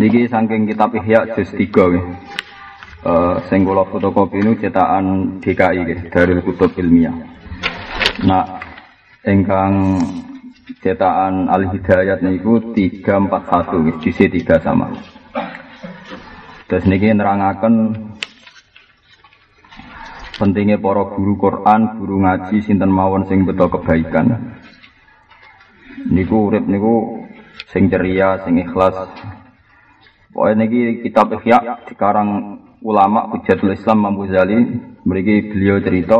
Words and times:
Niki 0.00 0.24
saking 0.24 0.64
kitab 0.64 0.96
Ihya 0.96 1.28
juz 1.36 1.52
3 1.52 1.68
nggih. 1.68 2.06
Eh 3.04 3.36
sing 3.52 3.68
kula 3.68 3.84
fotokopi 3.84 4.40
nu 4.40 4.56
cetakan 4.56 5.38
DKI 5.44 5.78
nggih, 5.84 6.00
Darul 6.08 6.40
Kutub 6.40 6.72
Ilmiah. 6.80 7.12
Nah, 8.24 8.64
ingkang 9.28 10.00
cetakan 10.80 11.52
Al 11.52 11.68
Hidayat 11.68 12.24
niku 12.24 12.72
341 12.72 13.84
nggih, 13.84 13.96
juz 14.00 14.18
3 14.18 14.56
sama. 14.64 14.88
Terus 16.68 16.84
niki 16.88 17.12
nerangaken 17.12 17.92
pentingnya 20.40 20.80
para 20.80 21.12
guru 21.12 21.36
Quran, 21.36 22.00
guru 22.00 22.24
ngaji 22.24 22.56
sinten 22.64 22.88
mawon 22.88 23.28
sing 23.28 23.44
beto 23.44 23.68
kebaikan. 23.68 24.56
Niku 26.08 26.48
urip 26.48 26.64
niku 26.64 27.24
sing 27.68 27.92
ceria, 27.92 28.40
sing 28.46 28.60
ikhlas, 28.60 28.96
Pokoknya 30.32 30.64
ini 30.68 31.00
kitab 31.02 31.32
Ihya 31.32 31.88
sekarang 31.88 32.60
ulama 32.84 33.32
Hujatul 33.32 33.72
Islam 33.74 34.04
Imam 34.04 34.14
Ghazali 34.22 34.56
memiliki 35.02 35.50
beliau 35.50 35.80
cerita 35.80 36.18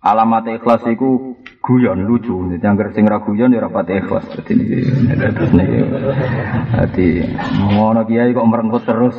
alamat 0.00 0.60
ikhlas 0.60 0.84
itu 0.88 1.36
guyon 1.60 2.08
lucu. 2.08 2.56
Jadi 2.56 2.64
yang 2.64 2.76
sing 2.96 3.04
ra 3.04 3.20
guyon 3.20 3.52
ya 3.52 3.60
rapat 3.64 4.00
ikhlas. 4.00 4.24
Jadi 4.32 4.52
ini 4.56 5.66
Jadi 6.72 7.08
ngono 7.76 8.00
kiai 8.08 8.32
kok 8.32 8.48
merengkut 8.48 8.84
terus. 8.88 9.16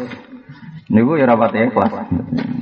Niku 0.91 1.15
ya 1.15 1.29
rapat 1.29 1.55
ikhlas. 1.69 1.93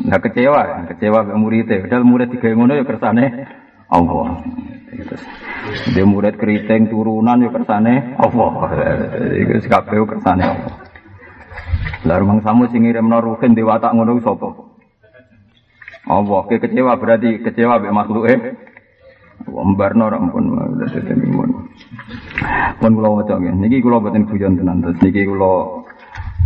Nah 0.06 0.20
kecewa, 0.22 0.86
kecewa 0.94 1.20
ke 1.26 1.34
muridnya. 1.34 1.82
Padahal 1.88 2.06
murid 2.06 2.30
tiga 2.36 2.54
ngono 2.54 2.74
ya 2.76 2.84
kersane 2.86 3.26
Allah. 3.90 4.44
Dia 5.94 6.06
murid 6.06 6.40
keriting 6.40 6.90
turunan 6.90 7.46
ya 7.46 7.50
kersane 7.54 8.18
Allah. 8.18 8.52
Iku 9.38 9.54
kabeh 9.70 9.98
kersane 10.08 10.44
Allah. 10.44 10.74
Lah 12.08 12.16
rumang 12.18 12.40
samu 12.42 12.66
sing 12.72 12.88
ngirimno 12.88 13.20
ruhin 13.20 13.54
di 13.54 13.62
watak 13.62 13.92
ngono 13.92 14.24
sapa? 14.24 14.50
Allah, 16.10 16.42
ke 16.50 16.58
kecewa 16.58 16.98
berarti 16.98 17.44
kecewa 17.44 17.78
mbek 17.78 17.94
makhluke. 17.94 18.36
Wambarno 19.46 20.12
ora 20.12 20.18
ampun 20.20 20.52
dadi 20.84 21.28
mun. 21.32 21.70
Pun 22.80 22.92
kula 22.96 23.10
waca 23.20 23.36
nggih. 23.40 23.56
Niki 23.56 23.78
kula 23.84 24.04
boten 24.04 24.28
guyon 24.28 24.58
tenan. 24.58 24.84
Terus 24.84 25.00
niki 25.00 25.24
kula 25.28 25.86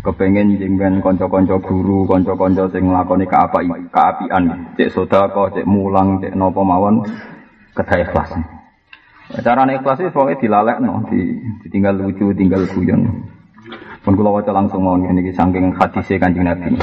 kepengen 0.04 0.60
jengben 0.60 1.00
kanca-kanca 1.00 1.58
guru, 1.64 2.04
kanca-kanca 2.06 2.68
sing 2.76 2.92
nglakoni 2.92 3.24
kaapi, 3.24 3.88
kaapian, 3.88 4.76
cek 4.76 4.92
sedekah, 4.92 5.48
cek 5.56 5.64
mulang, 5.64 6.20
cek 6.20 6.36
napa 6.36 6.60
mawon 6.60 7.08
kedah 7.74 7.98
ikhlas. 8.06 8.32
Cara 9.42 9.66
ikhlas 9.66 9.98
itu 9.98 10.14
pokoknya 10.14 10.38
dilalekno, 10.40 11.10
di, 11.10 11.42
ditinggal 11.66 11.96
lucu, 11.98 12.30
tinggal 12.38 12.70
guyon. 12.70 13.26
Pun 14.04 14.20
kula 14.20 14.36
waca 14.36 14.52
langsung 14.52 14.84
mau 14.84 15.00
niki 15.00 15.32
saking 15.32 15.74
hadise 15.80 16.20
Kanjeng 16.20 16.44
Nabi. 16.44 16.76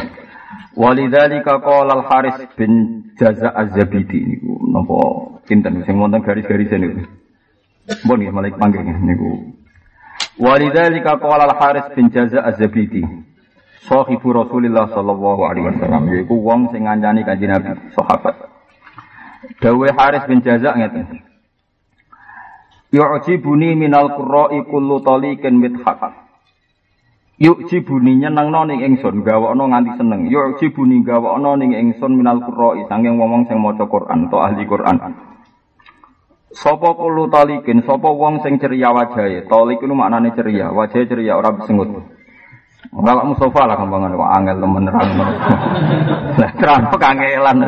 Walidzalika 0.72 1.60
qala 1.60 2.00
Al-Haris 2.00 2.48
bin 2.56 3.04
Jaza 3.20 3.52
Az-Zabidi 3.52 4.24
niku 4.24 4.56
napa 4.72 4.96
kinten 5.44 5.84
sing 5.84 6.00
wonten 6.00 6.24
garis-garis 6.24 6.72
niku. 6.72 7.04
Mbon 8.08 8.16
nggih 8.24 8.32
malah 8.32 8.50
panggil 8.56 8.82
niku. 8.88 9.52
Walidzalika 10.40 11.20
qala 11.20 11.44
Al-Haris 11.52 11.92
bin 11.92 12.08
Jaza 12.08 12.40
Az-Zabidi. 12.40 13.04
Sahibu 13.84 14.32
Rasulillah 14.32 14.88
sallallahu 14.88 15.42
alaihi 15.44 15.76
wasallam 15.76 16.08
yaiku 16.08 16.40
wong 16.40 16.72
sing 16.72 16.88
ngancani 16.88 17.20
Kanjeng 17.28 17.52
Nabi 17.52 17.76
sahabat. 17.92 18.49
Dawe 19.40 19.88
Haris 19.96 20.24
bin 20.28 20.44
Jaza 20.44 20.76
ngeten. 20.76 21.24
Yu'jibuni 22.90 23.78
minal 23.78 24.12
qurra'i 24.18 24.66
kullu 24.66 25.00
taliqin 25.00 25.56
mithaq. 25.62 26.20
Yuk 27.40 27.72
jibuni 27.72 28.20
nyenengno 28.20 28.68
ning 28.68 28.84
ingsun 28.84 29.24
gawakno 29.24 29.64
nganti 29.72 29.96
seneng. 29.96 30.28
Yuk 30.28 30.60
jibuni 30.60 31.00
gawakno 31.00 31.56
ning 31.56 31.72
ingsun 31.72 32.12
minal 32.20 32.44
qurra'i 32.44 32.84
sanging 32.84 33.16
wong 33.16 33.48
sing 33.48 33.56
maca 33.56 33.88
Quran 33.88 34.28
atau 34.28 34.44
ahli 34.44 34.68
Quran. 34.68 34.96
Sapa 36.52 36.92
kulo 36.98 37.30
talikin, 37.32 37.80
sapa 37.86 38.10
wong 38.12 38.44
sing 38.44 38.60
ceria 38.60 38.92
wajahe. 38.92 39.48
Talik 39.48 39.80
itu 39.80 39.94
maknane 39.94 40.36
ceria, 40.36 40.68
wajahe 40.68 41.08
ceria 41.08 41.38
ora 41.40 41.56
besengut. 41.56 41.88
Ora 42.90 43.22
Mustafa 43.22 43.70
lah 43.70 43.76
kambangan 43.78 44.18
kok 44.18 44.32
angel 44.34 44.56
temen 44.60 44.82
nerang. 44.82 45.10
Lah 46.42 46.50
terang 46.58 46.82
kangelan. 46.90 47.58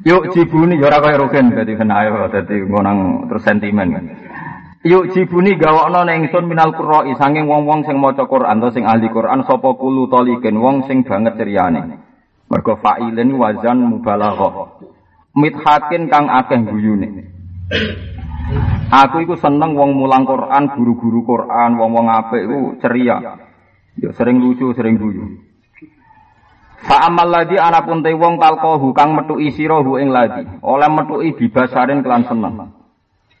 Yuk 0.00 0.32
jibuni 0.32 0.80
ya 0.80 0.88
ora 0.88 1.04
kaya 1.04 1.20
rugen 1.20 1.52
dadi 1.52 1.76
kena 1.76 2.00
ayo 2.00 2.24
dadi 2.32 2.64
ngonang 2.64 3.28
terus 3.28 3.44
sentimen. 3.44 4.16
Yuk 4.80 5.12
jibuni 5.12 5.60
gawakno 5.60 6.08
ning 6.08 6.24
ingsun 6.24 6.48
minal 6.48 6.72
qurra'i 6.72 7.12
sanging 7.20 7.44
wong-wong 7.44 7.84
sing 7.84 8.00
maca 8.00 8.24
Quran 8.24 8.64
atau 8.64 8.72
sing 8.72 8.88
ahli 8.88 9.12
Quran 9.12 9.44
sapa 9.44 9.76
kulu 9.76 10.08
talikin 10.08 10.56
wong 10.56 10.88
sing 10.88 11.04
banget 11.04 11.36
ceryane. 11.36 12.00
Mergo 12.48 12.80
fa'ilin 12.80 13.36
wazan 13.36 13.84
mubalaghah. 13.84 14.80
Mithakin 15.36 16.08
kang 16.08 16.32
akeh 16.32 16.64
guyune. 16.64 17.28
Aku 18.90 19.22
iku 19.22 19.38
seneng 19.38 19.78
wong 19.78 19.94
mulang 19.94 20.26
Quran, 20.26 20.74
guru-guru 20.74 21.22
Quran, 21.22 21.78
wong-wong 21.78 22.10
apik 22.10 22.42
iku 22.42 22.58
ceria. 22.82 23.38
Ya 24.00 24.10
sering 24.16 24.42
lucu, 24.42 24.74
sering 24.74 24.98
guyu. 24.98 25.49
Fa 26.80 27.12
amal 27.12 27.28
ladhi 27.28 27.60
anapun 27.60 28.00
te 28.00 28.16
wong 28.16 28.40
talqahu 28.40 28.96
kang 28.96 29.12
metuki 29.12 29.52
sirahu 29.52 30.00
ing 30.00 30.08
ladi, 30.08 30.48
oleh 30.64 30.88
metuki 30.88 31.36
bibasarin 31.36 32.00
kelan 32.00 32.24
seneng. 32.24 32.72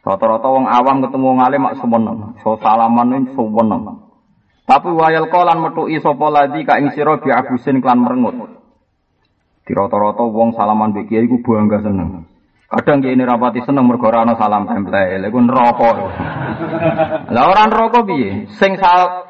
Rata-rata 0.00 0.48
wong 0.48 0.68
awam 0.68 1.04
ketemu 1.04 1.24
wong 1.24 1.40
alim 1.40 1.60
mak 1.64 1.76
semeneng, 1.80 2.36
so 2.44 2.60
salaman 2.60 3.08
ning 3.08 3.22
semeneng. 3.32 4.04
Tapi 4.68 4.88
wayal 4.92 5.32
kolan 5.32 5.64
metuki 5.64 5.96
sapa 6.04 6.26
ladi 6.28 6.68
ka 6.68 6.76
ing 6.76 6.92
sira 6.92 7.16
bi 7.16 7.32
abusin 7.32 7.80
kelan 7.80 8.04
merengut. 8.04 8.60
Di 9.64 9.72
rata-rata 9.72 10.24
wong 10.24 10.52
salaman 10.52 10.92
mbek 10.92 11.08
kiai 11.08 11.24
iku 11.24 11.40
bangga 11.40 11.80
seneng. 11.80 12.28
Kadang 12.70 13.02
kiai 13.02 13.18
rapati 13.18 13.64
seneng 13.66 13.88
mergo 13.88 14.06
ora 14.06 14.22
ana 14.22 14.36
salam 14.36 14.68
tempel, 14.68 15.26
iku 15.26 15.38
neraka. 15.42 15.90
Lah 17.32 17.44
ora 17.50 17.66
neraka 17.66 18.04
piye? 18.04 18.46
Sing 18.60 18.78
sal 18.78 19.26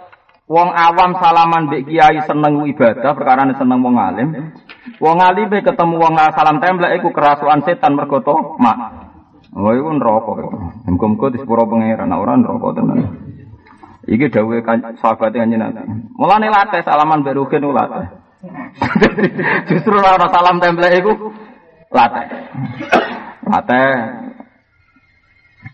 Wong 0.50 0.74
awam 0.74 1.14
salaman 1.22 1.70
mbek 1.70 1.86
kiai 1.86 2.26
seneng 2.26 2.66
ibadah 2.66 3.14
perkara 3.14 3.46
seneng 3.54 3.86
wong 3.86 3.94
alim. 3.94 4.50
Wong 4.98 5.22
alim 5.22 5.46
ketemu 5.46 5.94
wong 5.94 6.18
salam 6.34 6.58
templek 6.58 6.98
iku 6.98 7.14
kerasukan 7.14 7.62
setan 7.62 7.94
mergo 7.94 8.18
mak. 8.58 8.78
Oh 9.54 9.70
iku 9.70 9.94
neraka. 9.94 10.50
Muga-muga 10.90 11.30
di 11.30 11.38
sepuro 11.38 11.70
pangeran 11.70 12.10
ora 12.10 12.34
neraka 12.34 12.82
tenan. 12.82 12.98
Iki 14.10 14.26
dawuhe 14.26 14.66
kan 14.66 14.98
sahabat 14.98 15.38
kanjeng 15.38 15.62
Nabi. 15.62 15.86
Mulane 16.18 16.50
salaman 16.82 17.22
mbek 17.22 17.38
rugen 17.38 17.70
latih. 17.70 18.10
Justru 19.70 20.02
ora 20.02 20.26
salam 20.34 20.58
templek 20.58 20.98
iku 20.98 21.30
latih. 21.94 22.26
Latih 23.46 23.90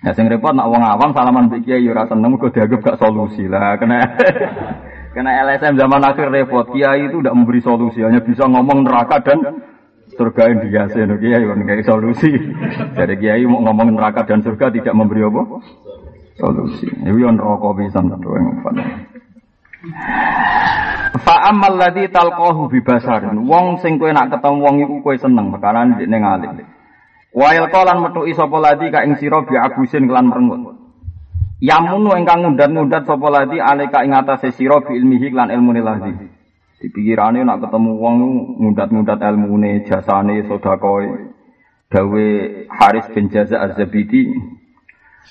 Ya 0.04 0.12
sing 0.12 0.28
repot 0.28 0.52
nak 0.52 0.68
wong 0.68 0.84
awam 0.84 1.16
salaman 1.16 1.48
mbek 1.48 1.64
kiai 1.64 1.88
ora 1.88 2.04
seneng 2.04 2.36
kok 2.36 2.52
dianggap 2.52 2.80
gak 2.84 2.98
solusi 3.00 3.48
lah. 3.48 3.80
Kena 3.80 4.04
kena 5.16 5.30
LSM 5.48 5.80
zaman 5.80 6.04
akhir 6.04 6.28
repot. 6.28 6.68
Kiai 6.74 7.08
itu 7.08 7.24
tidak 7.24 7.36
memberi 7.36 7.60
solusi, 7.64 8.04
hanya 8.04 8.20
bisa 8.20 8.44
ngomong 8.44 8.84
neraka 8.84 9.24
dan 9.24 9.64
surga 10.12 10.42
yang 10.52 10.58
dihiasi. 10.68 10.98
No, 11.08 11.16
kiai 11.16 11.42
kan 11.42 11.64
kayak 11.64 11.88
solusi. 11.88 12.30
Jadi 12.92 13.14
kiai 13.16 13.44
mau 13.48 13.64
ngomong 13.64 13.96
neraka 13.96 14.28
dan 14.28 14.44
surga 14.44 14.68
tidak 14.68 14.92
memberi 14.92 15.24
apa? 15.24 15.42
Solusi. 16.36 16.92
Ini 16.92 17.16
yang 17.16 17.40
rokok 17.40 17.80
bisa 17.80 18.04
tentu 18.04 18.36
yang 18.36 18.60
Fa 21.16 21.48
amal 21.48 21.80
ladzi 21.80 22.12
talqahu 22.12 22.68
bi 22.68 22.84
basarin. 22.84 23.48
Wong 23.48 23.80
sing 23.80 23.96
kowe 23.96 24.12
nak 24.12 24.28
ketemu 24.34 24.58
wong 24.60 24.76
iku 24.84 24.94
kowe 25.00 25.16
seneng 25.16 25.48
perkara 25.54 25.88
ning 25.88 26.22
alim. 26.22 26.75
Wail 27.36 27.68
kolan 27.68 28.00
metuki 28.00 28.32
sapa 28.32 28.56
ladi 28.56 28.88
ka 28.88 29.04
ing 29.04 29.20
sira 29.20 29.44
bi 29.44 29.60
abusin 29.60 30.08
kelan 30.08 30.32
merengut. 30.32 30.72
Yamunu 31.60 32.16
ingkang 32.16 32.40
ngundat-ngundat 32.48 33.04
sapa 33.04 33.28
ladi 33.28 33.60
alika 33.60 34.00
ing 34.08 34.16
atase 34.16 34.56
sira 34.56 34.80
bi 34.80 34.96
ilmihi 34.96 35.36
lan 35.36 35.52
ilmune 35.52 35.84
ladi. 35.84 36.16
Dipikirane 36.80 37.44
nak 37.44 37.60
ketemu 37.60 37.92
wong 38.00 38.16
ngundat-ngundat 38.56 39.20
ilmune, 39.20 39.84
jasane, 39.84 40.48
sedakoe. 40.48 41.36
Dawe 41.92 42.26
Haris 42.72 43.06
bin 43.12 43.28
Jaza 43.28 43.60
Az-Zabidi 43.62 44.32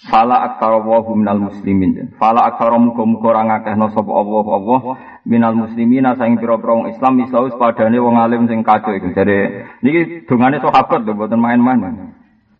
Fala 0.04 0.44
aktsara 0.52 0.84
wa 0.84 1.00
minal 1.16 1.40
muslimin. 1.40 2.12
Fala 2.20 2.52
aktsara 2.52 2.76
muga-muga 2.76 3.32
ora 3.32 3.42
ngakehno 3.48 3.96
sapa 3.96 4.12
Allah 4.12 4.46
Allah 4.52 4.80
minal 5.24 5.56
muslimina 5.56 6.20
saing 6.20 6.36
pira-pira 6.36 6.76
wong 6.76 6.92
Islam 6.92 7.24
islaus 7.24 7.56
padane 7.56 7.96
wong 7.98 8.20
alim 8.20 8.46
sing 8.52 8.62
kacau 8.62 8.92
iku. 8.92 9.16
Jadi 9.16 9.66
niki 9.82 10.28
dongane 10.28 10.60
sahabat 10.60 11.08
lho 11.08 11.16
mboten 11.16 11.40
main-main. 11.40 12.12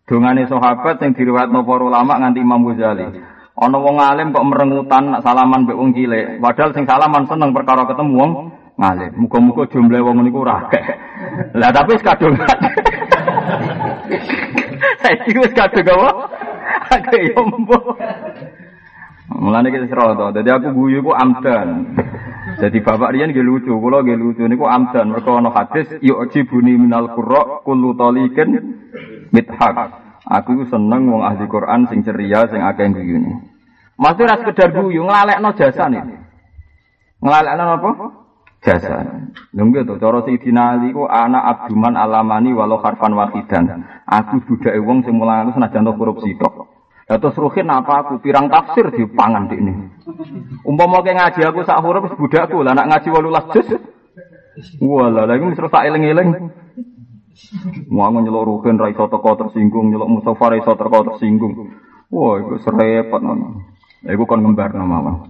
Dongane 0.08 0.48
sahabat 0.48 1.04
sing 1.04 1.12
diriwayatno 1.12 1.68
para 1.68 1.84
ulama 1.84 2.24
nganti 2.24 2.40
Imam 2.40 2.64
Ghazali. 2.72 3.04
Ana 3.56 3.78
wong 3.80 4.00
alim 4.00 4.32
kok 4.32 4.48
merengutan 4.48 5.20
salaman 5.20 5.68
mbek 5.68 5.76
wong 5.78 5.92
cilik. 5.92 6.40
Padahal 6.40 6.72
sing 6.72 6.88
salaman 6.88 7.28
seneng 7.28 7.52
perkara 7.52 7.84
ketemu 7.84 8.14
wong 8.16 8.32
ngalim. 8.80 9.12
Muga-muga 9.22 9.68
jumlah 9.70 10.00
wong 10.02 10.24
niku 10.24 10.48
ora. 10.48 10.72
Lah 11.52 11.70
tapi 11.76 12.00
wis 12.00 12.04
kadung. 12.04 12.36
Saiki 15.04 15.36
wis 15.36 15.54
kadung 15.54 15.84
apa? 15.84 16.45
Akeh 16.96 17.36
yo 17.36 17.42
mbok. 17.44 18.00
Mulane. 19.36 19.68
Jadi 19.74 20.50
aku 20.50 20.68
guyu 20.72 21.04
ku 21.04 21.12
amdan. 21.12 21.98
Jadi 22.56 22.78
bapak 22.80 23.12
Rian 23.12 23.34
nggih 23.34 23.44
lucu, 23.44 23.74
kula 23.74 24.06
nggih 24.06 24.16
lucu 24.16 24.44
niku 24.48 24.70
amdan 24.70 25.12
mergo 25.12 25.36
ana 25.36 25.52
hadis 25.52 25.92
yu'jibuni 26.00 26.78
minal 26.80 27.12
qurra 27.12 27.66
kullu 27.68 27.98
taliqin 27.98 28.80
mithaq. 29.34 29.78
Aku 30.26 30.66
seneng 30.72 31.12
wong 31.12 31.22
ahli 31.22 31.46
Quran 31.52 31.86
sing 31.92 32.06
ceria 32.06 32.48
sing 32.48 32.64
akeh 32.64 32.88
guyune. 32.96 33.52
Mesti 33.96 34.22
ora 34.24 34.36
sekedar 34.42 34.72
guyu, 34.74 35.04
nglalekno 35.04 35.50
jasane. 35.56 36.00
Nglalekno 37.22 37.64
apa? 37.80 37.90
Jasa. 38.66 39.06
Lho 39.54 39.82
to 39.86 40.02
cara 40.02 40.26
Sayyidina 40.26 40.82
Ali 40.82 40.90
ku 40.90 41.06
anak 41.06 41.70
abduman 41.70 41.94
alamani 41.94 42.50
walau 42.50 42.82
harfan 42.82 43.14
wahidan. 43.14 43.86
Aku 44.10 44.42
budake 44.42 44.82
wong 44.82 45.06
sing 45.06 45.14
mulang 45.14 45.54
senajan 45.54 45.86
korupsi 45.94 46.34
tok. 46.42 46.75
Terus 47.06 47.38
ruhin 47.38 47.70
apa 47.70 48.02
aku 48.02 48.18
pirang 48.18 48.50
tafsir 48.50 48.90
di 48.90 49.06
pangan 49.06 49.46
di 49.46 49.62
ini. 49.62 49.74
Umpama 50.66 51.06
kayak 51.06 51.38
ngaji 51.38 51.42
aku 51.46 51.62
sak 51.62 51.86
huruf 51.86 52.10
budakku 52.18 52.66
lah 52.66 52.74
nak 52.74 52.90
ngaji 52.90 53.14
18 53.14 53.54
juz. 53.54 53.70
Wala 54.82 55.30
lagi 55.30 55.46
misal 55.46 55.70
tak 55.70 55.86
eling-eling. 55.86 56.50
Mau 57.94 58.10
nyelok 58.10 58.48
ruhin 58.50 58.82
ra 58.82 58.90
iso 58.90 59.06
tersinggung, 59.06 59.94
nyelok 59.94 60.18
Mustafa 60.18 60.50
ra 60.50 60.58
iso 60.58 60.74
tersinggung. 60.74 61.78
Wah, 62.10 62.42
iku 62.42 62.58
serepot 62.66 63.22
ngono. 63.22 63.62
Iku 64.06 64.24
kon 64.26 64.42
ngembar 64.42 64.74
nama 64.74 65.30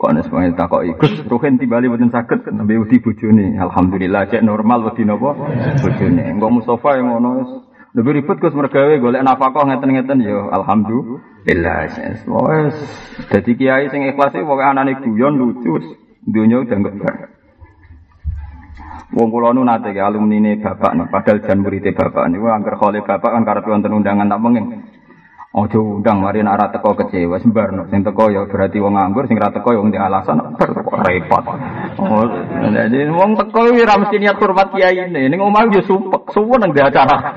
Kok 0.00 0.16
tak 0.56 0.72
kok 0.72 0.84
ikut 0.88 1.28
ruhin 1.28 1.60
tiba 1.60 1.76
boten 1.84 2.08
saged 2.08 2.48
nembe 2.48 2.80
wedi 2.80 3.04
bojone. 3.04 3.60
Alhamdulillah 3.60 4.32
cek 4.32 4.40
normal 4.40 4.88
wedi 4.88 5.04
napa 5.04 5.36
bojone. 5.84 6.24
Engko 6.24 6.48
Mustafa 6.48 6.96
yang 6.96 7.12
ngono 7.12 7.68
lebih 7.90 8.22
ribet 8.22 8.38
Gus 8.38 8.54
mergawe 8.54 8.94
golek 9.02 9.26
nafkah 9.26 9.66
ngeten-ngeten 9.66 10.22
ya 10.22 10.46
alhamdulillah. 10.54 11.90
Wes 12.22 12.76
dadi 13.26 13.52
kiai 13.58 13.90
sing 13.90 14.06
ikhlas 14.06 14.30
iki 14.34 14.46
pokoke 14.46 14.62
anane 14.62 14.94
guyon 15.02 15.34
lucu 15.34 15.98
dunya 16.22 16.62
udah 16.62 16.78
ngebar. 16.78 17.14
Wong 19.10 19.26
kula 19.34 19.50
nu 19.50 19.66
nate 19.66 19.90
ke 19.90 19.98
alumni 19.98 20.38
ne 20.38 20.62
bapak 20.62 20.94
nih, 20.94 21.10
padahal 21.10 21.42
jan 21.42 21.66
murid 21.66 21.82
bapak 21.82 22.30
niku 22.30 22.46
angger 22.46 22.78
khole 22.78 23.02
bapak 23.02 23.30
kan 23.34 23.42
karep 23.42 23.66
wonten 23.66 23.90
undangan 23.90 24.30
tak 24.30 24.38
pengen. 24.38 24.64
Ojo 25.50 25.98
undang 25.98 26.22
mari 26.22 26.46
nak 26.46 26.62
ora 26.62 26.70
teko 26.70 26.94
kecewa 26.94 27.42
sembarno 27.42 27.90
sing 27.90 28.06
teko 28.06 28.30
ya 28.30 28.46
berarti 28.46 28.78
wong 28.78 28.94
nganggur 28.94 29.26
sing 29.26 29.34
ora 29.34 29.50
teko 29.50 29.74
ya 29.74 29.82
di 29.82 29.98
alasan 29.98 30.38
repot. 30.38 31.44
Oh, 31.98 32.22
jadi 32.70 33.10
wong 33.10 33.34
teko 33.34 33.66
iki 33.74 33.82
ora 33.82 33.98
mesti 33.98 34.16
niat 34.22 34.38
hormat 34.38 34.70
kiai 34.70 35.10
ini. 35.10 35.26
Ning 35.26 35.42
omah 35.42 35.66
yo 35.74 35.82
suwun 36.30 36.58
nang 36.58 36.72
di 36.74 36.80
acara. 36.80 37.34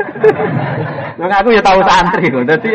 Wong 1.17 1.29
aku 1.29 1.49
ya 1.53 1.61
tahu 1.61 1.79
santri 1.85 2.29
kok. 2.29 2.43
Dadi 2.45 2.69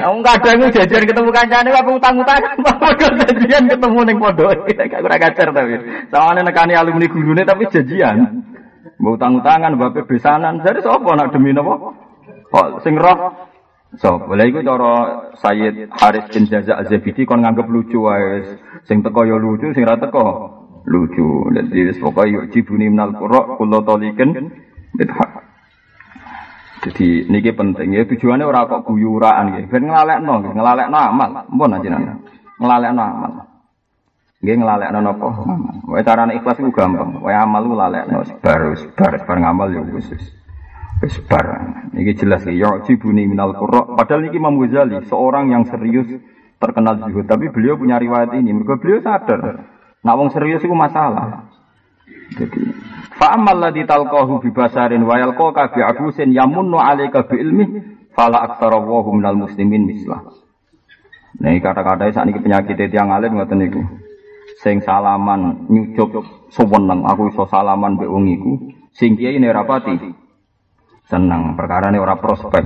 Wong 0.00 0.20
kadang 0.24 0.72
jajan 0.72 1.04
ketemu 1.04 1.30
kancane 1.30 1.70
apa 1.70 1.90
utang-utang. 1.92 2.40
Janjian 3.00 3.64
ketemu 3.68 3.98
ning 4.08 4.16
pondok. 4.16 4.56
Gak 4.64 5.04
ora 5.04 5.16
kacer 5.20 5.48
tapi. 5.52 5.76
Sawane 6.08 6.40
nekani 6.40 6.74
alumni 6.76 7.06
gurune 7.08 7.42
tapi 7.44 7.68
janjian. 7.68 8.44
Mbok 9.00 9.16
utang-utangan, 9.16 9.76
mbok 9.76 10.04
besanan. 10.08 10.60
Jadi 10.60 10.84
sapa 10.84 11.10
nak 11.16 11.32
demi 11.32 11.52
napa? 11.52 11.96
Kok 12.50 12.84
sing 12.84 12.96
roh 12.96 13.48
So, 13.98 14.22
boleh 14.22 14.54
iku 14.54 14.62
cara 14.62 14.94
Sayyid 15.34 15.90
Haris 15.90 16.30
bin 16.30 16.46
Jaza 16.46 16.78
Az-Zabidi 16.78 17.26
kon 17.26 17.42
nganggep 17.42 17.66
lucu 17.66 18.06
wae. 18.06 18.46
Sing 18.86 19.02
teko 19.02 19.26
ya 19.26 19.34
lucu, 19.34 19.74
sing 19.74 19.82
ra 19.82 19.98
teko 19.98 20.59
lucu. 20.86 21.50
Wis 21.50 21.98
pokoke 22.00 22.30
yuk 22.30 22.44
jibuni 22.52 22.88
minal 22.88 23.12
qura 23.16 23.56
kullu 23.58 23.82
talikin 23.84 24.52
bidhaq. 24.96 25.30
Jadi 26.80 27.28
niki 27.28 27.52
penting 27.52 27.92
ya 27.92 28.08
tujuannya 28.08 28.48
ora 28.48 28.64
kok 28.64 28.88
guyuraan 28.88 29.52
nggih. 29.52 29.68
Ben 29.68 29.84
nglalekno, 29.84 30.56
nglalekno 30.56 30.96
amal. 30.96 31.44
Mpun 31.52 31.76
ajenengan. 31.76 32.16
Nglalekno 32.56 33.02
amal. 33.04 33.32
Nggih 34.40 34.56
nglalekno 34.64 34.98
napa? 35.04 35.28
Wae 35.92 36.00
carane 36.00 36.40
ikhlas 36.40 36.56
iku 36.56 36.72
gampang. 36.72 37.20
Wae 37.20 37.36
amal 37.36 37.68
ku 37.68 37.76
lalekno 37.76 38.24
bar 38.40 38.72
bar 38.96 39.12
bar 39.28 39.38
ngamal 39.44 39.68
ya 39.76 39.84
wis. 39.92 40.08
Wis 41.04 41.16
bar. 41.28 41.46
Niki 41.92 42.16
jelas 42.16 42.48
ya 42.48 42.80
jibuni 42.88 43.28
minal 43.28 43.52
qurra. 43.52 43.84
Padahal 44.00 44.24
niki 44.24 44.40
Imam 44.40 44.56
Ghazali 44.56 45.04
seorang 45.04 45.52
yang 45.52 45.68
serius 45.68 46.08
terkenal 46.60 47.00
zuhud, 47.00 47.24
tapi 47.24 47.48
beliau 47.48 47.80
punya 47.80 47.96
riwayat 47.96 48.36
ini. 48.36 48.52
Mergo 48.52 48.76
beliau 48.76 49.00
sadar, 49.00 49.64
nak 50.00 50.14
wong 50.16 50.28
serius 50.32 50.64
itu 50.64 50.72
masalah. 50.72 51.50
Jadi, 52.30 52.62
fa 53.18 53.34
amal 53.34 53.58
ladzi 53.58 53.82
talqahu 53.84 54.40
bi 54.42 54.50
basarin 54.54 55.02
wa 55.02 55.18
yalqaka 55.18 55.74
bi 55.74 55.80
abusin 55.82 56.30
yamunnu 56.30 56.78
alayka 56.78 57.26
bi 57.26 57.42
ilmi 57.42 57.64
fala 58.14 58.46
aktsara 58.46 58.78
wa 58.78 59.02
minal 59.10 59.36
muslimin 59.36 59.86
mislah. 59.86 60.30
Nah, 61.40 61.54
kata-kata 61.56 62.10
saat 62.10 62.26
ini 62.28 62.42
penyakit 62.42 62.76
yang 62.90 63.14
alim 63.14 63.38
ngoten 63.38 63.58
niku. 63.62 63.82
Sing 64.60 64.82
salaman 64.84 65.70
nyucuk 65.72 66.20
suweneng 66.52 67.06
aku 67.06 67.32
iso 67.32 67.48
salaman 67.48 67.96
mbek 67.96 68.10
wong 68.10 68.28
iku. 68.28 68.52
Sing 68.92 69.16
kiai 69.16 69.38
ne 69.40 69.48
rapati 69.48 69.96
seneng 71.10 71.58
perkara 71.58 71.90
ini 71.90 71.98
orang 71.98 72.22
prospek 72.22 72.62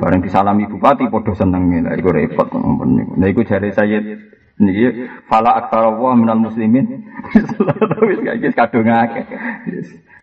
bareng 0.00 0.24
disalami 0.24 0.64
bupati 0.64 1.04
podo 1.12 1.36
seneng 1.36 1.68
lah 1.84 1.92
iku 1.92 2.08
repot 2.12 2.48
niku 2.88 3.12
nah 3.20 3.28
iku 3.28 3.44
jare 3.44 3.68
saya 3.76 4.00
niki 4.60 5.08
fala 5.30 5.56
aktsara 5.62 5.94
wa 5.96 6.12
minal 6.16 6.40
muslimin 6.40 7.06
wis 8.08 8.18
gak 8.20 8.52
kadung 8.56 8.88
akeh 8.90 9.24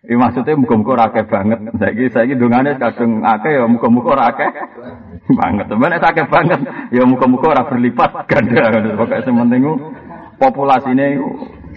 Ini 0.00 0.16
maksudnya 0.16 0.56
muka-muka 0.56 0.96
ora 0.96 1.12
akeh 1.12 1.28
banget. 1.28 1.60
Saiki 1.76 2.08
saiki 2.08 2.32
dongane 2.32 2.80
kadung 2.80 3.20
akeh 3.20 3.52
ya 3.52 3.68
muka-muka 3.68 4.16
ora 4.16 4.32
akeh 4.32 4.48
banget. 5.36 5.68
Temen 5.68 5.92
akeh 5.92 6.26
banget 6.26 6.60
ya 6.88 7.04
muka-muka 7.04 7.46
ora 7.52 7.62
berlipat 7.68 8.24
ganda. 8.24 8.96
Pokoke 8.96 9.20
sementing 9.28 9.68
populasine 10.40 11.20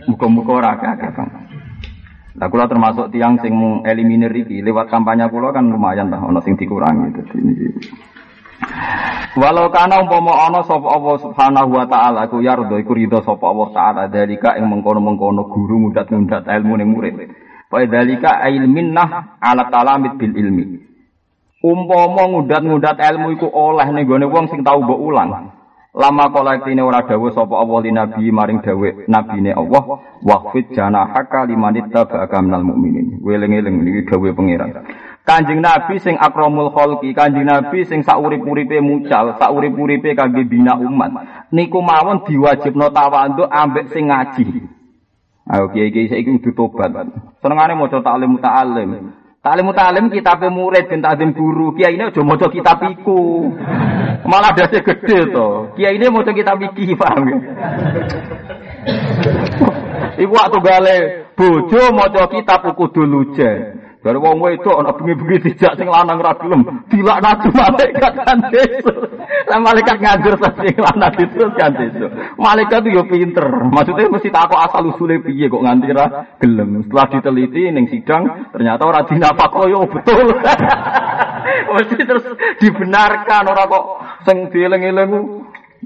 muka-muka 0.07 0.51
ora 0.55 0.69
akeh 0.79 1.11
banget. 1.11 1.43
Nah, 2.33 2.49
kula 2.49 2.65
termasuk 2.65 3.13
tiang 3.13 3.37
sing 3.45 3.53
eliminir 3.85 4.33
iki 4.33 4.65
lewat 4.65 4.89
kampanye 4.89 5.29
kula 5.29 5.53
kan 5.53 5.69
lumayan 5.69 6.09
lah 6.09 6.23
ana 6.23 6.41
sing 6.41 6.57
dikurangi 6.57 7.13
dadi. 7.13 7.69
Walau 9.33 9.73
kana 9.73 9.97
umpama 10.05 10.45
ana 10.45 10.61
sapa 10.61 10.93
Allah 10.93 11.17
Subhanahu 11.17 11.73
wa 11.73 11.85
taala 11.89 12.29
ku 12.29 12.37
yardo 12.37 12.77
iku 12.77 12.93
ridho 12.93 13.17
sapa 13.25 13.49
Allah 13.49 13.67
taala 13.73 14.01
dalika 14.05 14.53
ing 14.61 14.69
mengkono-mengkono 14.69 15.49
guru 15.49 15.89
mudat-mudat 15.89 16.45
ilmu 16.45 16.73
ning 16.77 16.89
murid. 16.93 17.15
Wa 17.73 17.81
dalika 17.89 18.45
ilminnah 18.45 19.41
ala 19.41 19.73
talamit 19.73 20.21
bil 20.21 20.37
ilmi. 20.37 20.65
Umpama 21.65 22.29
ngudat-ngudat 22.29 23.01
ilmu 23.01 23.33
iku 23.33 23.49
oleh 23.49 23.89
ning 23.89 24.05
gone 24.05 24.29
wong 24.29 24.53
sing 24.53 24.61
tau 24.61 24.85
mbok 24.85 25.01
ulang. 25.01 25.49
Lama 25.93 26.29
kolektine 26.33 26.81
ora 26.81 27.05
dawuh 27.05 27.29
sapa 27.33 27.53
Allah 27.53 27.77
li 27.85 27.93
nabi 27.93 28.33
maring 28.33 28.65
dawuh 28.65 29.05
nabine 29.05 29.53
Allah 29.53 30.01
waqfid 30.25 30.73
janahaka 30.73 31.45
limanit 31.45 31.89
tabaka 31.89 32.41
minal 32.41 32.65
mukminin. 32.65 33.21
Weling-eling 33.21 33.81
niki 33.81 34.09
dawuh 34.09 34.33
pangeran. 34.33 34.73
Kanjeng 35.23 35.63
Nabi 35.63 36.03
sing 36.03 36.19
akramul 36.19 36.75
khalqi, 36.75 37.15
Kanjeng 37.15 37.47
Nabi 37.47 37.87
sing 37.87 38.03
saurip-uripe 38.03 38.83
mucal, 38.83 39.39
saurip-uripe 39.39 40.19
kangge 40.19 40.43
bina 40.43 40.75
umat. 40.75 41.47
Niku 41.55 41.79
mawon 41.79 42.27
diwajibno 42.27 42.91
tawadhu 42.91 43.47
ambek 43.47 43.87
sing 43.95 44.11
ngaji. 44.11 44.67
Ayo 45.47 45.71
kiai-kiai 45.71 46.11
saiki 46.11 46.39
kudu 46.39 46.51
tobat. 46.51 46.91
Senengane 47.39 47.75
maca 47.75 48.03
taklim 48.03 48.35
muta'allim. 48.35 49.15
Taklim 49.39 49.65
muta'allim 49.71 50.11
kitab 50.11 50.43
murid 50.51 50.91
ben 50.91 51.03
takdim 51.03 51.31
guru. 51.31 51.71
Kiai 51.75 51.95
ini 51.95 52.07
aja 52.07 52.23
maca 52.23 52.47
kitab 52.51 52.79
iku. 52.83 53.51
Malah 54.27 54.55
dasi 54.55 54.79
gede 54.79 55.31
to. 55.31 55.75
Kiai 55.75 55.99
ini 55.99 56.07
maca 56.11 56.31
kitab 56.31 56.59
iki, 56.63 56.95
paham 56.95 57.27
ya? 57.27 57.37
Iku 60.19 60.31
waktu 60.31 60.59
gale 60.63 60.97
bojo 61.35 61.91
maca 61.91 62.23
kitab 62.31 62.63
kudu 62.75 63.03
lujen. 63.03 63.82
Dari 64.03 64.19
wong 64.19 64.35
wedok 64.43 64.83
ana 64.83 64.91
bengi-bengi 64.91 65.47
dijak 65.47 65.79
sing 65.79 65.87
lanang 65.87 66.19
ra 66.19 66.35
gelem, 66.35 66.83
dilaknati 66.91 67.47
malaikat 67.55 68.13
kan 68.19 68.51
deso. 68.51 68.91
Lah 69.47 69.59
malaikat 69.63 69.95
ngajar 70.03 70.35
sing 70.59 70.75
lanang 70.75 71.15
itu 71.23 71.47
kan 71.55 71.71
deso. 71.71 72.11
Malaikat 72.35 72.83
yo 72.91 73.07
pinter. 73.07 73.47
Maksudnya 73.71 74.11
mesti 74.11 74.27
takok 74.27 74.59
asal 74.59 74.91
usule 74.91 75.23
piye 75.23 75.47
kok 75.47 75.63
nganti 75.63 75.95
ra 75.95 76.35
gelem. 76.35 76.83
Setelah 76.83 77.07
diteliti 77.15 77.63
ning 77.71 77.87
sidang 77.87 78.51
ternyata 78.51 78.83
ora 78.83 79.07
dinafako 79.07 79.71
yo 79.71 79.87
betul. 79.87 80.35
Mesti 81.73 82.03
terus 82.03 82.27
dibenarkan 82.59 83.43
ora 83.55 83.63
kok 83.71 83.85
sing 84.27 84.51
dieling-eling 84.51 85.11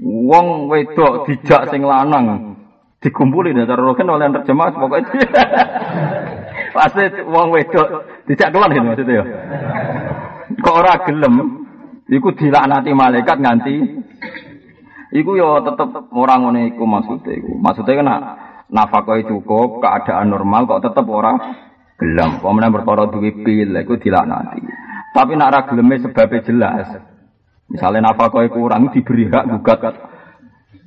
wong 0.02 0.66
wedok 0.66 1.22
dijak 1.30 1.70
sing 1.70 1.86
lanang 1.86 2.58
dikumpulin 2.98 3.62
ya 3.62 3.78
roken 3.78 4.10
oleh 4.10 4.26
terjemah 4.42 4.74
pokoknya 4.74 5.22
pasti 6.78 7.02
wong 7.26 7.50
wedok 7.50 7.88
dijak 8.30 8.54
kelan 8.54 8.70
gitu 8.70 8.86
maksudnya 8.86 9.14
ya. 9.18 9.24
Kok 10.62 10.76
ora 10.78 10.94
gelem? 11.02 11.34
Iku 12.08 12.32
dilaknati 12.32 12.90
malaikat 12.94 13.36
nganti. 13.36 13.76
Iku 15.12 15.30
yo 15.36 15.60
tetep 15.66 16.08
orang 16.14 16.40
ngono 16.46 16.60
iku 16.70 16.84
maksudnya 16.86 17.32
iku. 17.36 17.52
Maksudnya 17.58 17.98
kan 18.00 18.08
nafkah 18.70 19.18
cukup 19.26 19.82
keadaan 19.82 20.30
normal 20.30 20.70
kok 20.70 20.88
tetep 20.88 21.04
ora 21.10 21.34
gelem. 21.98 22.38
Pemenang 22.40 22.72
perkara 22.72 23.10
duwe 23.10 23.34
pil 23.42 23.74
iku 23.74 23.98
dilaknati. 23.98 24.62
Tapi 25.12 25.32
nak 25.34 25.50
ra 25.50 25.60
geleme 25.66 25.98
sebabnya 25.98 26.46
jelas. 26.46 26.88
Misalnya 27.68 28.14
nafkah 28.14 28.48
kurang 28.48 28.94
diberi 28.94 29.28
hak 29.28 29.44
gugat. 29.50 29.94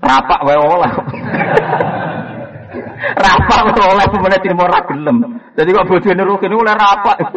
Rapak 0.01 0.41
wae 0.49 0.57
rapak 3.01 3.59
oleh 3.81 4.05
pemenang 4.07 4.41
terima 4.41 4.65
ra 4.69 4.79
gelem. 4.85 5.17
Jadi 5.57 5.69
kok 5.73 5.87
bojone 5.89 6.23
rukin 6.23 6.53
oleh 6.53 6.75
rapak 6.77 7.17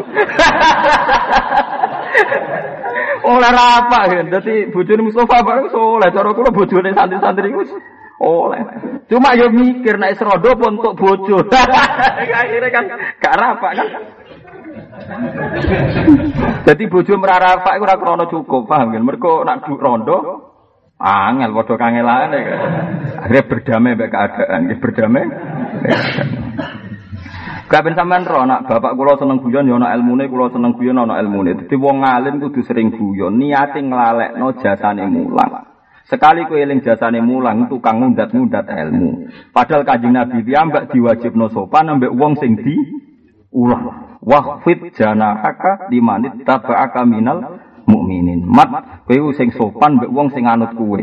oleh 3.25 3.51
rapak 3.51 4.03
kan 4.13 4.27
jadi 4.29 4.69
bojone 4.69 5.03
Mustafa 5.09 5.41
bareng 5.41 5.73
soleh 5.73 6.09
cara 6.13 6.31
kula 6.37 6.53
bojone 6.53 6.93
santri-santri 6.93 7.49
iku 7.49 7.65
oleh. 8.21 8.61
Cuma 9.11 9.35
yo 9.35 9.51
mikir 9.51 9.99
nek 9.99 10.17
serodo 10.17 10.55
untuk 10.55 10.95
bojo? 10.97 11.45
Akhirnya 12.41 12.71
kan 12.71 12.85
gak 13.19 13.37
rapak 13.37 13.73
kan? 13.75 13.89
Jadi 16.65 16.83
bojo 16.87 17.15
merarapak 17.19 17.77
iku 17.77 17.85
ora 17.85 17.97
krana 17.99 18.25
cukup 18.31 18.71
paham 18.71 18.95
kan 18.95 19.03
mergo 19.03 19.43
nak 19.43 19.67
rondo 19.67 20.54
angel 21.01 21.51
padha 21.55 21.75
kangelane 21.79 22.41
kan 22.45 22.61
akhirnya 23.25 23.43
berdamai 23.51 23.93
mbek 23.97 24.11
keadaan 24.11 24.63
berdamai 24.79 25.25
Kabeh 27.65 27.97
sampean 27.97 28.29
ro 28.29 28.45
nak 28.45 28.69
bapak 28.69 28.93
kula 28.93 29.17
seneng 29.17 29.41
guyon 29.41 29.65
ya 29.65 29.81
ana 29.81 29.97
ilmune, 29.97 30.29
kula 30.29 30.53
seneng 30.53 30.77
guyon 30.77 31.01
ana 31.01 31.17
ilmune. 31.17 31.65
Dadi 31.65 31.75
wong 31.81 32.05
alim 32.05 32.37
kudu 32.37 32.61
sering 32.61 32.93
guyon, 32.93 33.41
niate 33.41 33.81
nglalekno 33.81 34.53
jasane 34.61 35.09
mulang. 35.09 35.75
Sekali 36.05 36.45
kowe 36.45 36.61
eling 36.61 36.85
jasane 36.85 37.25
mulang 37.25 37.73
tukang 37.73 38.05
ngundat-ngundat 38.05 38.69
ilmu. 38.69 39.33
Padahal 39.57 39.89
Kanjeng 39.89 40.13
Nabi 40.13 40.45
piyambak 40.45 40.93
diwajibno 40.93 41.49
sopan 41.49 41.89
ambek 41.89 42.13
wong 42.13 42.37
sing 42.37 42.61
di 42.61 42.77
ulah. 43.49 44.21
Wahfid 44.21 44.93
janahaka 44.93 45.89
limanit 45.89 46.45
taba'aka 46.45 47.09
minal 47.09 47.64
mukminin. 47.87 48.45
Mat 48.45 49.05
kowe 49.09 49.33
sing 49.37 49.53
sopan 49.55 49.97
mbek 50.01 50.11
wong 50.11 50.33
sing 50.33 50.45
anut 50.45 50.73
kowe. 50.75 50.99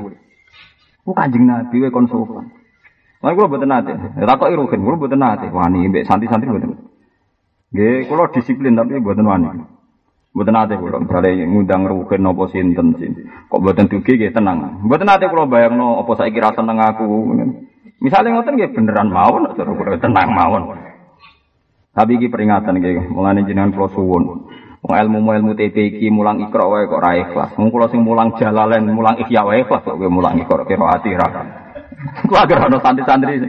Ku 1.02 1.12
Kanjeng 1.14 1.46
Nabi 1.50 1.82
kowe 1.82 1.90
kon 1.90 2.08
sopan. 2.10 2.46
Lah 3.22 3.38
kula 3.38 3.48
mboten 3.48 3.70
nate. 3.70 3.94
Takoki 4.18 4.58
rugen 4.58 4.82
kula 4.82 4.98
mboten 4.98 5.20
nate. 5.22 5.48
Wani 5.54 5.86
mbek 5.90 6.10
santri-santri 6.10 6.50
mboten. 6.50 6.74
Nggih, 7.72 8.10
kula 8.10 8.34
disiplin 8.34 8.74
tapi 8.74 8.98
mboten 8.98 9.26
wani. 9.30 9.48
Mboten 10.34 10.54
nate 10.58 10.74
kula 10.82 10.98
misale 10.98 11.30
ngundang 11.46 11.86
rugen 11.86 12.26
napa 12.26 12.50
sinten 12.50 12.98
sin. 12.98 13.14
Kok 13.46 13.62
mboten 13.62 13.86
dugi 13.94 14.18
nggih 14.18 14.34
tenang. 14.34 14.82
Mboten 14.82 15.06
nate 15.06 15.30
kula 15.30 15.46
bayangno 15.46 16.02
apa 16.02 16.12
saiki 16.18 16.42
ra 16.42 16.50
seneng 16.58 16.82
aku. 16.82 17.06
Misalnya 18.02 18.34
ngoten 18.34 18.58
nggih 18.58 18.74
beneran 18.74 19.14
mawon 19.14 19.54
kula 19.54 20.02
tenang 20.02 20.30
mawon. 20.34 20.64
Tapi 21.92 22.16
iki 22.16 22.32
peringatan 22.32 22.80
nggih, 22.80 23.12
mulane 23.12 23.44
jenengan 23.44 23.76
kula 23.76 23.92
suwun. 23.92 24.48
Wong 24.82 24.98
ilmu 24.98 25.30
ilmu 25.30 25.54
TP 25.54 25.76
iki 25.94 26.10
mulang 26.10 26.42
ikra 26.42 26.66
wae 26.66 26.90
kok 26.90 27.02
ra 27.06 27.14
ikhlas. 27.14 27.54
Wong 27.54 27.70
kula 27.70 27.86
sing 27.94 28.02
mulang 28.02 28.34
jalalen, 28.42 28.90
mulang 28.90 29.14
ihya 29.22 29.46
wae 29.46 29.62
ikhlas 29.62 29.86
kok 29.86 29.98
mulang 30.02 30.42
ikra 30.42 30.66
kira 30.66 30.86
ati 30.98 31.14
ra. 31.14 31.28
Ku 32.28 32.34
agar 32.34 32.66
ono 32.66 32.82
santri-santri 32.82 33.46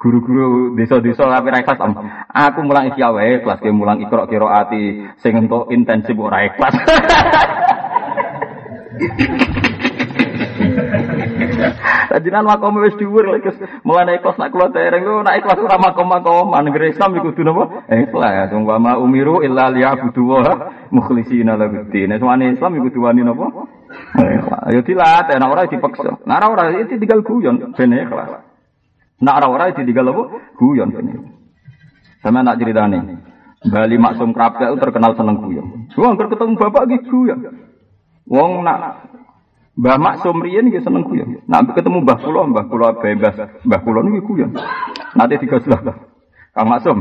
guru-guru 0.00 0.72
desa-desa 0.72 1.28
tapi 1.28 1.52
ra 1.52 1.60
ikhlas. 1.60 1.78
Aku 2.32 2.64
mulang 2.64 2.88
isya 2.96 3.12
wae 3.12 3.44
kelas 3.44 3.60
ke 3.60 3.68
mulang 3.68 4.00
ikra 4.00 4.24
kira 4.24 4.48
ati 4.64 5.04
sing 5.20 5.36
entuk 5.36 5.68
intensif 5.68 6.16
ora 6.16 6.48
ikhlas. 6.48 6.74
Tajinan 12.10 12.44
makom 12.46 12.80
wis 12.82 12.96
dhuwur 12.98 13.26
lek 13.30 13.46
mulane 13.86 14.18
ikhlas 14.18 14.36
nak 14.40 14.50
kula 14.50 14.72
dereng 14.74 15.04
lho 15.06 15.22
nak 15.22 15.38
ikhlas 15.38 15.60
ora 15.62 15.78
makom-makom 15.78 16.50
negeri 16.64 16.90
Islam 16.90 17.16
iku 17.16 17.30
kudu 17.30 17.42
napa? 17.46 17.64
Ikhlas. 17.86 18.50
Wong 18.50 18.64
wa 18.66 18.98
umiru 18.98 19.44
illa 19.46 19.70
liya'budu 19.70 20.22
wa 20.26 20.40
mukhlishina 20.90 21.54
lahu 21.54 21.86
din. 21.92 22.10
Semane 22.10 22.54
Islam 22.56 22.76
iku 22.80 22.90
kudu 22.90 23.00
wani 23.06 23.22
napa? 23.22 23.46
Ikhlas. 24.18 24.74
Ya 24.74 24.80
dilatih 24.82 25.36
nek 25.38 25.50
ora 25.50 25.62
dipaksa. 25.70 26.10
Nek 26.26 26.44
ora 26.50 26.62
itu 26.74 26.98
tinggal 26.98 27.20
guyon 27.22 27.74
ben 27.76 27.92
ikhlas. 27.94 28.42
Nek 29.20 29.36
ora 29.36 29.46
ora 29.46 29.64
ditinggal 29.70 30.10
apa? 30.10 30.22
Guyon 30.58 30.88
ben. 30.90 31.06
Sama 32.20 32.44
nak 32.44 32.58
ceritane. 32.60 33.28
Bali 33.60 34.00
Maksum 34.00 34.32
itu 34.32 34.76
terkenal 34.80 35.12
seneng 35.20 35.36
guyon. 35.44 35.92
Wong 35.92 36.16
ketemu 36.16 36.56
bapak 36.56 36.84
gitu 36.88 37.28
guyon. 37.28 37.38
Wong 38.24 38.64
nak 38.64 39.10
Mbah 39.78 39.96
Maksum 40.02 40.42
riyen 40.42 40.66
nggih 40.66 40.82
seneng 40.82 41.06
guyon. 41.06 41.46
Nak 41.46 41.78
ketemu 41.78 42.02
Mbah 42.02 42.18
kula, 42.18 42.42
Mbah 42.50 42.66
kula 42.66 42.98
bebas, 42.98 43.38
Mbah 43.62 43.80
kula 43.86 44.02
niku. 44.02 44.34
Nanti 45.14 45.38
digaslah. 45.38 45.80
Kang 46.50 46.66
Maksum, 46.66 46.98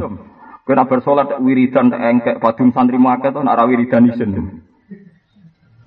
kowe 0.62 0.74
nak 0.78 0.86
bersolat 0.86 1.34
wiridan 1.42 1.90
engkek 1.90 2.38
padum 2.38 2.70
santri 2.70 3.02
akeh 3.02 3.34
to 3.34 3.42
nak 3.42 3.58
ra 3.58 3.66
wiridan 3.66 4.14
isin. 4.14 4.62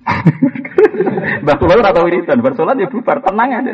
Mbah 1.47 1.55
kula 1.55 1.79
ora 1.79 1.95
tau 1.95 2.03
wiridan, 2.03 2.43
bersolat 2.43 2.75
ya 2.75 2.91
bubar 2.91 3.23
tenang 3.23 3.63
aja. 3.63 3.71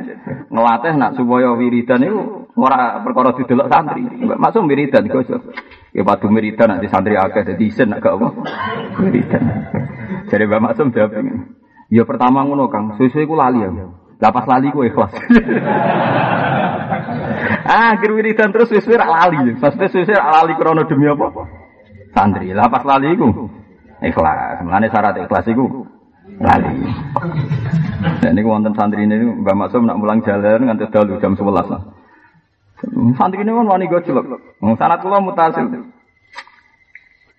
Ngelatih 0.54 0.94
nak 0.94 1.18
supaya 1.18 1.58
wiridan 1.58 2.06
itu 2.06 2.46
ora 2.54 3.02
perkara 3.02 3.34
didelok 3.34 3.68
santri. 3.74 4.06
Mbak 4.06 4.38
Maksum 4.38 4.70
wiridan 4.70 5.10
gosok. 5.10 5.42
Ya 5.98 6.06
padum 6.06 6.38
wiridan 6.38 6.78
nanti 6.78 6.86
santri 6.86 7.18
akeh 7.18 7.42
dadi 7.42 7.74
isin 7.74 7.90
gak 7.98 8.14
apa. 8.14 8.30
Wiridan. 9.02 9.44
Jadi 10.30 10.44
Mbak 10.46 10.62
Maksum 10.62 10.94
jawab 10.94 11.18
ini. 11.18 11.58
Ya 11.90 12.06
pertama 12.06 12.46
ngono 12.46 12.70
Kang, 12.70 12.94
suwe-suwe 13.02 13.26
ku 13.26 13.34
lali 13.34 13.66
ya. 13.66 13.70
Lah 14.22 14.30
pas 14.30 14.46
lali 14.46 14.70
ku 14.70 14.86
ikhlas. 14.86 15.10
ah, 17.66 17.98
akhir 17.98 18.14
wiridan 18.14 18.54
terus 18.54 18.70
suwe-suwe 18.70 18.94
rak 18.94 19.10
lali. 19.10 19.58
Maksudnya 19.58 19.90
suwe-suwe 19.90 20.14
rak 20.14 20.30
lali 20.30 20.54
krana 20.54 20.86
demi 20.86 21.10
apa? 21.10 21.28
Santri. 22.14 22.54
Lah 22.54 22.70
pas 22.70 22.86
lali 22.86 23.18
ku 23.18 23.50
ikhlas. 24.06 24.62
Mulane 24.62 24.88
syarat 24.94 25.18
ikhlas 25.18 25.50
iku 25.50 25.66
lali. 26.38 26.78
Dan 28.22 28.38
ini 28.38 28.46
wonten 28.46 28.78
santri 28.78 29.10
ini 29.10 29.42
Mbak 29.42 29.56
Maksum 29.58 29.90
nak 29.90 29.98
mulang 29.98 30.22
jalan 30.22 30.70
nganti 30.70 30.94
dalu 30.94 31.18
jam 31.18 31.34
11 31.34 31.74
lah. 31.74 31.82
Santri 33.18 33.42
ini 33.42 33.50
kan 33.50 33.66
wani 33.66 33.90
gojlok. 33.90 34.30
Sanat 34.78 35.02
kula 35.02 35.26
mutasil. 35.26 35.90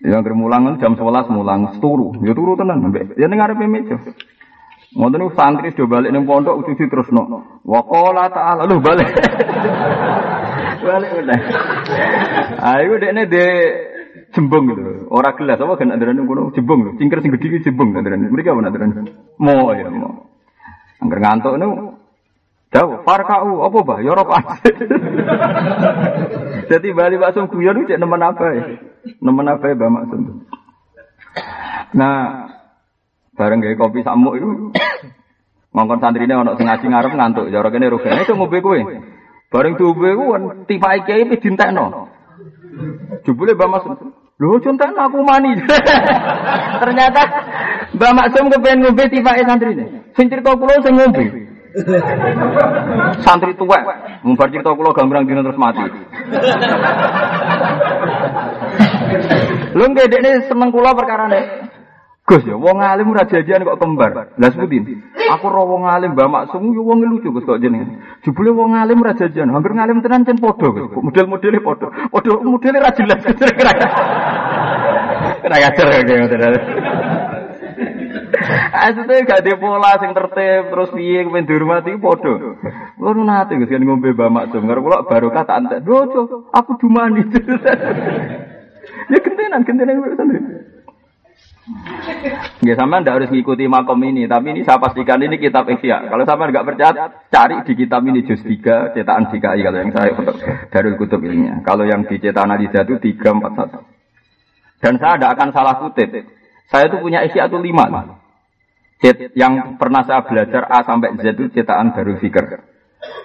Ya 0.01 0.19
mulang 0.19 0.75
jam 0.81 0.99
11 0.99 1.31
mulang 1.31 1.77
turu. 1.79 2.19
Ya 2.19 2.35
turu 2.35 2.59
tenan 2.59 2.89
mbek. 2.91 3.15
Ya 3.15 3.31
ning 3.31 3.39
arepe 3.39 3.63
meja. 3.63 3.95
Ngoten 4.91 5.23
niku 5.23 5.31
santri 5.39 5.71
do 5.71 5.87
balik 5.87 6.11
ning 6.11 6.27
pondok 6.27 6.67
cuci 6.67 6.91
terusno. 6.91 7.61
Wa 7.63 7.79
qala 7.87 8.27
ta'ala 8.27 8.67
lu 8.67 8.83
balik. 8.83 9.07
balik 10.85 11.11
udah. 11.15 11.39
Ayo 12.59 12.99
dekne 12.99 13.23
de 13.31 13.45
jembung 14.35 14.67
gitu. 14.67 15.07
Ora 15.07 15.31
gelas 15.39 15.63
apa 15.63 15.79
kan 15.79 15.95
andaran 15.95 16.19
ngono 16.19 16.51
jembung 16.51 16.83
lho. 16.83 16.91
Cingkir 16.99 17.23
sing 17.23 17.31
gedhe 17.31 17.47
iki 17.47 17.71
jembung 17.71 17.95
andaran. 17.95 18.27
Mriki 18.27 18.51
apa 18.51 18.67
andaran? 18.67 19.07
Mo 19.39 19.71
ya 19.71 19.87
mo. 19.87 20.27
Angger 20.99 21.19
ngantuk 21.23 21.55
niku 21.55 22.01
Jauh, 22.71 23.03
farkau, 23.03 23.67
apa 23.67 23.77
bah? 23.83 23.99
Ya 23.99 24.15
rokok 24.15 24.63
Jadi 26.71 26.87
bali 26.95 27.19
maksum 27.19 27.51
guyon 27.51 27.83
cek 27.83 27.99
nemen 27.99 28.23
apa 28.23 28.45
ya? 28.55 28.63
Nemen 29.19 29.51
apa 29.51 29.63
ya 29.67 29.75
Mbak 29.75 29.91
Maksum? 29.91 30.21
Nah, 31.99 32.47
bareng 33.41 33.57
gaya 33.57 33.73
kopi 33.73 34.05
samuk 34.05 34.37
itu 34.37 34.69
ngongkon 35.73 35.97
santri 36.05 36.29
ini 36.29 36.37
ono 36.37 36.53
sing 36.53 36.69
ngaji 36.69 36.85
ngarep 36.85 37.11
ngantuk. 37.17 37.49
Jaro 37.49 37.73
kene 37.73 37.89
rugane 37.89 38.21
itu 38.21 38.37
ngombe 38.37 38.61
kowe. 38.61 38.77
Bareng 39.49 39.73
diombe 39.81 40.09
ku 40.13 40.25
tipai 40.69 41.01
kiai 41.09 41.25
pe 41.25 41.41
dintekno. 41.41 42.05
Jebule 43.25 43.57
Mbak 43.57 43.69
Maksum. 43.73 44.13
Lho 44.37 44.57
contek 44.61 44.93
aku 44.93 45.19
mani. 45.25 45.57
Ternyata 46.85 47.21
Mbak 47.97 48.13
Maksum 48.13 48.45
kepen 48.53 48.85
ngombe 48.85 49.03
tipai 49.09 49.41
santri 49.41 49.73
ini. 49.73 49.85
Sing 50.13 50.29
cerita 50.29 50.53
kula 50.53 50.77
sing 50.85 50.93
ngombe. 50.93 51.25
Santri 53.25 53.55
tua, 53.57 53.79
mumbar 54.21 54.51
cerita 54.53 54.75
kula 54.75 54.91
gambrang 54.93 55.23
dina 55.25 55.41
terus 55.41 55.57
mati. 55.57 55.81
Lu 59.71 59.87
nggak 59.87 60.11
ini 60.13 60.31
seneng 60.45 60.69
kula 60.69 60.91
perkara 60.93 61.31
nih. 61.31 61.43
Gus 62.31 62.47
ya, 62.47 62.55
wong 62.55 62.79
alim 62.79 63.11
ora 63.11 63.27
jajan 63.27 63.67
kok 63.67 63.75
kembar. 63.75 64.31
Lah 64.39 64.49
sebutin. 64.55 65.03
Aku 65.35 65.51
ro 65.51 65.67
wong 65.67 65.83
alim 65.83 66.15
Mbak 66.15 66.31
Maksum 66.31 66.71
yo 66.71 66.79
wong 66.87 67.03
lucu 67.03 67.27
Gus 67.27 67.43
kok 67.43 67.59
jenenge. 67.59 67.99
Jebule 68.23 68.55
wong 68.55 68.71
alim 68.71 69.03
ora 69.03 69.11
jajan, 69.19 69.51
hampir 69.51 69.75
ngalim 69.75 69.99
tenan 69.99 70.23
cen 70.23 70.39
padha 70.39 70.71
Gus. 70.71 70.95
Model-modele 70.95 71.59
padha. 71.59 71.91
Padha 72.07 72.39
modele 72.39 72.79
ra 72.79 72.95
jelas 72.95 73.19
kira-kira. 73.19 73.71
Kira 75.43 75.55
ngajar 75.59 75.85
kayak 75.91 76.07
ngoten. 76.07 76.55
Asline 78.71 79.27
gak 79.27 79.43
ada 79.43 79.53
pola 79.59 79.91
sing 79.99 80.15
tertib 80.15 80.63
terus 80.71 80.89
piye 80.95 81.27
kepen 81.27 81.43
dihormati 81.43 81.99
padha. 81.99 82.33
Kulo 82.95 83.21
nate 83.27 83.59
Gus 83.59 83.67
kan 83.67 83.83
ngombe 83.83 84.15
Mbah 84.15 84.31
Maksum 84.31 84.71
karo 84.71 84.79
kula 84.79 85.03
barokah 85.03 85.43
tak 85.43 85.67
entek. 85.67 85.83
Dojo, 85.83 86.47
aku 86.55 86.79
dumani. 86.79 87.27
ya 89.11 89.19
gentenan 89.19 89.67
gentenan 89.67 89.99
Ya 92.65 92.73
sama 92.73 93.05
ndak 93.05 93.21
harus 93.21 93.29
ngikuti 93.29 93.69
makom 93.69 94.01
ini, 94.01 94.25
tapi 94.25 94.49
ini 94.49 94.61
saya 94.65 94.81
pastikan 94.81 95.21
ini 95.21 95.37
kitab 95.37 95.69
Ihya. 95.69 96.09
Kalau 96.09 96.25
sama 96.25 96.49
nggak 96.49 96.65
percaya, 96.65 97.21
cari 97.29 97.61
di 97.69 97.73
kitab 97.77 98.01
ini 98.01 98.25
juz 98.25 98.41
3 98.41 98.97
cetakan 98.97 99.29
DKI 99.29 99.61
kalau 99.61 99.77
yang 99.77 99.93
saya 99.93 100.09
untuk 100.17 100.41
Darul 100.73 100.97
Kutub 100.97 101.21
ilmiah. 101.21 101.61
Kalau 101.61 101.85
yang 101.85 102.01
di 102.09 102.17
cetakan 102.17 102.57
Aliza 102.57 102.81
itu 102.81 102.97
341. 102.97 103.77
Dan 104.81 104.97
saya 104.97 105.13
tidak 105.21 105.31
akan 105.37 105.49
salah 105.53 105.75
kutip. 105.77 106.09
Saya 106.65 106.89
itu 106.89 106.97
punya 106.97 107.21
Ihya 107.29 107.45
itu 107.45 107.57
5. 107.61 108.17
Cet, 109.01 109.17
yang 109.37 109.77
pernah 109.77 110.01
saya 110.01 110.25
belajar 110.25 110.65
A 110.65 110.81
sampai 110.81 111.13
Z 111.21 111.37
itu 111.37 111.61
cetakan 111.61 111.93
Darul 111.93 112.17
Fikr. 112.17 112.45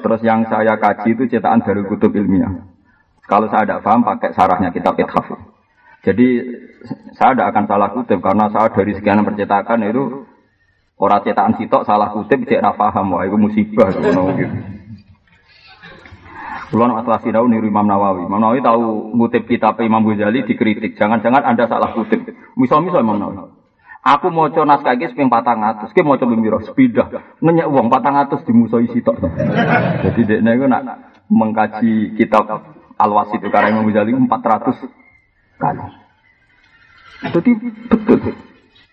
Terus 0.04 0.20
yang 0.20 0.44
saya 0.52 0.76
kaji 0.76 1.16
itu 1.16 1.24
cetakan 1.24 1.64
Darul 1.64 1.88
Kutub 1.88 2.12
ilmiah. 2.12 2.52
Kalau 3.24 3.48
saya 3.48 3.64
tidak 3.64 3.80
paham 3.80 4.04
pakai 4.04 4.36
sarahnya 4.36 4.68
kitab 4.76 4.92
Ithaf. 5.00 5.55
Jadi 6.04 6.28
saya 7.16 7.32
tidak 7.34 7.48
akan 7.54 7.64
salah 7.66 7.88
kutip 7.94 8.18
karena 8.20 8.52
saya 8.52 8.68
dari 8.70 8.92
sekian 8.94 9.24
percetakan 9.24 9.80
itu 9.88 10.28
orang 11.00 11.22
cetakan 11.24 11.54
sitok 11.56 11.82
salah 11.88 12.12
kutip 12.12 12.44
tidak 12.44 12.72
rafaham 12.72 13.16
wah 13.16 13.24
itu 13.24 13.36
musibah 13.40 13.88
gitu. 13.90 14.10
Kulon 16.66 16.98
aslah 16.98 17.22
sinau 17.22 17.46
niru 17.46 17.70
Imam 17.70 17.86
Nawawi. 17.86 18.26
Imam 18.26 18.42
Nawawi 18.42 18.58
tahu 18.58 19.14
ngutip 19.14 19.46
kitab 19.46 19.78
Imam 19.78 20.02
Ghazali 20.02 20.42
dikritik. 20.42 20.98
Jangan-jangan 20.98 21.46
Anda 21.46 21.70
salah 21.70 21.94
kutip. 21.94 22.26
Misal-misal 22.58 23.06
Imam 23.06 23.22
Nawawi. 23.22 23.54
Aku 24.06 24.30
mau 24.30 24.46
coba 24.46 24.78
naskah 24.78 24.94
ini 24.94 25.10
sepeng 25.10 25.26
patang 25.26 25.58
atas, 25.66 25.90
kita 25.90 26.06
mau 26.06 26.14
coba 26.14 26.38
biro 26.38 26.62
sepidah, 26.62 27.10
ngeyak 27.42 27.66
uang 27.66 27.90
patang 27.90 28.14
atas 28.14 28.38
di 28.46 28.54
musawi 28.54 28.86
sitok. 28.94 29.18
Jadi 29.18 30.20
dia 30.22 30.38
nak 30.46 31.26
mengkaji 31.26 32.14
kitab 32.14 32.46
Al-Wasid 33.02 33.42
itu 33.42 33.50
karena 33.50 33.74
Imam 33.74 33.90
Ghazali 33.90 34.14
400 34.14 35.05
kalah. 35.56 35.90
Jadi 37.32 37.50
betul. 37.88 38.18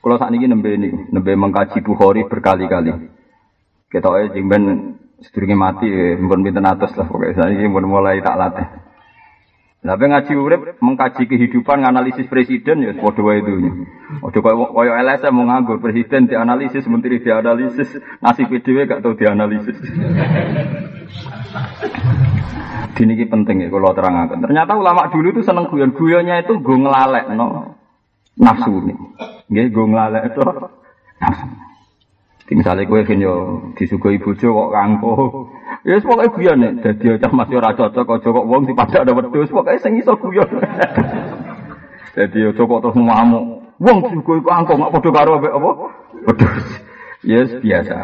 Kalau 0.04 0.16
saat 0.20 0.36
ini 0.36 0.52
nembe 0.52 0.76
ini, 0.76 1.12
nembe 1.16 1.32
mengkaji 1.36 1.80
Bukhari 1.80 2.28
berkali-kali. 2.28 2.92
Kita 3.88 4.10
aja 4.12 4.36
jengben 4.36 4.98
sedurungnya 5.24 5.56
mati, 5.56 5.88
eh, 5.88 6.20
mungkin 6.20 6.44
pinten 6.44 6.68
atas 6.68 6.92
lah 7.00 7.08
pokoknya. 7.08 7.40
Saat 7.40 7.56
ini 7.56 7.72
mulai 7.72 8.20
tak 8.20 8.36
latih. 8.36 8.68
Nah, 9.84 10.00
ngaji 10.00 10.34
urip 10.40 10.80
mengkaji 10.80 11.28
kehidupan, 11.28 11.84
analisis 11.84 12.32
presiden 12.32 12.88
ya 12.88 12.96
padha 12.96 13.20
wae 13.20 13.44
itu. 13.44 13.52
Ojo 14.24 14.40
koyo 14.40 14.72
koyo 14.72 14.96
LSM 14.96 15.36
mau 15.36 15.44
nganggur 15.44 15.84
presiden 15.84 16.32
dianalisis, 16.32 16.88
menteri 16.88 17.20
dianalisis, 17.20 18.00
nasib 18.24 18.48
PDW 18.48 18.88
gak 18.88 19.04
tau 19.04 19.12
dianalisis. 19.12 19.76
Dini 22.94 23.18
ini 23.18 23.26
penting 23.26 23.66
ya 23.66 23.68
kalau 23.74 23.90
terangkan. 23.98 24.38
Ternyata 24.46 24.78
ulama 24.78 25.10
dulu 25.10 25.34
itu 25.34 25.42
seneng 25.42 25.66
guyon. 25.66 25.98
Guyonnya 25.98 26.46
itu 26.46 26.62
gue 26.62 26.78
ngelalek 26.78 27.26
no 27.34 27.74
nafsu 28.38 28.70
ini. 28.86 28.94
Gue 29.50 29.66
gue 29.74 29.86
ngelalek 29.90 30.30
itu 30.30 30.42
nafsu. 31.18 31.46
Misalnya 32.54 32.86
gue 32.86 33.02
kan 33.02 33.18
yo 33.18 33.34
disuguhi 33.74 34.22
bojo 34.22 34.46
kok 34.46 34.72
kangko. 34.78 35.14
Ya 35.84 36.00
yes, 36.00 36.08
pokoknya 36.08 36.32
guyon 36.32 36.58
nih. 36.64 36.72
Jadi 36.80 37.20
cah 37.20 37.32
masih 37.36 37.60
ora 37.60 37.76
cocok 37.76 38.04
kok 38.08 38.20
joko 38.24 38.48
wong 38.48 38.64
si 38.64 38.72
pada 38.72 39.04
ada 39.04 39.12
wedhus. 39.12 39.52
Pokoknya 39.52 39.84
sing 39.84 40.00
iso 40.00 40.16
guyon. 40.16 40.48
Jadi 42.18 42.38
yo 42.40 42.56
kok 42.56 42.80
terus 42.80 42.96
ngamuk. 42.96 43.44
Wong 43.84 43.98
disuguhi 44.08 44.48
kangko 44.48 44.80
nggak 44.80 44.92
padha 44.96 45.10
karo 45.12 45.32
apa? 45.44 45.70
Wedhus. 46.24 46.66
Yes 47.28 47.52
biasa. 47.60 47.96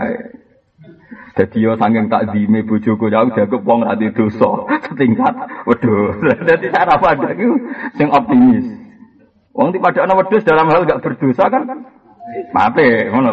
Jadi 1.39 1.57
yo 1.63 1.79
saking 1.79 2.11
tak 2.11 2.35
dime 2.35 2.67
bojoku 2.67 3.07
jauh 3.07 3.31
jago 3.31 3.63
wong 3.63 3.87
ra 3.87 3.95
dosa 3.95 4.49
setingkat. 4.91 5.33
Waduh, 5.63 6.19
dadi 6.51 6.67
cara 6.67 6.99
pada 6.99 7.31
iku 7.31 7.55
sing 7.95 8.11
optimis. 8.11 8.67
Wong 9.55 9.71
di 9.71 9.79
pada 9.79 10.03
ana 10.03 10.19
wedhus 10.19 10.43
dalam 10.43 10.67
hal 10.67 10.83
gak 10.83 10.99
berdosa 10.99 11.47
kan 11.47 11.63
mati 12.53 12.85
ngono. 13.09 13.31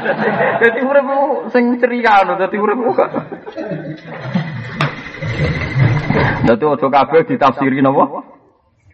Dadi 0.60 0.80
urip 0.82 1.08
sing 1.50 1.78
ceria 1.78 2.22
ngono, 2.22 2.32
dadi 2.38 2.56
urip 2.58 2.78
kok. 2.94 3.10
Dadi 6.44 6.64
ojo 6.64 6.86
kabeh 6.90 7.20
ditafsiri 7.26 7.80
napa? 7.80 8.22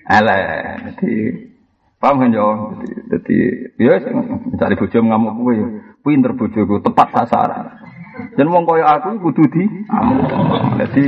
Elek. 0.09 0.51
Dadi 0.87 1.11
paham 2.01 2.17
kan 2.25 2.31
yo? 2.33 2.47
Dadi 3.09 3.37
ya 3.77 3.97
mencari 4.09 4.75
bojo 4.77 4.99
ngamuk 4.99 5.35
kowe. 5.37 5.55
Pinter 6.01 6.33
bojoku 6.33 6.81
tepat 6.81 7.09
sasaran. 7.13 7.67
Dan 8.37 8.53
wong 8.53 8.65
kaya 8.69 9.01
aku 9.01 9.21
kudu 9.21 9.45
di 9.53 9.65
Jadi 10.81 11.05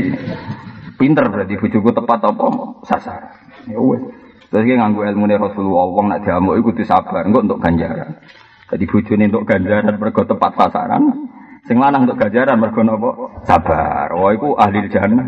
pinter 1.00 1.24
berarti 1.28 1.56
bojoku 1.56 1.90
tepat 1.96 2.20
apa 2.28 2.46
sasaran. 2.84 3.32
Ya 3.68 3.80
wes. 3.80 4.21
Terus 4.52 4.68
ki 4.68 4.76
nganggo 4.76 5.08
ilmune 5.08 5.40
Rasulullah 5.40 5.88
wong 5.88 6.06
nak 6.12 6.28
diamuk 6.28 6.60
iku 6.60 6.76
kudu 6.76 6.84
sabar 6.84 7.24
engko 7.24 7.40
untuk 7.40 7.56
ganjaran. 7.64 8.20
Jadi 8.68 8.84
bojone 8.84 9.24
untuk 9.32 9.48
ganjaran 9.48 9.96
mergo 9.96 10.28
tepat 10.28 10.52
sasaran. 10.60 11.02
Sing 11.64 11.80
lanang 11.80 12.04
untuk 12.04 12.20
ganjaran 12.20 12.60
mergo 12.60 12.84
napa? 12.84 13.10
Sabar. 13.48 14.12
Wah 14.12 14.28
iku 14.36 14.52
ahli 14.60 14.92
jannah. 14.92 15.24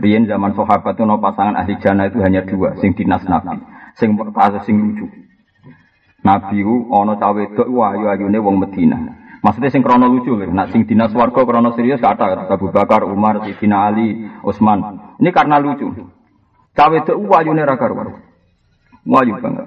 Riyen 0.00 0.24
zaman 0.24 0.56
sahabat 0.56 0.96
itu 0.96 1.04
no 1.04 1.20
pasangan 1.20 1.52
ahli 1.52 1.76
jannah 1.84 2.08
itu 2.08 2.22
hanya 2.24 2.46
dua, 2.46 2.78
sing 2.78 2.94
dinas 2.94 3.26
nabi, 3.26 3.60
sing 3.98 4.14
kasus 4.14 4.62
sing 4.64 4.78
lucu. 4.78 5.10
Nabi 6.24 6.64
ku 6.64 6.88
ana 6.94 7.18
cawe 7.18 7.34
wedok 7.34 7.68
ayu-ayune 7.68 8.38
wong 8.40 8.56
Madinah. 8.56 9.00
Maksudnya 9.44 9.68
sing 9.68 9.84
krono 9.84 10.08
lucu 10.08 10.32
lho. 10.32 10.48
Nak 10.48 10.72
sing 10.72 10.88
dinas 10.88 11.12
warga 11.12 11.44
krono 11.44 11.76
serius 11.76 12.00
kata 12.00 12.48
Abu 12.48 12.72
Bakar, 12.74 13.04
Umar, 13.06 13.44
Sayyidina 13.44 13.76
Ali, 13.90 14.26
Utsman. 14.42 14.80
Ini 15.20 15.30
karena 15.30 15.60
lucu. 15.62 16.17
Cawe 16.78 16.94
itu 16.94 17.18
wayune 17.26 17.66
ra 17.66 17.74
karuan. 17.74 18.22
Wayu 19.02 19.34
banget. 19.42 19.66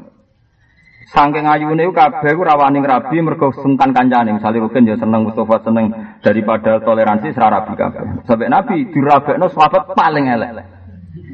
Saking 1.12 1.44
ayune 1.44 1.92
ku 1.92 1.94
kabeh 1.94 2.32
ku 2.40 2.48
rawani 2.48 2.80
rabi 2.80 3.20
mergo 3.20 3.52
sengkan 3.52 3.92
kancane. 3.92 4.32
Misale 4.32 4.64
Rukin 4.64 4.88
ya 4.88 4.96
seneng 4.96 5.28
Mustafa 5.28 5.60
seneng 5.68 5.92
daripada 6.24 6.80
toleransi 6.80 7.36
sera 7.36 7.52
rabi 7.52 7.76
kabeh. 7.76 8.24
Sampai 8.24 8.48
Nabi 8.48 8.88
dirabekno 8.96 9.52
sahabat 9.52 9.92
paling 9.92 10.32
elek. 10.32 10.80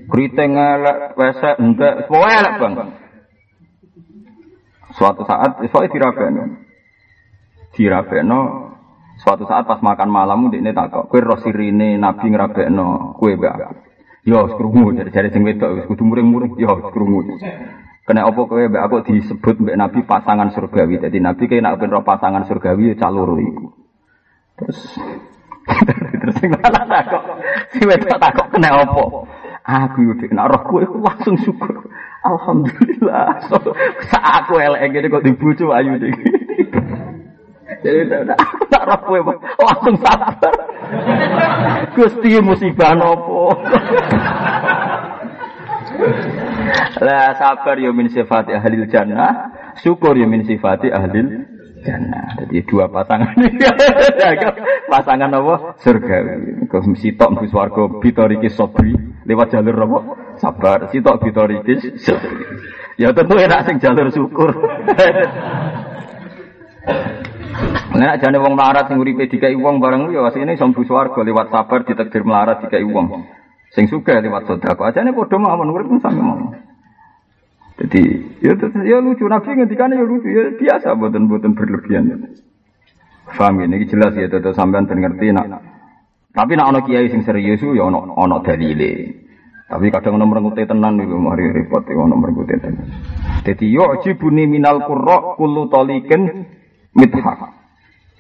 Kriting 0.09 0.57
elek, 0.57 1.13
wesek, 1.13 1.61
entek, 1.61 2.09
semua 2.09 2.31
elek 2.31 2.53
bang. 2.57 2.73
Suatu 4.97 5.21
saat, 5.29 5.61
soalnya 5.69 5.93
dirabekno 5.93 6.43
dirabekno 7.77 8.39
suatu 9.21 9.45
saat 9.45 9.69
pas 9.69 9.77
makan 9.85 10.09
malam 10.09 10.49
ini 10.49 10.73
takok 10.73 11.13
kue 11.13 11.21
rosirine 11.21 12.01
nabi 12.01 12.33
ngerabekno 12.33 13.13
kue 13.21 13.37
mbak 13.37 13.86
yo 14.27 14.43
krungu 14.59 14.91
jadi 14.91 15.07
jadi 15.07 15.29
sing 15.31 15.47
wedok 15.47 15.79
wis 15.79 15.85
kudu 15.87 16.03
muring-muring. 16.03 16.59
Yo 16.59 16.91
krungu. 16.91 17.39
Kena 18.03 18.27
apa 18.27 18.39
kue 18.43 18.67
mbak? 18.67 18.83
Aku 18.87 18.95
disebut 19.07 19.55
mbak 19.63 19.75
nabi 19.79 19.99
pasangan 20.03 20.51
surgawi. 20.51 20.99
Jadi 20.99 21.23
nabi 21.23 21.47
kayak 21.47 21.63
nak 21.63 21.79
roh 21.79 22.03
pasangan 22.03 22.43
surgawi 22.43 22.91
ya 22.91 22.95
calur 22.99 23.39
iku. 23.39 23.71
Terus 24.59 24.79
terus 26.23 26.35
sing 26.39 26.51
malah 26.51 26.83
takok 26.87 27.23
si 27.71 27.83
wedok 27.87 28.19
takok 28.19 28.47
kena 28.51 28.83
apa? 28.83 29.03
Aku 29.67 29.97
yo 30.03 30.13
nak 30.35 30.51
roh 30.51 30.61
kue 30.67 30.83
langsung 30.99 31.39
syukur. 31.39 31.87
Alhamdulillah. 32.27 33.39
So, 33.47 33.55
aku 34.11 34.59
elek 34.59 34.91
gini 34.91 35.07
kok 35.07 35.23
dibujuk 35.23 35.71
ayu 35.71 35.95
deh 35.95 36.11
jadi 37.83 38.23
aku 38.31 38.63
tak 38.71 38.83
roh 38.87 38.99
kowe 39.03 39.19
langsung 39.59 39.95
sabar. 39.99 40.55
Gusti 41.91 42.39
musibah 42.39 42.95
nopo. 42.95 43.51
Lah 47.03 47.35
sabar 47.35 47.75
yo 47.75 47.91
min 47.91 48.07
sifati 48.07 48.55
ahli 48.55 48.87
jannah, 48.87 49.51
syukur 49.83 50.15
yo 50.15 50.25
min 50.25 50.47
sifati 50.47 50.87
ahli 50.87 51.43
jannah. 51.83 52.39
Jadi 52.39 52.63
dua 52.65 52.87
pasangan 52.87 53.35
pasangan 54.87 55.29
apa? 55.35 55.55
Surga. 55.83 56.17
Kau 56.71 56.81
sitok 56.95 57.29
mbus 57.35 57.51
warga 57.51 57.83
bitoriki 57.99 58.47
sobri 58.47 58.95
lewat 59.27 59.51
jalur 59.51 59.75
apa? 59.75 59.99
Sabar. 60.39 60.87
Sitok 60.89 61.19
bitoriki 61.19 61.75
Ya 62.97 63.13
tentu 63.13 63.37
enak 63.37 63.69
sing 63.69 63.77
jalur 63.77 64.09
syukur. 64.09 64.49
Nek 67.97 68.21
jane 68.21 68.37
wong 68.37 68.53
melarat 68.53 68.87
sing 68.87 69.01
uripe 69.01 69.25
dikai 69.25 69.57
wong 69.57 69.81
bareng 69.81 70.13
ya 70.13 70.29
asline 70.29 70.53
iso 70.53 70.69
mlebu 70.69 70.85
swarga 70.85 71.25
lewat 71.25 71.49
sabar 71.49 71.81
ditakdir 71.81 72.21
melarat 72.21 72.61
dikai 72.61 72.85
wong. 72.85 73.25
Sing 73.73 73.89
suka 73.89 74.21
lewat 74.21 74.45
sedekah. 74.45 74.93
Ajane 74.93 75.11
padha 75.11 75.37
mawon 75.41 75.73
urip 75.73 75.89
sami 75.99 76.21
mawon. 76.21 76.53
Jadi 77.77 78.01
ya, 78.41 78.57
ya 78.85 78.97
lucu 79.01 79.29
Nabi 79.29 79.53
ngendikane 79.53 80.01
ya 80.01 80.05
lucu 80.05 80.29
ya 80.29 80.49
biasa 80.53 80.97
boten-boten 80.97 81.53
berlebihan. 81.53 82.33
Faham 83.37 83.61
ini 83.61 83.85
jelas 83.85 84.17
ya 84.17 84.25
tetap 84.29 84.57
sampean 84.57 84.89
ben 84.89 85.03
ngerti 85.03 85.29
nak. 85.29 85.61
Tapi 86.33 86.53
nak 86.57 86.69
ana 86.73 86.79
kiai 86.85 87.09
sing 87.09 87.21
serius 87.21 87.61
ya 87.61 87.85
ana 87.85 88.01
ana 88.17 88.41
dalile. 88.41 89.25
Tapi 89.67 89.91
kadang 89.91 90.15
nomor 90.15 90.39
ngute 90.39 90.63
tenan 90.63 90.95
niku 90.95 91.19
mari 91.19 91.49
repot 91.51 91.83
ya 91.85 91.99
nomor 91.99 92.31
ngute 92.31 92.55
tenan. 92.55 92.87
Dadi 93.43 93.67
yu'jibuni 93.67 94.47
minal 94.47 94.81
qurra 94.87 95.35
kullu 95.35 95.67
taliqin 95.67 96.47
mithaq. 96.97 97.39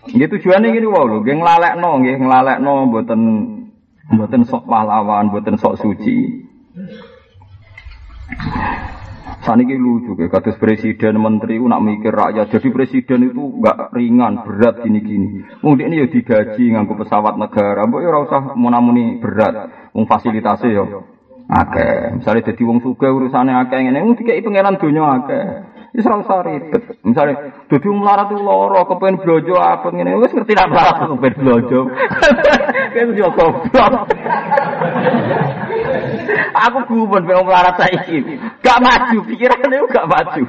Nggih 0.07 0.29
tujuane 0.31 0.71
ngene 0.71 0.87
wae 0.87 1.03
lho, 1.03 1.17
nggih 1.19 1.35
nglalekno, 1.41 1.89
nggih 1.99 2.15
nglalekno 2.21 2.73
mboten 2.87 3.21
mboten 4.07 4.41
sok 4.47 4.63
pahlawan, 4.69 5.27
mboten 5.27 5.59
sok 5.59 5.75
suci. 5.83 6.47
Saniki 9.43 9.79
lucu 9.79 10.11
kayak 10.19 10.31
kados 10.43 10.59
presiden 10.59 11.23
menteri 11.23 11.55
ku 11.55 11.71
nak 11.71 11.79
mikir 11.79 12.11
rakyat. 12.11 12.51
Jadi 12.51 12.67
presiden 12.67 13.31
itu 13.31 13.43
enggak 13.59 13.95
ringan, 13.95 14.43
berat 14.43 14.83
gini-gini. 14.83 15.43
Mungkin 15.63 15.87
ini 15.87 16.03
ya 16.03 16.07
digaji 16.11 16.75
nganggo 16.75 16.99
pesawat 16.99 17.39
negara. 17.39 17.87
Mbok 17.87 18.01
ya 18.03 18.07
ora 18.11 18.19
usah 18.27 18.41
munamuni 18.59 19.23
berat. 19.23 19.71
Wong 19.95 20.03
fasilitasnya 20.03 20.67
ya 20.67 20.83
akeh. 21.47 22.19
Misalnya 22.19 22.51
jadi 22.51 22.61
wong 22.67 22.83
sugih 22.83 23.07
urusane 23.07 23.55
akeh 23.55 23.79
ngene, 23.87 24.03
wong 24.03 24.19
dikeki 24.19 24.43
pangeran 24.43 24.75
donya 24.79 25.03
akeh. 25.23 25.43
Ora 25.95 26.15
usah 26.19 26.43
ribet. 26.43 26.83
Misale 27.01 27.33
dadi 27.71 27.85
wong 27.87 27.99
melarat 28.03 28.27
tuh 28.27 28.43
lara 28.43 28.81
kepen 28.85 29.15
blojo 29.23 29.55
apa 29.55 29.87
ngene, 29.89 30.19
wis 30.19 30.33
ngerti 30.35 30.53
nak 30.53 30.69
melarat 30.69 30.95
kepen 31.07 31.33
blojo. 31.39 31.79
Kan 32.93 33.07
yo 33.19 33.27
goblok. 33.31 33.93
Aku 36.57 36.79
gumun 36.89 37.23
pengen 37.23 37.45
melarat 37.47 37.75
saiki. 37.79 38.19
Gak 38.61 38.81
maju, 38.81 39.17
pikirannya 39.29 39.79
gak 39.87 40.09
maju. 40.09 40.43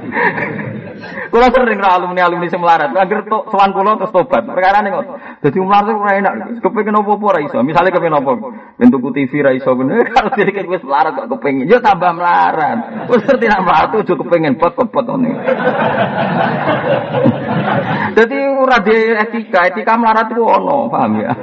Kulo 1.29 1.45
sering 1.53 1.81
ra 1.81 2.01
alumni 2.01 2.25
alumni 2.25 2.49
sing 2.49 2.61
melarat, 2.61 2.97
anggere 2.97 3.29
to 3.29 3.45
sowan 3.53 3.73
kula 3.77 4.01
terus 4.01 4.13
tobat. 4.13 4.45
Perkara 4.49 4.81
kok. 4.81 5.05
Dadi 5.45 5.59
melarat 5.61 5.93
ora 5.93 6.13
enak. 6.17 6.33
Kepengin 6.65 6.97
apa-apa 6.97 7.25
ora 7.25 7.41
iso. 7.45 7.61
Misale 7.61 7.93
kepengin 7.93 8.17
apa? 8.17 8.33
Bentuk 8.81 9.13
TV 9.13 9.45
ra 9.45 9.53
iso 9.53 9.77
bener. 9.77 10.09
Kalau 10.17 10.33
dhewe 10.33 10.73
wis 10.73 10.85
melarat 10.85 11.13
kok 11.17 11.29
kepengin, 11.37 11.69
yo 11.69 11.81
tambah 11.85 12.13
melarat. 12.17 12.79
Wis 13.13 13.23
ngerti 13.29 13.47
nak 13.49 13.63
melarat 13.65 13.91
ojo 13.93 14.15
kepengin 14.25 14.57
pot-pot 14.57 15.05
ngene. 15.05 15.33
Dadi 18.17 18.39
ora 18.49 18.79
di 18.83 18.97
etika, 19.15 19.69
etika 19.69 20.01
melarat 20.01 20.33
ku 20.33 20.43
ono, 20.43 20.89
paham 20.89 21.21
ya? 21.21 21.31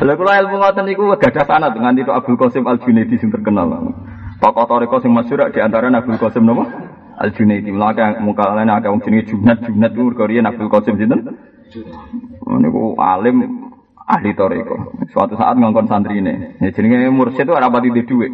Lha 0.00 0.16
kula 0.16 0.40
ilmu 0.40 0.56
ngoten 0.56 0.84
niku 0.88 1.04
gadah 1.18 1.44
sanad 1.44 1.76
nganti 1.76 2.06
tok 2.06 2.24
Abdul 2.24 2.38
Qasim 2.40 2.64
Al 2.64 2.80
Junaidi 2.80 3.20
sing 3.20 3.28
terkenal. 3.28 3.92
Tokoh 4.40 4.64
toriko 4.64 4.96
sing 5.04 5.12
masyhur 5.12 5.52
di 5.52 5.60
antara 5.60 5.92
Abdul 5.92 6.16
Qasim 6.16 6.48
napa? 6.48 6.64
Al 7.20 7.28
Junaidi. 7.36 7.68
Mulane 7.68 8.24
muka 8.24 8.56
lain 8.56 8.72
akeh 8.72 8.88
wong 8.88 9.04
jenenge 9.04 9.28
Junad 9.28 9.60
Junad 9.60 9.92
ku 9.92 10.00
mergo 10.08 10.24
riyen 10.24 10.48
Abdul 10.48 10.72
Qasim 10.72 10.96
sinten? 10.96 11.36
Niku 12.48 12.96
alim 12.96 13.68
ahli 14.08 14.32
toriko. 14.32 14.96
Suatu 15.12 15.36
saat 15.36 15.60
ngongkon 15.60 15.92
santri 15.92 16.24
ini. 16.24 16.56
Ya, 16.56 16.72
jenenge 16.72 17.12
mursyid 17.12 17.44
itu 17.44 17.52
ora 17.52 17.68
pati 17.68 17.92
di 17.92 18.00
dhuwit. 18.00 18.32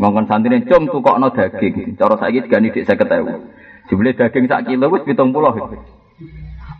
Ngongkon 0.00 0.24
santri 0.24 0.56
ini 0.56 0.64
cum 0.64 0.88
tukokno 0.88 1.28
daging. 1.36 2.00
Cara 2.00 2.16
saiki 2.16 2.48
digani 2.48 2.72
dik 2.72 2.88
50.000. 2.88 3.92
Jebule 3.92 4.16
daging 4.16 4.48
sak 4.48 4.64
kilo 4.64 4.88
wis 4.88 5.04
70. 5.04 5.36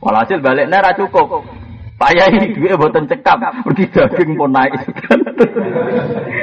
Walhasil 0.00 0.40
baliknya 0.40 0.80
ra 0.80 0.96
cukup. 0.96 1.44
Payah 2.02 2.34
ini 2.34 2.58
duit 2.58 2.74
buatan 2.74 3.06
cekap, 3.06 3.62
pergi 3.62 3.86
daging 3.94 4.34
pun 4.34 4.50
naik. 4.50 4.74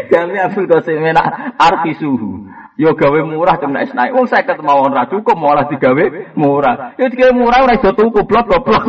Kami 0.07 0.39
Abdul 0.39 0.71
Qasim 0.71 1.03
enak 1.03 1.59
arti 1.59 1.99
suhu. 1.99 2.47
Yo 2.79 2.95
gawe 2.95 3.19
murah 3.27 3.59
cuma 3.59 3.83
naik 3.83 3.91
naik. 3.91 4.15
Wong 4.15 4.23
saya 4.31 4.47
ketemu 4.47 4.71
orang 4.71 4.95
ra 4.95 5.03
cukup 5.11 5.35
malah 5.35 5.67
digawe 5.67 6.31
murah. 6.39 6.95
Yo 6.95 7.11
digawe 7.11 7.35
murah 7.35 7.67
ora 7.67 7.75
iso 7.75 7.91
tuku 7.91 8.23
blok 8.23 8.47
blok. 8.47 8.87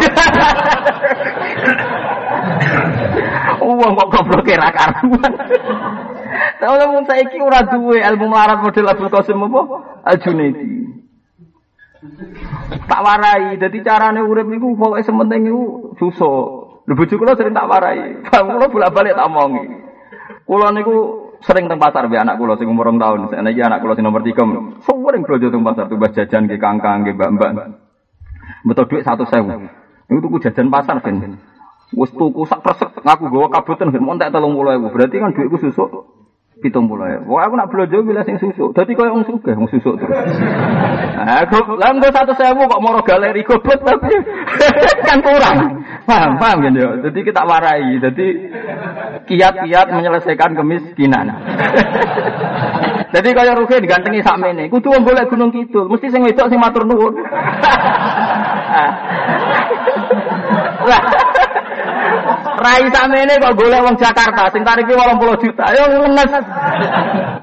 Uang 3.67 3.93
kok 3.99 4.09
goblok 4.15 4.47
ra 4.55 4.71
karuan. 4.71 5.33
Tahu 6.63 6.75
wong 6.87 7.03
saiki 7.11 7.43
ora 7.43 7.67
duwe 7.67 7.99
ilmu 7.99 8.31
melarat 8.31 8.63
model 8.63 8.95
Abdul 8.95 9.11
Qasim 9.11 9.43
apa? 9.43 9.61
Al 10.07 10.23
Junaidi. 10.23 10.87
Tak 12.87 13.01
warai, 13.05 13.59
jadi 13.61 13.79
carane 13.85 14.25
urip 14.25 14.49
niku 14.49 14.73
pokoke 14.79 15.05
sementing 15.05 15.51
niku 15.51 15.93
susah. 16.01 16.60
Lho 16.89 16.95
bojo 16.97 17.15
kula 17.19 17.37
sering 17.37 17.53
tak 17.53 17.69
warai. 17.69 18.25
Bang 18.31 18.47
kula 18.49 18.67
bolak-balik 18.71 19.17
tak 19.17 19.29
omongi. 19.29 19.65
Kula 20.47 20.73
niku 20.73 20.97
sering 21.41 21.69
teng 21.69 21.81
pasar 21.81 22.09
be 22.09 22.17
anak 22.17 22.37
kula 22.41 22.57
sing 22.57 22.69
umur 22.69 22.89
2 22.89 23.01
tahun. 23.01 23.33
Saiki 23.33 23.61
anak 23.61 23.81
kula 23.85 23.97
sing 23.97 24.05
nomor 24.05 24.25
3. 24.25 24.33
Sering 24.85 25.23
blojo 25.27 25.47
teng 25.51 25.65
pasar 25.65 25.85
tuh 25.91 25.99
jajan 26.01 26.49
nggih 26.49 26.61
kangkang 26.61 27.03
nggih 27.05 27.15
mbak-mbak. 27.17 27.55
Betul 28.65 28.85
duit 28.93 29.05
100.000. 29.05 30.09
Niku 30.09 30.21
tuku 30.21 30.37
jajan 30.45 30.69
pasar 30.69 31.01
ben. 31.01 31.41
Wis 31.97 32.13
tuku 32.15 32.47
sak 32.47 32.63
persek 32.63 33.03
ngaku 33.03 33.25
gawa 33.33 33.49
kabutan 33.51 33.91
ben 33.91 34.05
montek 34.05 34.31
30.000. 34.31 34.95
Berarti 34.95 35.17
kan 35.19 35.35
duitku 35.35 35.57
susuk 35.59 35.91
pitung 36.61 36.87
puluh. 36.87 37.25
Wah 37.25 37.49
aku 37.49 37.57
nak 37.57 37.73
belanja 37.73 37.99
bila 38.05 38.21
sing 38.29 38.37
susuk. 38.37 38.77
Jadi 38.77 38.93
kau 38.93 39.09
yang 39.09 39.25
suka, 39.25 39.57
yang 39.57 39.67
susuk 39.73 39.97
terus. 39.97 40.13
Aku 41.21 41.57
lah 41.81 41.97
enggak 41.97 42.13
satu 42.13 42.37
sewu 42.37 42.69
kok 42.69 42.83
moro 42.85 43.01
galeri 43.01 43.41
goblok 43.43 43.81
tapi 43.81 44.13
kan 45.09 45.19
kurang. 45.25 45.81
Paham, 46.05 46.37
paham 46.37 46.59
kan 46.69 46.73
ya. 46.77 46.89
Jadi 47.09 47.19
kita 47.25 47.43
warai. 47.49 47.97
Jadi 47.99 48.27
kiat-kiat 49.27 49.87
menyelesaikan 49.97 50.53
kemiskinan. 50.55 51.27
Jadi 53.15 53.29
kaya 53.35 53.59
rugi 53.59 53.83
digantengi 53.83 54.23
sakmene. 54.23 54.71
Kudu 54.71 54.95
wong 54.95 55.03
golek 55.03 55.27
gunung 55.27 55.51
kidul, 55.51 55.91
mesti 55.91 56.15
sing 56.15 56.23
wedok 56.23 56.47
sing 56.47 56.63
matur 56.63 56.87
nuwun. 56.87 57.19
Rai 62.61 62.85
ini 62.85 63.35
kok 63.41 63.57
golek 63.57 63.81
wong 63.81 63.97
Jakarta 63.97 64.53
sing 64.53 64.61
tarife 64.61 64.93
80 64.93 65.43
juta. 65.43 65.65
Yo 65.73 65.85
ngenes. 65.89 66.45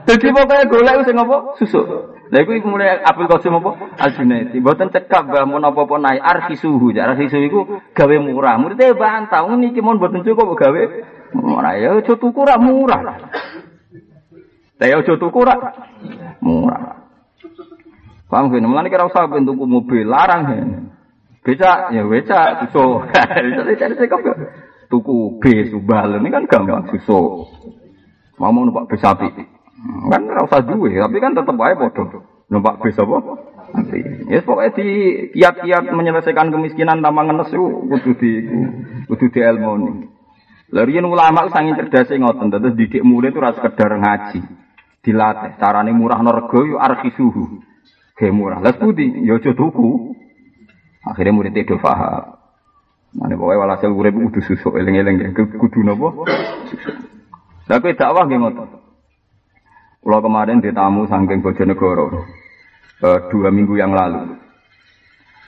Dadi 0.06 0.28
pokoke 0.30 0.70
golek 0.70 1.02
sing 1.10 1.18
apa? 1.18 1.58
Susu. 1.58 1.82
Lha 2.28 2.44
iku 2.44 2.68
mulai 2.68 3.02
Abdul 3.02 3.26
Qasim 3.32 3.56
apa? 3.58 3.98
Al 3.98 4.12
Junaidi. 4.14 4.60
Mboten 4.60 4.92
cekap 4.92 5.32
Mbah 5.32 5.48
mun 5.48 5.64
apa-apa 5.64 5.96
naik 5.98 6.22
arfi 6.22 6.56
suhu. 6.60 6.94
Arfi 6.94 7.32
suhu 7.32 7.44
iku 7.48 7.60
gawe 7.96 8.16
murah. 8.20 8.60
Muridé 8.62 8.94
bantah 8.94 9.48
wong 9.48 9.64
niki 9.64 9.82
mun 9.82 9.98
mboten 9.98 10.22
cukup 10.22 10.54
gawe 10.54 10.82
murah. 11.34 11.74
Ya 11.80 11.96
aja 11.98 12.14
tuku 12.14 12.42
ra 12.44 12.60
murah. 12.60 13.00
Lah 14.78 14.86
ya 14.86 15.00
aja 15.02 15.14
tuku 15.16 15.40
ra 15.42 15.56
murah. 16.44 17.08
Paham 18.28 18.52
gini, 18.52 18.68
mulane 18.68 18.92
kira 18.92 19.08
usah 19.08 19.24
tuku 19.24 19.64
mobil 19.64 20.04
larang 20.04 20.42
ya. 20.52 20.66
Becak 21.48 21.96
ya 21.96 22.04
becak 22.04 22.68
susu. 22.68 23.08
Becak 23.72 23.96
ya 23.96 24.36
tuku 24.92 25.40
B 25.40 25.72
subal 25.72 26.20
ini 26.20 26.28
kan 26.28 26.44
gampang 26.44 26.92
susu. 26.92 27.48
Mau 28.36 28.52
mau 28.52 28.68
numpak 28.68 28.92
bis 28.92 29.00
sapi. 29.00 29.32
Kan 30.12 30.28
ora 30.28 30.44
usah 30.44 30.62
duwe, 30.68 31.00
tapi 31.00 31.18
kan 31.24 31.32
tetep 31.32 31.56
wae 31.56 31.72
padha. 31.80 32.04
Numpak 32.52 32.84
bis 32.84 33.00
apa? 33.00 33.18
Nanti. 33.72 34.00
Ya 34.28 34.44
pokoknya 34.44 34.76
di 34.76 34.88
kiat-kiat 35.36 35.88
menyelesaikan 35.92 36.52
kemiskinan 36.52 37.00
tanpa 37.00 37.24
ngenes 37.28 37.52
itu 37.52 37.64
kudu 37.64 38.12
di 38.20 38.32
kudu 39.08 39.26
di 39.32 39.40
ilmu 39.40 39.72
ini. 39.80 39.92
Lalu 40.68 41.00
ulama 41.08 41.48
sangin 41.48 41.80
cerdas 41.80 42.12
ngoten, 42.12 42.52
terus 42.52 42.76
didik 42.76 43.00
murid 43.00 43.32
itu 43.32 43.40
rasa 43.40 43.64
sekedar 43.64 43.96
ngaji, 43.96 44.44
dilatih. 45.00 45.56
Carane 45.56 45.96
murah 45.96 46.20
norgo 46.20 46.68
yuk 46.68 46.84
suhu, 47.16 47.64
kayak 48.20 48.36
murah. 48.36 48.60
Lah 48.60 48.76
budi, 48.76 49.24
yo 49.24 49.40
ya 49.40 49.56
tuku. 49.56 50.12
Akhirnya 51.08 51.34
murid 51.36 51.56
itu 51.56 51.80
faham. 51.80 52.36
Mane 53.16 53.40
pokoke 53.40 53.56
walhasil 53.56 53.90
urip 53.90 54.14
kudu 54.14 54.40
susuk 54.44 54.76
eling-eling 54.76 55.32
kudu 55.34 55.80
napa? 55.82 56.28
Lah 57.68 57.78
kowe 57.80 57.94
dakwah 57.96 58.24
nggih 58.28 58.40
ngoten. 58.40 58.68
Kemarin 60.08 60.64
ditamu 60.64 61.08
saking 61.08 61.44
Bojonegoro. 61.44 62.24
Uh, 62.98 63.20
dua 63.30 63.54
minggu 63.54 63.78
yang 63.78 63.94
lalu. 63.94 64.40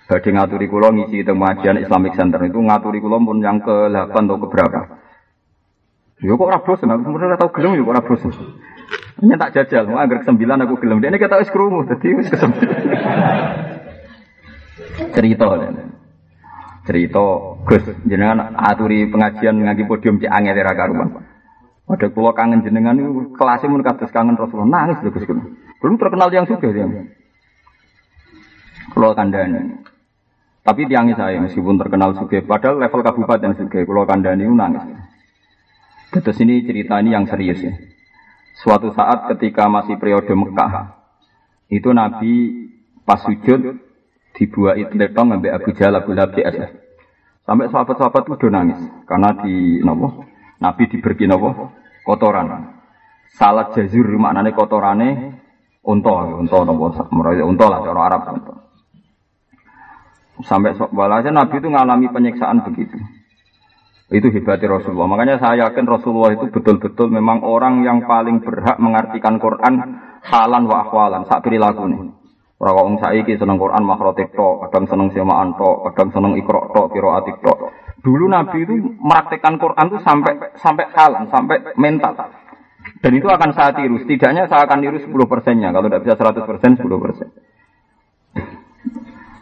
Badhe 0.10 0.30
ngaturi 0.34 0.66
kula 0.66 0.90
ngisi 0.90 1.22
teng 1.22 1.38
pengajian 1.38 1.82
Islamic 1.82 2.18
Center 2.18 2.42
itu 2.42 2.58
ngaturi 2.58 2.98
kula 2.98 3.22
pun 3.22 3.42
yang 3.46 3.62
ke-8 3.62 4.10
atau 4.10 4.38
ke 4.42 4.48
berapa. 4.50 4.82
Yo 6.20 6.36
kok 6.36 6.50
ora 6.50 6.60
bosen, 6.60 6.92
aku 6.92 7.10
sebenarnya 7.10 7.38
tau 7.38 7.54
gelem 7.54 7.78
yo 7.78 7.86
kok 7.86 8.06
bosen. 8.10 8.34
Ini 9.22 9.38
tak 9.38 9.54
jajal, 9.54 9.86
mau 9.86 10.02
anggar 10.02 10.26
sembilan 10.26 10.66
aku 10.66 10.82
gelem. 10.82 10.98
Ini 10.98 11.18
kita 11.22 11.38
wis 11.38 11.54
krungu, 11.54 11.86
dadi 11.86 12.10
wis 12.18 12.30
kesembilan. 12.30 13.79
Cerita. 15.16 15.48
cerita 16.90 17.22
Gus 17.70 17.86
jenengan 18.10 18.58
aturi 18.58 19.06
pengajian 19.14 19.62
ngaji 19.62 19.84
podium 19.86 20.18
cek 20.18 20.32
angel 20.32 20.58
era 20.58 20.74
karuan. 20.74 21.22
Ada 21.90 22.10
pulau 22.10 22.34
kangen 22.34 22.66
jenengan 22.66 22.98
itu 22.98 23.34
kelasnya 23.38 23.70
mun 23.70 23.86
kados 23.86 24.10
kangen 24.10 24.38
Rasulullah 24.38 24.90
nangis 24.90 25.02
lho 25.06 25.14
Gus 25.14 25.26
Belum 25.80 25.96
terkenal 26.02 26.34
yang 26.34 26.50
sudah 26.50 26.70
dia. 26.74 26.86
Pulau 28.90 29.14
kandani. 29.14 29.86
Tapi 30.66 30.82
tiangi 30.86 31.14
saya 31.16 31.40
meskipun 31.40 31.80
terkenal 31.80 32.14
suge, 32.20 32.44
padahal 32.44 32.78
level 32.78 33.02
kabupaten 33.02 33.58
suge, 33.58 33.86
pulau 33.86 34.04
kandani 34.04 34.50
nangis. 34.50 34.86
Terus 36.10 36.42
ini 36.42 36.66
cerita 36.66 36.98
ini 37.00 37.14
yang 37.14 37.30
serius 37.30 37.62
ya. 37.62 37.74
Suatu 38.60 38.92
saat 38.92 39.30
ketika 39.34 39.70
masih 39.70 39.96
periode 40.02 40.34
Mekah, 40.34 41.00
itu 41.70 41.90
Nabi 41.94 42.34
pas 43.06 43.22
sujud 43.24 43.78
dibuat 44.40 44.80
letong 44.96 45.36
ngambil 45.36 45.52
Abu 45.60 45.70
Jahal 45.76 46.00
Abu 46.00 46.16
Lahab 46.16 46.32
Sampai 47.44 47.66
sahabat-sahabat 47.68 48.24
itu 48.30 48.48
nangis 48.48 48.80
karena 49.10 49.34
di 49.42 49.82
nopo 49.84 50.24
Nabi 50.64 50.84
diberi 50.88 51.26
nopo 51.28 51.74
kotoran. 52.08 52.78
Salat 53.36 53.76
jazir 53.76 54.06
maknane 54.06 54.56
kotorane 54.56 55.10
unta, 55.84 56.14
unta 56.40 56.58
napa 56.62 57.10
meraya 57.10 57.44
unta 57.44 57.66
lah 57.68 57.80
cara 57.84 58.02
Arab 58.06 58.22
unta. 58.38 58.54
Sampai 60.46 60.78
walhasil 60.78 61.36
Nabi 61.36 61.60
itu 61.60 61.68
mengalami 61.68 62.08
penyiksaan 62.08 62.64
begitu. 62.64 62.96
Itu 64.10 64.34
hebatnya 64.34 64.80
Rasulullah. 64.80 65.06
Makanya 65.06 65.38
saya 65.38 65.70
yakin 65.70 65.86
Rasulullah 65.86 66.34
itu 66.34 66.50
betul-betul 66.50 67.14
memang 67.14 67.46
orang 67.46 67.86
yang 67.86 68.06
paling 68.10 68.42
berhak 68.42 68.82
mengartikan 68.82 69.38
Quran 69.38 70.02
halan 70.26 70.64
wa 70.66 70.82
akhwalan, 70.82 71.30
sak 71.30 71.46
perilaku 71.46 71.86
nih. 71.86 72.19
Ora 72.60 72.76
kok 72.76 73.00
saiki 73.00 73.40
seneng 73.40 73.56
Quran 73.56 73.88
makrotik 73.88 74.36
tok, 74.36 74.68
kadang 74.68 74.84
seneng 74.92 75.08
semaan 75.16 75.56
tok, 75.56 75.96
kadang 75.96 76.12
seneng 76.12 76.36
ikra 76.36 76.68
tok, 76.76 76.92
qiraatik 76.92 77.40
tok. 77.40 77.72
Dulu 78.04 78.28
Nabi 78.28 78.68
itu 78.68 78.76
meraktekkan 79.00 79.56
Quran 79.56 79.86
itu 79.88 80.00
sampai 80.04 80.34
sampai 80.60 80.92
halan, 80.92 81.32
sampai 81.32 81.72
mental. 81.80 82.20
Dan 83.00 83.12
itu 83.16 83.28
akan 83.32 83.56
saya 83.56 83.72
tiru. 83.72 83.96
Setidaknya 84.04 84.52
saya 84.52 84.68
akan 84.68 84.80
tiru 84.84 85.00
10 85.00 85.08
persennya. 85.32 85.72
Kalau 85.72 85.88
tidak 85.88 86.04
bisa 86.04 86.16
100 86.20 86.44
persen, 86.48 86.72
10 86.76 87.00
persen. 87.00 87.28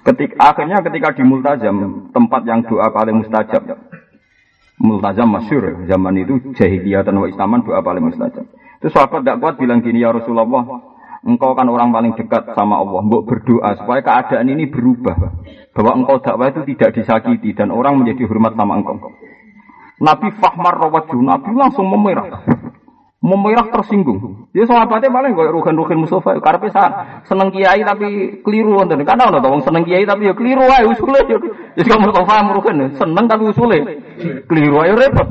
Ketika, 0.06 0.34
akhirnya 0.40 0.78
ketika 0.86 1.10
di 1.18 1.24
Multazam, 1.26 2.10
tempat 2.14 2.42
yang 2.46 2.64
doa 2.70 2.94
paling 2.94 3.26
mustajab. 3.26 3.66
Multazam 4.78 5.28
masyur, 5.28 5.90
zaman 5.90 6.22
itu 6.22 6.54
jahiliyah 6.54 7.02
dan 7.02 7.18
wa 7.18 7.28
doa 7.66 7.82
paling 7.82 8.14
mustajab. 8.14 8.46
Itu 8.78 8.94
sahabat 8.94 9.26
tidak 9.26 9.42
kuat 9.42 9.56
bilang 9.58 9.82
gini, 9.82 10.06
ya 10.06 10.14
Rasulullah, 10.14 10.46
engkau 11.28 11.52
kan 11.52 11.68
orang 11.68 11.92
paling 11.92 12.16
dekat 12.16 12.56
sama 12.56 12.80
Allah. 12.80 13.04
Mbok 13.04 13.28
berdoa 13.28 13.76
supaya 13.76 14.00
keadaan 14.00 14.48
ini 14.48 14.72
berubah. 14.72 15.36
Bahwa 15.76 15.92
engkau 16.00 16.24
dakwah 16.24 16.50
itu 16.50 16.64
tidak 16.74 16.96
disakiti 16.96 17.52
dan 17.54 17.70
orang 17.70 18.00
menjadi 18.00 18.26
hormat 18.26 18.56
sama 18.56 18.80
engkau. 18.80 18.98
Nabi 20.00 20.30
Fahmar 20.40 20.80
Rawaju, 20.80 21.18
Nabi 21.20 21.52
langsung 21.54 21.92
memerah. 21.92 22.48
Memerah 23.18 23.68
tersinggung. 23.74 24.48
Dia 24.54 24.64
sahabatnya 24.70 25.10
paling 25.10 25.34
gue 25.34 25.50
rugen 25.52 25.76
rugen 25.76 26.00
Mustafa. 26.00 26.38
Karena 26.38 26.70
saat 26.70 26.92
seneng 27.28 27.50
kiai 27.50 27.82
tapi 27.82 28.40
keliru 28.46 28.78
wonten. 28.78 29.02
Karena 29.04 29.28
ono 29.28 29.42
tawang 29.42 29.66
seneng 29.66 29.84
kiai 29.84 30.06
tapi 30.06 30.30
ya 30.30 30.34
keliru 30.38 30.64
ae 30.64 30.86
usule. 30.86 31.20
Jadi 31.76 31.88
kamu 31.90 32.08
Mustafa 32.08 32.46
rugen 32.56 32.78
seneng 32.96 33.26
tapi 33.26 33.44
usule 33.52 33.78
keliru 34.48 34.78
ae 34.86 34.94
repot. 34.94 35.28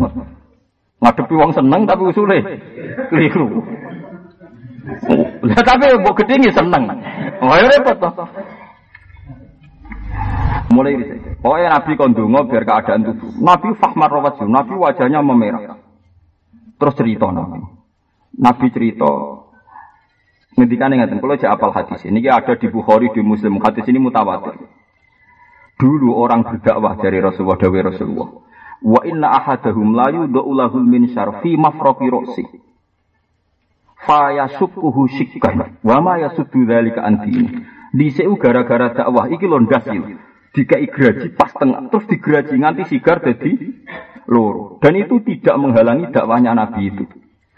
Ngadepi 0.99 1.35
wong 1.39 1.53
seneng 1.55 1.87
tapi 1.87 2.03
usule 2.11 2.39
keliru. 3.09 3.63
Lah 5.43 5.63
tapi 5.67 5.85
mbok 5.99 6.15
gedhe 6.23 6.51
seneng. 6.55 6.85
Oh 7.43 7.55
ya 7.55 7.67
repot 7.67 7.99
toh. 7.99 8.29
Mulai 10.67 10.99
ini 10.99 11.05
Pokoknya 11.39 11.79
Nabi 11.79 11.93
kondungo 11.95 12.41
biar 12.51 12.65
keadaan 12.67 13.07
tubuh. 13.07 13.31
Nabi 13.39 13.71
Fahmar 13.79 14.11
Rawajul, 14.11 14.51
Nabi 14.51 14.75
wajahnya 14.75 15.23
memerah. 15.23 15.79
Terus 16.75 16.95
cerita 16.99 17.31
Nabi. 17.31 17.63
Nabi 18.35 18.67
cerita 18.75 19.11
Ngendikan 20.57 20.89
ingatan, 20.89 21.21
kalau 21.21 21.37
apal 21.37 21.71
hadis 21.77 22.01
ini 22.09 22.25
ada 22.33 22.57
di 22.57 22.73
Bukhari 22.73 23.13
di 23.13 23.21
Muslim 23.21 23.61
hadis 23.61 23.85
ini 23.93 24.01
mutawatir. 24.01 24.57
Dulu 25.77 26.17
orang 26.17 26.49
berdakwah 26.49 26.97
dari 26.97 27.21
Rasulullah 27.21 27.61
Dawe 27.61 27.93
Rasulullah. 27.93 28.29
Wa 28.81 29.05
inna 29.05 29.37
ahadahum 29.37 29.93
la 29.93 30.09
yudha'ulahul 30.09 30.89
min 30.89 31.13
syarfi 31.13 31.61
mafroqi 31.61 32.09
roksi. 32.09 32.45
Fa 33.97 34.35
yasukkuhu 34.37 35.09
syikkan. 35.09 35.81
Wa 35.81 36.05
ma 36.05 36.21
yasuddu 36.21 36.69
dzalika 36.69 37.01
antini. 37.01 37.65
Diseu 37.97 38.37
gara-gara 38.37 38.93
dakwah 38.93 39.33
iki 39.33 39.49
lho 39.49 39.65
ndasil. 39.65 40.21
Dikai 40.53 40.89
graji 40.89 41.33
pas 41.37 41.53
tengah 41.53 41.89
terus 41.93 42.09
digraji 42.09 42.57
nganti 42.57 42.89
sigar 42.89 43.25
jadi 43.25 43.57
loro. 44.29 44.77
Dan 44.81 45.01
itu 45.01 45.21
tidak 45.25 45.57
menghalangi 45.57 46.13
dakwahnya 46.13 46.53
Nabi 46.53 46.93
itu. 46.93 47.05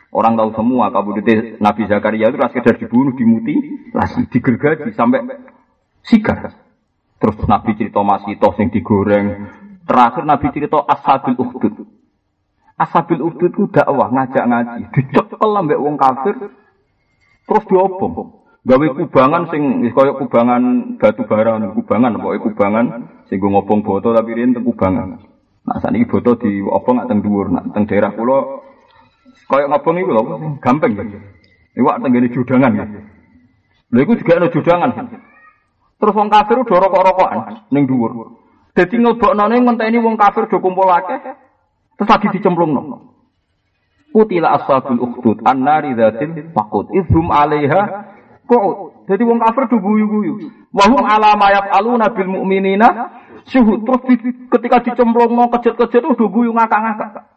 Orang 0.09 0.41
tahu 0.41 0.57
semua 0.57 0.89
kabudute 0.89 1.61
Nabi 1.61 1.85
Zakaria 1.85 2.33
itu 2.33 2.41
sekedar 2.41 2.81
dibunuh, 2.81 3.13
dimuti, 3.13 3.55
lagi 3.93 4.25
digergaji 4.31 4.97
sampai 4.97 5.21
sigar. 6.01 6.59
Terus 7.19 7.39
Nabi 7.45 7.75
cerita 7.75 8.01
masih 8.01 8.39
toh 8.39 8.55
sing 8.55 8.71
digoreng. 8.71 9.51
Terakhir 9.85 10.23
Nabi 10.23 10.47
cerita 10.55 10.81
Ashabil 10.87 11.35
Ukhdud. 11.35 11.98
Ashabil 12.79 13.19
Ukhdud 13.19 13.51
itu 13.51 13.67
dakwah 13.75 14.07
ngajak 14.15 14.45
ngaji, 14.47 14.83
dicekel 14.95 15.51
ambek 15.51 15.83
wong 15.83 15.99
kafir 15.99 16.39
terus 17.43 17.65
diobong. 17.67 18.39
Gawe 18.63 18.87
kubangan 18.95 19.51
sing 19.51 19.83
kaya 19.91 20.15
kubangan 20.15 20.95
batu 20.95 21.27
bara, 21.27 21.59
kubangan 21.75 22.23
pokoke 22.23 22.55
kubangan 22.55 22.87
sing 23.27 23.43
go 23.43 23.51
ngobong 23.51 23.83
boto 23.83 24.15
tapi 24.15 24.31
riyen 24.31 24.55
teng 24.55 24.63
kubangan. 24.63 25.19
Nah 25.67 25.77
saat 25.83 25.91
ini 25.91 26.07
boto 26.07 26.39
di 26.39 26.63
obong 26.63 27.03
teng 27.11 27.19
dhuwur, 27.19 27.51
nak 27.51 27.75
teng 27.75 27.91
daerah 27.91 28.15
kula 28.15 28.63
kaya 29.51 29.67
ngobong 29.67 29.99
iku 29.99 30.11
lho 30.15 30.23
gampang. 30.63 30.95
Iwak 31.75 31.99
teng 31.99 32.11
ngene 32.15 32.31
judangan. 32.31 32.73
Lha 33.91 33.99
iku 34.07 34.13
juga 34.23 34.39
ana 34.39 34.55
judangan. 34.55 34.91
Terus 35.99 36.15
wong 36.15 36.31
kafir 36.31 36.63
udah 36.63 36.79
rokok-rokokan 36.79 37.39
ning 37.75 37.91
dhuwur. 37.91 38.39
Dadi 38.71 39.03
ngelbokno 39.03 39.45
ning 39.51 39.67
ngenteni 39.67 39.99
wong 39.99 40.15
kafir 40.15 40.47
do 40.47 40.63
kumpul 40.63 40.87
akeh 40.87 41.48
terus 41.99 42.09
lagi 42.09 42.27
dicemplungno. 42.39 43.19
Kutila 44.15 44.57
ashabul 44.57 45.03
ukhdud 45.03 45.45
an-nari 45.45 45.93
dzatil 45.93 46.55
faqud 46.55 46.95
idhum 46.95 47.29
'alaiha 47.29 47.83
Kok 48.49 48.65
jadi 49.05 49.23
wong 49.29 49.45
kafir 49.45 49.69
do 49.69 49.77
guyu-guyu. 49.77 50.41
Wa 50.73 50.89
hum 50.89 51.05
ala 51.05 51.37
ma 51.37 51.53
yaf'aluna 51.53 52.09
bil 52.17 52.33
mu'minina 52.33 52.89
syuhud. 53.45 53.85
Terus 53.85 54.01
di, 54.09 54.15
ketika 54.49 54.81
dicemplungno 54.89 55.53
kejet-kejet 55.53 56.09
udah 56.09 56.29
guyu 56.33 56.57
ngakak-ngakak. 56.57 57.29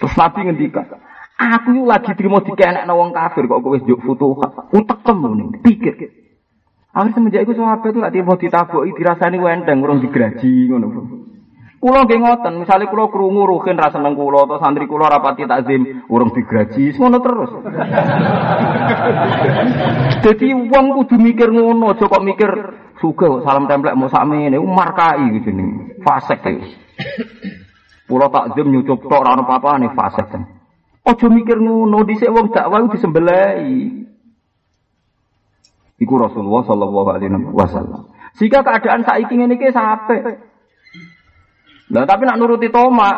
Terus 0.00 0.14
Nabi 0.16 0.40
ngendikan, 0.48 0.88
aku 1.36 1.76
itu 1.76 1.84
lagi 1.84 2.12
terima 2.16 2.40
dikenek 2.40 2.88
wong 2.88 3.12
kafir 3.12 3.44
kok 3.44 3.60
kowe 3.60 3.76
njuk 3.76 4.00
futuhat. 4.00 4.72
Utekem 4.72 5.18
ning 5.36 5.48
pikir. 5.60 5.92
Akhir 6.96 7.12
semenjak 7.12 7.44
itu 7.44 7.52
sahabat 7.52 7.92
itu 7.92 8.00
lagi 8.00 8.24
mau 8.24 8.40
ditaboki 8.40 8.96
dirasani 8.96 9.36
wenteng 9.36 9.84
urung 9.84 10.00
digraji 10.00 10.72
ngono. 10.72 10.88
Kulo 11.76 12.08
nggih 12.08 12.24
ngoten, 12.24 12.56
misale 12.56 12.88
kulo 12.88 13.12
krungu 13.12 13.44
ruhin 13.44 13.76
ra 13.76 13.92
seneng 13.92 14.16
kulo 14.16 14.48
atau 14.48 14.56
santri 14.56 14.88
kulo 14.88 15.04
rapati 15.04 15.44
takzim 15.44 16.08
urung 16.08 16.32
digraji, 16.32 16.96
ngono 16.96 17.20
terus. 17.20 17.52
Jadi 20.24 20.56
wong 20.56 20.86
kudu 20.96 21.20
mikir 21.20 21.52
ngono, 21.52 21.92
aja 21.92 22.08
kok 22.08 22.24
mikir 22.24 22.48
sugih 22.96 23.44
salam 23.44 23.68
templek 23.68 23.92
mau 23.92 24.08
sakmene, 24.08 24.56
markai 24.56 25.20
gitu 25.36 25.52
nih, 25.52 26.00
fasek 26.00 26.48
ya. 26.48 26.64
Kulo 28.08 28.32
takzim 28.32 28.72
nyucup 28.72 29.04
tok 29.04 29.20
ora 29.20 29.36
ono 29.36 29.44
apa-apane 29.44 29.92
fasek. 29.92 30.32
Aja 31.04 31.26
mikir 31.28 31.60
ngono, 31.60 32.08
dhisik 32.08 32.32
wong 32.32 32.56
dakwah 32.56 32.88
disembelai. 32.88 34.00
Iku 36.00 36.14
Rasulullah 36.16 36.64
sallallahu 36.64 37.08
alaihi 37.12 37.36
wasallam. 37.52 38.16
Jika 38.36 38.64
keadaan 38.64 39.04
saiki 39.04 39.32
ngene 39.32 39.56
iki 39.56 39.72
sampe 39.72 40.45
Lah 41.86 42.02
tapi 42.02 42.26
nak 42.26 42.38
nuruti 42.42 42.66
Toma, 42.66 43.10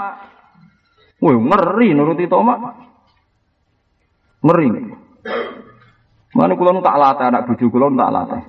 wah 1.18 1.32
ngeri 1.32 1.96
nuruti 1.96 2.28
Toma. 2.28 2.54
Ngeri. 4.44 4.66
Mana 6.36 6.52
kulo 6.54 6.78
tak 6.84 6.98
latih 7.00 7.26
anak 7.32 7.44
bojo 7.48 7.66
kulo 7.72 7.88
tak 7.96 8.12
latih. 8.12 8.42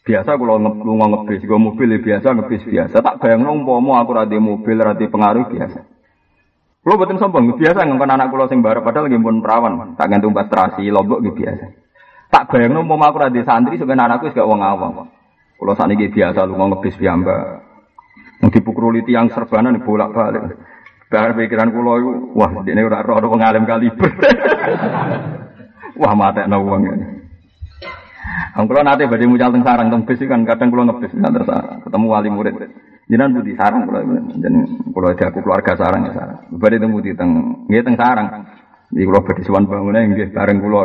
Biasa 0.00 0.40
kulo 0.40 0.56
lunga 0.58 1.06
ngebis, 1.12 1.44
gue 1.44 1.60
mobil 1.60 1.92
ya 1.92 1.98
biasa 2.00 2.32
ngebis 2.32 2.64
biasa. 2.64 2.96
Tak 3.04 3.20
bayang 3.20 3.44
umpama 3.44 4.00
aku 4.00 4.16
rada 4.16 4.38
mobil 4.40 4.80
rada 4.80 5.04
pengaruh 5.04 5.46
biasa. 5.52 5.80
Kulo 6.80 6.96
betul 6.96 7.20
sombong, 7.20 7.60
biasa 7.60 7.84
ngomong 7.84 8.08
anak 8.08 8.32
kulo 8.32 8.48
sing 8.48 8.64
barep 8.64 8.80
padahal 8.80 9.12
lagi 9.12 9.20
pun 9.20 9.44
perawan, 9.44 9.94
tak 10.00 10.08
gantung 10.08 10.32
pastrasi 10.32 10.88
lombok 10.88 11.20
gitu 11.20 11.44
biasa. 11.44 11.64
Tak 12.32 12.48
bayang 12.48 12.80
umpama 12.80 13.12
aku 13.12 13.20
rada 13.20 13.40
santri 13.44 13.76
sebenarnya 13.76 14.16
anakku 14.16 14.32
gak 14.32 14.48
wong 14.48 14.64
awam. 14.64 15.12
Kulo 15.60 15.76
saat 15.76 15.92
ini 15.92 16.08
biasa 16.08 16.48
lunga 16.48 16.72
ngebis 16.72 16.96
piyambak. 16.96 17.69
Yang 18.40 18.50
dipukruli 18.60 19.04
tiang 19.04 19.28
serbanan 19.28 19.84
bolak 19.84 20.16
balik. 20.16 20.56
Bahar 21.10 21.34
pikiran 21.34 21.74
kulo 21.74 21.92
itu, 21.98 22.10
wah 22.38 22.62
ini 22.62 22.86
ora 22.86 23.02
roh 23.02 23.18
wong 23.18 23.42
alim 23.42 23.66
kaliber. 23.66 24.14
wah 26.00 26.14
mate 26.14 26.46
na 26.46 26.54
wong. 26.54 26.86
Ang 28.54 28.64
kulo 28.70 28.80
nate 28.86 29.10
badhe 29.10 29.26
mucal 29.26 29.50
teng 29.50 29.66
sarang 29.66 29.90
teng 29.90 30.06
bis 30.06 30.22
kan 30.22 30.46
kadang 30.46 30.70
kulo 30.70 30.86
ngebis 30.86 31.10
nggak 31.10 31.50
sarang 31.50 31.82
ketemu 31.82 32.06
wali 32.06 32.30
murid. 32.30 32.54
Jinan 33.10 33.34
budi 33.34 33.58
sarang 33.58 33.90
kulo 33.90 33.98
jen 34.38 34.54
kulo 34.94 35.10
aku 35.10 35.42
keluarga 35.42 35.74
sarang 35.74 36.06
ya 36.06 36.14
sarang. 36.14 36.38
Badhe 36.54 36.78
teng 36.78 36.94
budi 36.94 37.10
teng 37.18 37.30
nggih 37.66 37.82
teng 37.82 37.98
sarang. 37.98 38.46
Di 38.94 39.02
kulo 39.02 39.18
badhe 39.26 39.42
suwan 39.42 39.66
bangunan 39.66 40.14
nggih 40.14 40.30
bareng 40.30 40.62
kulo. 40.62 40.80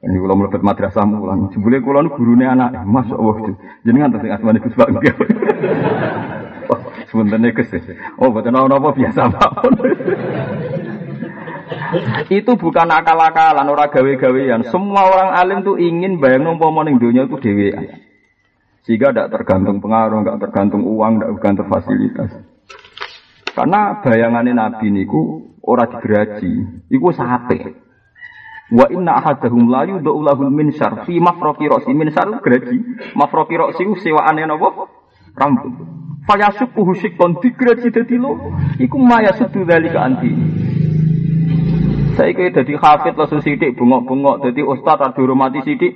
Ini 0.00 0.16
kalau 0.16 0.36
melebat 0.40 0.64
madrasah 0.64 1.04
mulan. 1.04 1.52
Sebelum 1.52 1.84
kulo 1.84 1.98
nu 2.04 2.14
gurune 2.16 2.48
anak, 2.48 2.72
masuk 2.88 3.20
Allah. 3.20 3.52
Jenengan 3.84 4.12
terus 4.16 4.32
asmane 4.32 4.64
Gus 4.64 4.76
Pak. 4.76 4.88
Sebenarnya 7.10 7.54
Gus. 7.54 7.70
Oh, 8.18 8.30
betul 8.34 8.56
apa 8.56 8.88
biasa 8.92 9.20
mawon. 9.30 9.72
itu 12.30 12.52
bukan 12.58 12.88
akal-akalan 12.90 13.66
orang 13.66 13.90
gawe-gawean. 13.90 14.60
Semua 14.70 15.06
orang 15.06 15.30
alim 15.34 15.58
tuh 15.62 15.76
ingin 15.78 16.18
bayang 16.18 16.46
umpama 16.46 16.86
ning 16.86 16.98
dunia 16.98 17.26
itu 17.26 17.38
dewi. 17.38 17.72
Sehingga 18.86 19.10
tidak 19.10 19.34
tergantung 19.34 19.82
pengaruh, 19.82 20.22
tidak 20.22 20.38
tergantung 20.46 20.86
uang, 20.86 21.18
tidak 21.18 21.30
tergantung 21.38 21.66
fasilitas. 21.70 22.30
Karena 23.50 23.98
bayangannya 24.04 24.52
Nabi 24.54 24.94
niku 24.94 25.42
ora 25.64 25.90
digeraji, 25.90 26.86
iku 26.92 27.08
sape. 27.10 27.58
Wa 28.66 28.86
inna 28.90 29.22
ahadahum 29.22 29.70
la 29.70 29.86
yudau 29.86 30.22
lahul 30.26 30.50
minsar 30.50 31.06
fi 31.06 31.22
mafroqi 31.22 31.70
roksi 31.70 31.94
minsar 31.94 32.30
geraji. 32.42 32.82
Mafroqi 33.14 33.54
roksi 33.54 33.86
sewaane 34.02 34.42
napa? 34.42 34.90
Rambut. 35.38 35.95
Fayasukuhu 36.26 36.92
sikon 36.98 37.38
digeraji 37.38 37.94
dadi 37.94 38.18
lo. 38.18 38.34
Iku 38.82 38.98
maya 38.98 39.30
sudu 39.38 39.62
dalika 39.62 40.02
anti. 40.02 40.30
Saya 42.16 42.32
kira 42.32 42.64
jadi 42.64 42.74
hafid 42.80 43.14
langsung 43.14 43.44
sidik 43.44 43.76
bungok-bungok 43.76 44.48
jadi 44.48 44.64
ustad 44.64 44.98
ada 44.98 45.14
hormati 45.14 45.60
sidik. 45.62 45.94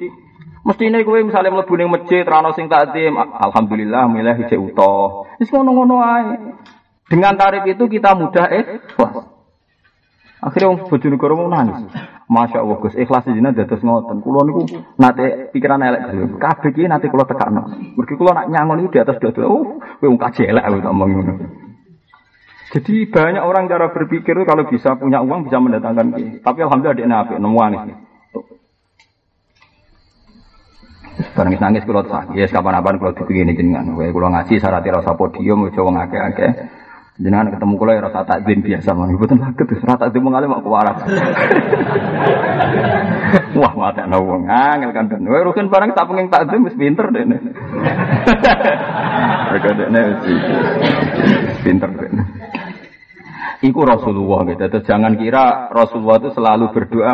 Mestine 0.60 1.00
kowe 1.08 1.16
misalnya 1.16 1.56
mlebu 1.56 1.72
ning 1.80 1.88
masjid 1.88 2.20
rano 2.20 2.52
sing 2.52 2.68
takdim, 2.68 3.16
alhamdulillah 3.16 4.04
milih 4.12 4.44
hijau 4.44 4.68
utuh. 4.68 5.24
Wis 5.40 5.48
ngono-ngono. 5.48 6.04
Dengan 7.08 7.34
tarif 7.40 7.64
itu 7.64 7.88
kita 7.88 8.12
mudah 8.12 8.46
ikhlas. 8.52 9.24
Akhirnya 10.44 10.68
wong 10.72 10.86
bojo 10.86 11.06
negara 11.08 11.32
mau 11.34 11.48
nangis. 11.48 11.88
Masya 12.30 12.62
Allah 12.62 12.78
Gus, 12.78 12.94
ikhlas 12.94 13.26
jenengan 13.26 13.58
dados 13.58 13.82
ngoten. 13.82 14.22
Kulo 14.22 14.46
niku 14.46 14.62
nate 15.02 15.50
pikiran 15.50 15.82
elek 15.82 16.14
dhewe. 16.14 16.38
Kabeh 16.38 16.70
iki 16.70 16.86
nate 16.86 17.10
kula 17.10 17.26
tekakno. 17.26 17.66
Mergi 17.98 18.14
kula 18.14 18.38
nak 18.38 18.46
nyangon 18.46 18.86
di 18.86 19.02
atas 19.02 19.18
dada. 19.18 19.42
Oh, 19.50 19.82
kowe 19.82 20.06
wong 20.06 20.14
kaji 20.14 20.46
elek 20.46 20.62
ngomong 20.62 21.10
ngono. 21.10 21.34
Jadi 22.70 23.10
banyak 23.10 23.42
orang 23.42 23.66
cara 23.66 23.90
berpikir 23.90 24.38
itu 24.38 24.46
kalau 24.46 24.62
bisa 24.70 24.94
punya 24.94 25.18
uang 25.26 25.50
bisa 25.50 25.58
mendatangkan. 25.58 26.38
Tapi 26.38 26.58
alhamdulillah 26.62 26.94
dia 27.02 27.10
nabi 27.10 27.34
nemu 27.34 27.58
nangis. 27.66 27.98
Barang 31.34 31.52
nangis 31.58 31.82
kalau 31.82 32.06
tak, 32.06 32.30
ya 32.38 32.46
kapan-kapan 32.46 32.94
kalau 33.02 33.12
dipikir 33.18 33.42
ini 33.42 33.58
jenengan. 33.58 33.90
Kowe 33.90 34.06
kula 34.06 34.30
ngaji 34.30 34.54
syarat 34.62 34.86
rasa 34.86 35.18
podium, 35.18 35.66
coba 35.74 35.90
ngake-ngake. 35.98 36.46
Jenengan 37.20 37.52
ketemu 37.52 37.76
kula 37.76 38.00
ya 38.00 38.08
rasa 38.08 38.24
takzim 38.24 38.64
biasa 38.64 38.96
mah. 38.96 39.12
Mboten 39.12 39.44
saged 39.44 39.68
rasa 39.84 40.08
takzim 40.08 40.24
mengalih 40.24 40.48
mak 40.48 40.64
kuwaras. 40.64 41.04
Wah, 43.60 43.72
mata 43.76 44.08
wong 44.08 44.48
angel 44.48 44.90
kan 44.96 45.12
ben. 45.12 45.28
Kowe 45.28 45.52
rugen 45.52 45.68
barang 45.68 45.92
tak 45.92 46.08
pengen 46.08 46.32
takzim 46.32 46.64
wis 46.64 46.72
pinter 46.80 47.12
dene. 47.12 47.36
Mereka 49.52 49.68
dene 49.76 50.00
wis 50.08 50.20
pinter 51.60 51.92
dene. 51.92 52.24
Iku 53.60 53.84
Rasulullah 53.84 54.48
gitu. 54.48 54.80
jangan 54.88 55.20
kira 55.20 55.68
Rasulullah 55.68 56.24
itu 56.24 56.32
selalu 56.32 56.72
berdoa 56.72 57.12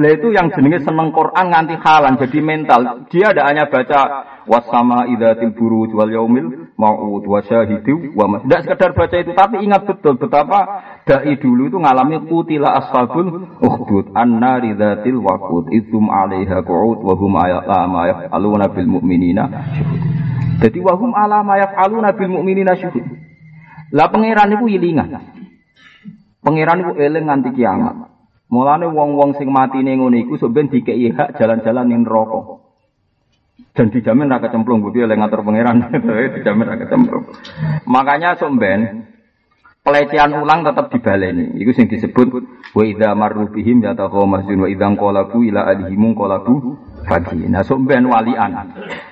lah 0.00 0.16
itu 0.16 0.32
yang 0.32 0.48
jenenge 0.48 0.80
seneng 0.80 1.12
Quran 1.12 1.52
nganti 1.52 1.76
halan 1.76 2.16
jadi 2.16 2.40
mental. 2.40 3.04
Dia 3.12 3.36
ada 3.36 3.52
hanya 3.52 3.68
baca 3.68 4.00
wasama 4.48 5.04
idatil 5.12 5.52
buruj 5.52 5.92
wal 5.92 6.08
yaumil 6.08 6.72
mau'ud 6.80 7.28
wa 7.28 7.44
syahidu 7.44 8.16
wa. 8.16 8.40
Tidak 8.40 8.60
sekedar 8.64 8.96
baca 8.96 9.16
itu 9.20 9.36
tapi 9.36 9.60
ingat 9.60 9.84
betul 9.84 10.16
betapa 10.16 10.60
dai 11.04 11.36
dulu 11.36 11.68
itu 11.68 11.76
ngalami 11.76 12.16
kutila 12.32 12.80
ashabul 12.80 13.60
ukhdud 13.60 14.16
an-nari 14.16 14.72
dzatil 14.72 15.20
waqud 15.20 15.68
idzum 15.68 16.08
'alaiha 16.08 16.64
qu'ud 16.64 17.04
wa 17.04 17.14
hum 17.20 17.36
ma 17.36 18.02
yaf'aluna 18.08 18.72
bil 18.72 18.88
mu'minina 18.88 19.44
Jadi 20.64 20.80
wa 20.80 20.96
hum 20.96 21.12
ala 21.12 21.44
ma 21.44 21.60
yaf'aluna 21.60 22.16
bil 22.16 22.40
mu'minina 22.40 22.72
syuhud. 22.72 23.04
Lah 23.92 24.08
pangeran 24.08 24.56
iku 24.56 24.64
ilingan. 24.64 25.12
Pangeran 26.40 26.88
iku 26.88 26.92
eling 26.96 27.28
nganti 27.28 27.52
kiamat. 27.52 28.09
Mulane 28.50 28.90
wong-wong 28.90 29.38
sing 29.38 29.46
mati 29.54 29.78
ning 29.80 30.02
ngene 30.02 30.26
iku 30.26 30.34
sok 30.34 30.50
ben 30.50 30.66
dikeki 30.66 31.14
hak 31.14 31.38
jalan-jalan 31.38 31.86
ning 31.86 32.02
neraka. 32.02 32.58
Dan 33.70 33.94
dijamin 33.94 34.26
ra 34.26 34.42
kecemplung 34.42 34.82
budi 34.82 35.06
oleh 35.06 35.14
ngatur 35.14 35.46
pangeran. 35.46 35.86
dijamin 36.34 36.66
ra 36.66 36.74
kecemplung. 36.74 37.30
Makanya 37.86 38.34
sok 38.34 38.58
ben 38.58 39.09
pelecehan 39.80 40.36
ulang 40.36 40.62
tetap 40.62 40.92
dibaleni. 40.92 41.56
Iku 41.60 41.72
sing 41.72 41.88
disebut 41.88 42.28
wa 42.76 42.82
idza 42.84 43.16
marru 43.16 43.48
bihim 43.50 43.80
yataqamasun 43.80 44.58
wa 44.60 44.68
idza 44.68 44.88
qalabu 44.96 45.42
ila 45.44 45.66
alihim 45.68 46.12
qalabu. 46.12 46.76
Nah 47.48 47.64
sok 47.64 47.88
ben 47.88 48.04
walian. 48.06 48.52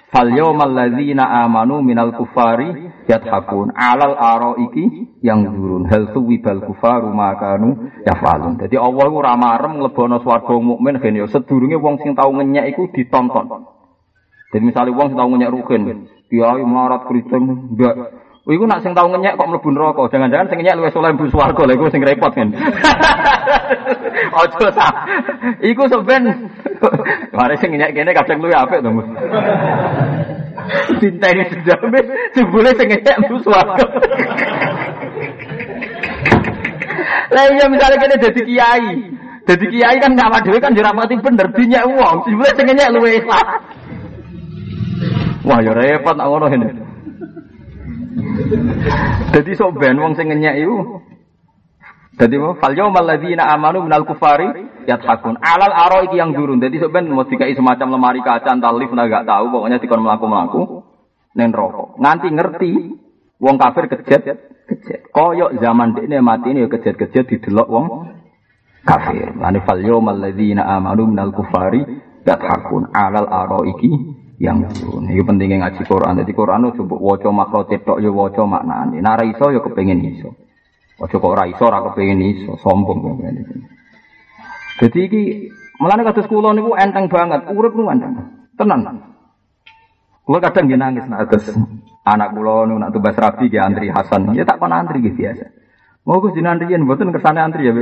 Fal 0.09 0.29
yawmal 0.33 0.73
ladzina 0.73 1.45
amanu 1.45 1.85
minal 1.85 2.17
kufari 2.17 2.89
yathakun 3.09 3.73
alal 3.77 4.17
araiki 4.17 5.21
yang 5.25 5.45
durun 5.45 5.85
hal 5.89 6.13
tuwibal 6.17 6.65
kufaru 6.65 7.13
makanu 7.13 7.93
yafalun. 8.05 8.57
Jadi 8.61 8.77
Allah 8.77 9.09
ora 9.09 9.37
marem 9.37 9.81
nglebono 9.81 10.21
swarga 10.25 10.53
mukmin 10.57 11.01
gen 11.01 11.17
yo 11.17 11.29
sedurunge 11.29 11.77
wong 11.77 12.01
sing 12.01 12.17
tau 12.17 12.33
ngenyek 12.33 12.77
iku 12.77 12.89
ditonton. 12.93 13.69
Jadi 14.49 14.65
misalnya 14.65 14.97
wong 14.97 15.07
sing 15.13 15.19
tau 15.21 15.29
ngenyek 15.29 15.53
rugen, 15.53 16.09
kiai 16.33 16.65
melarat 16.65 17.05
keriting, 17.05 17.45
enggak 17.77 17.97
Oh, 18.01 18.28
iku 18.49 18.65
nak 18.65 18.81
sing 18.81 18.97
tau 18.97 19.05
ngenyek 19.13 19.37
kok 19.37 19.45
mlebu 19.45 19.69
neraka. 19.77 20.09
Jangan-jangan 20.09 20.49
sing 20.49 20.57
ngenyek 20.57 20.77
luwih 20.81 20.93
saleh 20.93 21.13
mlebu 21.13 21.29
swarga. 21.29 21.63
Lha 21.69 21.75
iku 21.77 21.93
sing 21.93 22.01
repot 22.01 22.33
kan. 22.33 22.49
Ojo 24.41 24.67
ta. 24.73 24.89
Iku 25.61 25.85
sampean 25.93 26.49
mare 27.37 27.55
sing 27.61 27.77
ngenyek 27.77 27.93
kene 27.93 28.17
kadang 28.17 28.41
luwih 28.41 28.57
apik 28.57 28.81
to. 28.81 28.89
Dinteni 30.97 31.45
sedame 31.53 32.01
jebule 32.33 32.73
sing 32.73 32.89
ngenyek 32.89 33.17
mlebu 33.21 33.37
swarga. 33.45 33.85
Lah 37.29 37.45
iya 37.53 37.69
misalnya 37.69 38.01
kene 38.01 38.17
dadi 38.17 38.43
kiai. 38.49 39.13
Dadi 39.45 39.67
kiai 39.69 39.97
kan 40.01 40.17
nyawa 40.17 40.41
dhewe 40.41 40.57
kan 40.57 40.73
jurang 40.73 40.97
mati 40.97 41.21
bener 41.21 41.53
dinyak 41.53 41.85
wong. 41.85 42.25
Jebule 42.25 42.51
sing 42.57 42.65
ngenyek 42.65 42.97
ikhlas. 42.97 43.49
Wah, 45.45 45.61
ya 45.65 45.73
repot 45.77 46.17
nak 46.17 46.29
ngono 46.29 46.49
ini. 46.49 46.98
Jadi 49.35 49.51
sok 49.55 49.79
ben 49.79 49.99
wong 49.99 50.15
sing 50.17 50.29
ngenyek 50.31 50.57
iku. 50.63 51.03
Dadi 52.19 52.35
fal 52.59 52.75
yaumal 52.75 53.07
ladzina 53.07 53.47
amanu 53.55 53.87
minal 53.87 54.03
kufari 54.03 54.51
yathakun. 54.91 55.39
Alal 55.39 55.71
aro 55.71 56.03
iki 56.11 56.19
yang 56.19 56.35
durun. 56.35 56.59
Dadi 56.59 56.83
sok 56.83 56.91
ben 56.91 57.07
mau 57.07 57.23
dikai 57.23 57.55
semacam 57.55 57.95
lemari 57.95 58.21
kaca 58.27 58.51
entar 58.51 58.75
lift 58.75 58.91
nah 58.91 59.07
gak 59.07 59.23
tahu 59.23 59.55
pokoknya 59.55 59.79
dikon 59.79 60.03
mlaku-mlaku 60.03 60.83
ning 61.39 61.55
rokok. 61.55 61.95
Nganti 62.03 62.29
ngerti 62.35 62.71
wong 63.39 63.55
kafir 63.55 63.87
kejet 63.87 64.23
kejet. 64.67 65.01
Koyok 65.15 65.63
zaman 65.63 65.95
dekne 65.95 66.19
mati 66.19 66.51
ini 66.51 66.67
ya 66.67 66.69
kejet-kejet 66.69 67.31
didelok 67.31 67.69
wong 67.71 67.87
kafir. 68.83 69.39
Lan 69.39 69.55
fal 69.63 69.79
yaumal 69.79 70.19
ladzina 70.19 70.67
amanu 70.67 71.07
minal 71.07 71.31
kufari 71.31 71.87
yathakun. 72.27 72.91
Alal 72.91 73.31
aro 73.31 73.63
iki 73.63 74.18
yang 74.39 74.63
ini 74.71 75.19
pentingnya 75.27 75.67
ngaji 75.67 75.83
Quran. 75.83 76.23
Jadi 76.23 76.33
Quran 76.33 76.71
itu 76.71 76.87
coba 76.87 76.97
waca 77.03 77.29
makro 77.35 77.61
cetok 77.67 77.99
yo 77.99 78.15
waca 78.15 78.47
maknane. 78.47 79.03
Nah 79.03 79.19
iso 79.27 79.51
yo 79.51 79.59
kepengen 79.67 79.99
iso. 80.07 80.31
Waca 80.95 81.15
kok 81.19 81.31
ora 81.31 81.45
iso 81.51 81.67
kepengen 81.67 82.23
iso, 82.23 82.55
sombong 82.63 83.19
Jadi 84.79 84.99
iki 85.11 85.23
melane 85.83 86.07
kados 86.07 86.31
kula 86.31 86.55
niku 86.55 86.79
enteng 86.79 87.11
banget, 87.11 87.51
urip 87.51 87.75
nu 87.75 87.91
enteng. 87.91 88.15
Tenan. 88.55 89.11
Kula 90.23 90.39
kadang 90.39 90.71
nggih 90.71 90.79
nangis 90.79 91.07
anak 92.07 92.31
kula 92.31 92.71
niku 92.71 92.79
nak 92.79 92.95
tugas 92.95 93.19
rabi 93.19 93.51
ki 93.51 93.59
antri 93.59 93.91
Hasan. 93.91 94.39
Ya 94.39 94.47
tak 94.47 94.63
kon 94.63 94.71
antri 94.71 95.03
ki 95.03 95.19
biasa. 95.19 95.51
Mau 96.07 96.23
Gus 96.23 96.33
jenengan 96.33 96.63
riyen 96.63 96.87
mboten 96.87 97.13
kersane 97.13 97.43
antri 97.43 97.69
ya, 97.69 97.75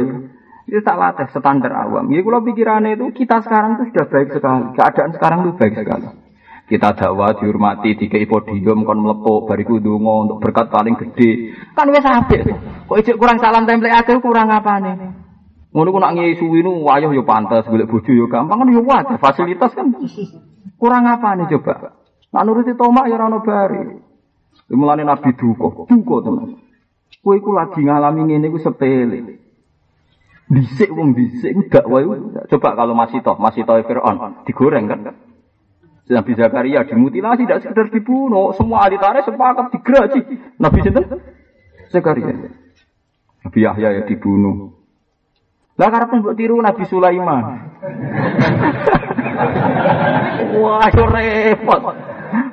Itu 0.66 0.82
tak 0.82 0.98
latih 0.98 1.30
standar 1.30 1.70
awam. 1.70 2.10
Ya 2.10 2.26
kalau 2.26 2.42
pikirannya 2.42 2.98
itu 2.98 3.22
kita 3.22 3.38
sekarang 3.44 3.78
itu 3.78 3.94
sudah 3.94 4.06
baik 4.10 4.28
sekali. 4.34 4.74
Keadaan 4.74 5.10
sekarang 5.14 5.38
itu 5.46 5.52
baik 5.54 5.78
sekali. 5.78 6.25
Kita 6.66 6.98
dakwah 6.98 7.38
dihormati 7.38 7.94
tiga 7.94 8.18
podium 8.26 8.82
kon 8.82 8.98
melepuh 8.98 9.46
bariku 9.46 9.78
dungo 9.78 10.26
untuk 10.26 10.42
berkat 10.42 10.66
paling 10.66 10.98
gede. 10.98 11.54
Kan 11.78 11.94
wes 11.94 12.02
apik. 12.02 12.42
Kok 12.90 12.98
ijek 12.98 13.14
kurang 13.22 13.38
salam 13.38 13.70
template 13.70 13.94
akeh 13.94 14.18
kurang 14.18 14.50
apa 14.50 14.82
nih? 14.82 14.94
Ngono 15.70 15.94
ku 15.94 15.98
nak 16.02 16.18
ngesu 16.18 16.50
nu 16.50 16.82
wayah 16.82 17.14
yo 17.14 17.22
pantes 17.22 17.70
golek 17.70 17.86
bojo 17.86 18.10
yo 18.10 18.26
gampang 18.26 18.66
kan 18.66 18.74
yo 18.74 18.82
wae 18.82 19.14
fasilitas 19.14 19.78
kan. 19.78 19.94
Kurang 20.74 21.06
apa 21.06 21.38
nih 21.38 21.46
coba? 21.54 21.94
Nak 22.34 22.42
nuruti 22.42 22.74
tomak 22.74 23.06
ya 23.06 23.14
ora 23.14 23.30
ono 23.30 23.38
bari. 23.46 23.78
Mulane 24.74 25.06
Nabi 25.06 25.38
duka, 25.38 25.86
duka 25.86 26.16
tenan. 26.26 26.58
Kowe 27.22 27.34
iku 27.38 27.54
lagi 27.54 27.86
ngalami 27.86 28.26
ngene 28.26 28.50
iku 28.50 28.58
sepele. 28.58 29.38
Dhisik 30.50 30.90
wong 30.90 31.14
ku 31.14 31.62
dakwah 31.70 32.02
coba 32.50 32.68
kalau 32.74 32.94
masih 32.98 33.22
toh, 33.22 33.38
masih 33.38 33.62
toh 33.62 33.78
Firaun 33.86 34.42
digoreng 34.42 34.90
kan. 34.90 35.25
Nabi 36.06 36.38
Zakaria 36.38 36.86
dimutilasi 36.86 37.42
tidak 37.42 37.66
sekedar 37.66 37.90
dibunuh, 37.90 38.54
semua 38.54 38.86
ahli 38.86 38.94
tarikh 38.94 39.26
sepakat 39.26 39.74
digraji. 39.74 40.20
Nabi 40.54 40.78
sinten? 40.86 41.02
Zakaria. 41.90 42.30
Nabi 43.42 43.58
Yahya 43.58 43.88
ya 43.90 44.02
dibunuh. 44.06 44.70
Lah 45.76 45.90
karena 45.90 46.06
pun 46.06 46.22
tiru 46.38 46.62
Nabi 46.62 46.86
Sulaiman. 46.86 47.42
Wah, 50.62 50.88
yo 50.88 51.04
repot. 51.10 51.82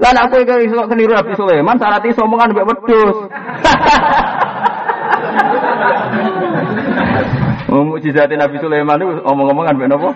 Lah 0.02 0.12
aku 0.28 0.36
iki 0.44 0.68
iso 0.68 0.84
keniru 0.90 1.14
Nabi 1.14 1.34
Sulaiman, 1.38 1.78
syarat 1.78 2.04
iso 2.10 2.26
omongan 2.26 2.52
mbek 2.52 2.68
wedhus. 2.68 3.18
Oh, 7.74 7.82
mukjizat 7.82 8.30
Nabi 8.30 8.62
Sulaiman 8.62 9.02
itu 9.02 9.18
omong-omongan 9.26 9.74
mbek 9.74 9.90
napa? 9.90 10.14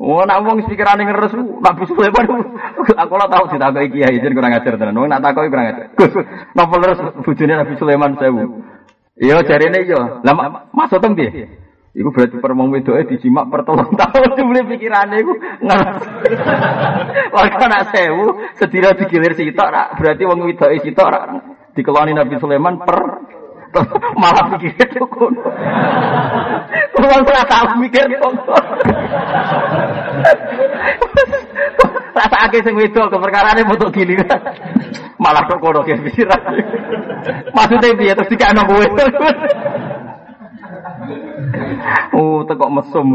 Oh, 0.00 0.24
nak 0.24 0.40
wong 0.48 0.64
pikirane 0.64 1.04
ngeres 1.04 1.36
Nabi 1.36 1.84
Sulaiman. 1.84 2.24
Aku 3.04 3.12
ora 3.12 3.28
tau 3.28 3.44
ditakoki 3.52 4.00
kiai 4.00 4.16
jen 4.16 4.32
kurang 4.32 4.56
ajar 4.56 4.80
tenan. 4.80 4.96
Wong 4.96 5.12
nak 5.12 5.20
takoki 5.20 5.52
kurang 5.52 5.76
ajar. 5.76 5.92
Gus, 5.92 6.16
napa 6.56 6.74
leres 6.80 7.00
bojone 7.20 7.52
Nabi 7.60 7.76
Sulaiman 7.76 8.16
sewu. 8.16 8.64
Iya 9.20 9.44
jarene 9.44 9.84
iya. 9.84 10.24
Lah 10.24 10.32
maksud 10.72 11.04
tem 11.04 11.12
piye? 11.12 11.52
Iku 11.92 12.16
berarti 12.16 12.40
per 12.40 12.56
wong 12.56 12.72
wedoke 12.72 13.12
dijimak 13.12 13.50
per 13.52 13.66
telung 13.66 13.92
tahun 14.00 14.40
jumlah 14.40 14.64
pikirane 14.72 15.16
iku 15.20 15.32
ngerti. 15.68 16.32
Warga 17.36 17.66
nak 17.68 17.82
sewu 17.92 18.24
sedira 18.56 18.96
digilir 18.96 19.36
sitok 19.36 20.00
berarti 20.00 20.22
wong 20.24 20.48
wedoke 20.48 20.80
sitok 20.80 21.10
rak 21.12 21.24
dikeloni 21.76 22.16
Nabi 22.16 22.40
Sulaiman 22.40 22.80
per 22.80 22.98
malah 24.20 24.58
pikir 24.58 24.74
itu 24.74 25.06
kono. 25.06 25.46
Wong 26.98 27.22
ora 27.22 27.42
tau 27.46 27.78
mikir 27.78 28.06
kono. 28.18 28.42
Rasa 32.10 32.36
akeh 32.50 32.60
sing 32.66 32.74
wedok 32.74 33.14
keperkarane 33.14 33.62
foto 33.62 33.86
gini 33.94 34.18
Malah 35.22 35.46
kok 35.46 35.62
kono 35.62 35.86
pikiran. 35.86 36.42
Maksudnya 37.54 37.94
piye 37.94 38.12
terus 38.18 38.30
dikano 38.32 38.62
kowe. 38.66 38.86
Oh, 42.14 42.42
tekok 42.44 42.72
mesum. 42.74 43.08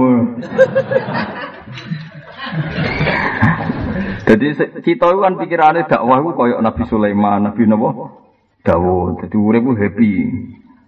Jadi 4.26 4.47
cita 4.82 5.08
kan 5.12 5.38
pikirannya 5.38 5.86
dakwah 5.86 6.18
itu 6.18 6.32
kayak 6.34 6.64
Nabi 6.64 6.84
Sulaiman, 6.89 7.45
Nabi 7.45 7.62
Nabi 7.70 8.24
Dawud. 8.66 9.22
Jadi 9.22 9.36
urip 9.38 9.63
happy. 9.78 10.13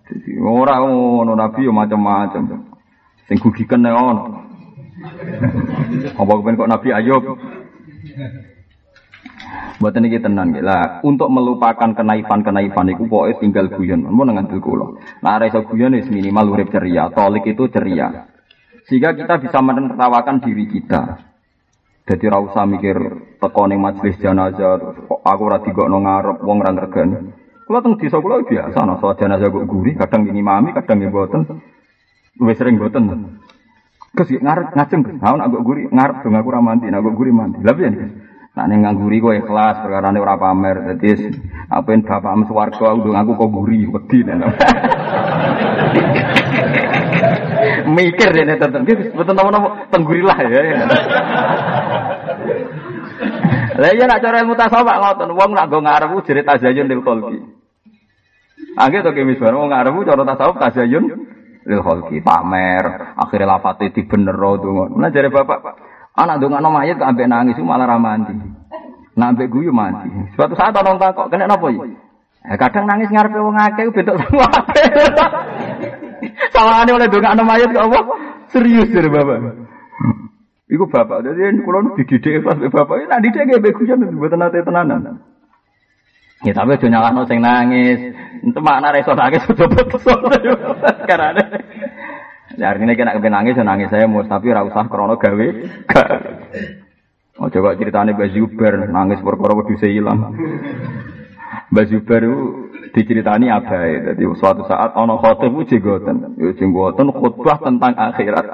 Jadi 0.09 0.29
orang 0.41 0.89
ngono 0.89 1.33
Nabi 1.37 1.69
yo 1.69 1.71
macam-macam. 1.71 2.73
Sing 3.29 3.37
gugiken 3.37 3.85
ono. 3.85 4.49
Apa 6.17 6.31
kepen 6.41 6.57
kok 6.57 6.71
Nabi 6.71 6.89
Ayub? 6.89 7.23
Buat 9.77 9.93
ini 10.01 10.17
tenang 10.17 10.57
lah. 10.57 11.05
Untuk 11.05 11.29
melupakan 11.29 11.93
kenaifan-kenaifan 11.93 12.97
itu 12.97 13.05
pokoknya 13.05 13.37
tinggal 13.37 13.65
guyon. 13.69 14.09
Mau 14.09 14.25
ngantil 14.25 14.57
kulo. 14.57 14.97
Nah, 15.21 15.37
rasa 15.37 15.61
guyon 15.61 15.93
itu 15.93 16.09
minimal 16.09 16.57
urip 16.57 16.73
ceria. 16.73 17.13
Tolik 17.13 17.45
itu 17.45 17.69
ceria. 17.69 18.25
Sehingga 18.89 19.13
kita 19.13 19.37
bisa 19.37 19.61
menertawakan 19.61 20.41
diri 20.41 20.65
kita. 20.65 21.21
Jadi 22.07 22.25
rasa 22.25 22.63
mikir 22.63 22.97
teko 23.37 23.67
ning 23.67 23.83
majelis 23.83 24.15
jenazah 24.17 24.79
aku 25.11 25.41
ora 25.43 25.59
digokno 25.59 25.99
wong 26.39 26.57
ra 26.63 26.71
regani. 26.71 27.46
Kula 27.67 27.83
teng 27.83 27.99
desa 27.99 28.23
kula 28.23 28.47
biasa 28.47 28.79
ana 28.79 28.95
salat 28.95 29.19
jenazah 29.19 29.51
kok 29.51 29.67
guri, 29.67 29.91
kadang 29.99 30.23
ngimami, 30.23 30.71
kadang 30.71 31.03
mboten. 31.03 31.59
Luwih 32.39 32.55
sering 32.55 32.79
mboten. 32.79 33.35
Kes 34.15 34.31
ngarep 34.31 34.71
ngajeng, 34.71 35.03
ha 35.19 35.35
nak 35.35 35.51
guri 35.51 35.91
ngarep 35.91 36.23
dong 36.23 36.39
aku 36.39 36.47
ra 36.47 36.63
mandi, 36.63 36.87
nak 36.87 37.03
guri 37.03 37.35
mandi. 37.35 37.59
Lah 37.67 37.75
piye? 37.75 37.91
Nah 38.55 38.65
ning 38.71 38.87
ngangguri 38.87 39.19
kok 39.19 39.35
ikhlas 39.43 39.83
perkara 39.83 40.15
ora 40.15 40.39
pamer. 40.39 40.95
Dadi 40.95 41.27
apen 41.67 42.07
bapakmu 42.07 42.47
swarga 42.47 42.87
aku 42.95 43.11
aku 43.11 43.31
kok 43.35 43.51
guri 43.59 43.83
wedi. 43.83 44.23
Mikir 47.91 48.29
dene 48.31 48.55
tetep 48.55 48.81
betul 49.11 49.35
nama-nama 49.35 49.91
tenggurilah 49.91 50.39
ya. 50.39 50.59
Lah 53.77 53.91
iya 53.93 54.09
nak 54.09 54.23
cara 54.23 54.41
ilmu 54.41 54.55
tasawuf 54.55 54.87
ngoten, 54.89 55.35
wong 55.35 55.51
nak 55.53 55.67
go 55.67 55.83
ngarep 55.83 56.15
jere 56.25 56.41
tazayun 56.47 56.87
lil 56.89 57.03
khalqi. 57.03 57.56
Angge 58.77 59.01
to 59.01 59.11
kemis 59.17 59.41
bar 59.41 59.57
wong 59.57 59.73
ngarep 59.73 60.05
cara 60.05 60.21
tasawuf 60.21 60.61
tazayun 60.61 61.05
lil 61.67 61.81
khalqi, 61.83 62.23
pamer, 62.23 63.17
akhirnya 63.17 63.57
lafate 63.57 63.91
dibenero 63.91 64.55
donga. 64.61 64.85
Nah 64.95 65.09
jare 65.11 65.27
bapak, 65.27 65.59
Anak 66.17 66.41
ndongakno 66.41 66.73
mayit 66.73 66.97
kok 66.97 67.09
ambek 67.13 67.29
nangis 67.29 67.61
malah 67.61 67.85
ra 67.85 68.01
mandi. 68.01 68.33
Nah 69.13 69.29
ambek 69.29 69.53
guyu 69.53 69.69
mandi. 69.69 70.33
Suatu 70.33 70.57
saat 70.57 70.73
orang 70.73 70.97
takok, 70.97 71.29
kena 71.29 71.45
napa 71.45 71.69
iki? 71.69 71.93
Eh, 72.47 72.57
kadang 72.57 72.89
nangis 72.89 73.13
ngarepe 73.13 73.37
wong 73.37 73.53
akeh 73.53 73.85
bentuk 73.93 74.17
sama. 74.25 74.49
Sawangane 76.49 76.91
oleh 76.97 77.05
ndongakno 77.05 77.43
mayit 77.45 77.69
kok 77.69 77.85
apa? 77.85 77.99
Serius 78.49 78.89
dari 78.89 79.09
bapak. 79.13 79.37
Iku 80.67 80.89
bapak, 80.89 81.23
jadi 81.23 81.63
kalau 81.63 81.95
dididik 81.95 82.43
pas 82.43 82.59
bapak, 82.59 83.07
nah 83.07 83.23
didik 83.23 83.39
kayak 83.47 83.63
begusan, 83.63 84.03
buat 84.19 84.35
nate 84.35 84.67
tenanan. 84.67 85.23
Ya 86.45 86.53
tapi 86.53 86.77
aja 86.77 86.85
nyalahno 86.85 87.25
sing 87.25 87.41
nangis. 87.41 88.13
Entu 88.45 88.59
makna 88.61 88.93
reso 88.93 89.17
nangis 89.17 89.41
sudah 89.49 89.65
betul. 89.73 90.17
Karena 91.09 91.45
Ya 92.57 92.73
artinya 92.73 92.97
kena 92.97 93.13
kepen 93.13 93.33
nangis, 93.33 93.53
ya 93.53 93.61
nangis 93.61 93.93
saya 93.93 94.09
mau 94.09 94.25
tapi 94.25 94.49
ora 94.49 94.65
usah 94.65 94.89
krono 94.89 95.21
gawe. 95.21 95.47
Oh 97.37 97.53
coba 97.53 97.77
ceritanya 97.77 98.17
Mbak 98.17 98.33
Zuber 98.33 98.73
nangis 98.89 99.21
perkara 99.21 99.53
wedhus 99.53 99.85
hilang. 99.85 100.33
Mbak 101.69 101.85
Zuber 101.93 102.21
itu 102.25 102.39
diceritani 102.97 103.53
apa 103.53 103.77
ya? 103.85 103.97
Jadi 104.09 104.25
suatu 104.41 104.65
saat 104.65 104.97
ono 104.97 105.21
khotib 105.21 105.53
itu 105.61 105.77
jenggoten, 105.77 106.33
ya 106.33 106.49
jenggoten 106.57 107.13
tentang 107.61 107.93
akhirat. 107.93 108.45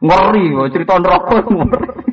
Ngeri, 0.00 0.44
cerita 0.72 0.96
neraka 0.96 1.44
ngeri. 1.48 2.08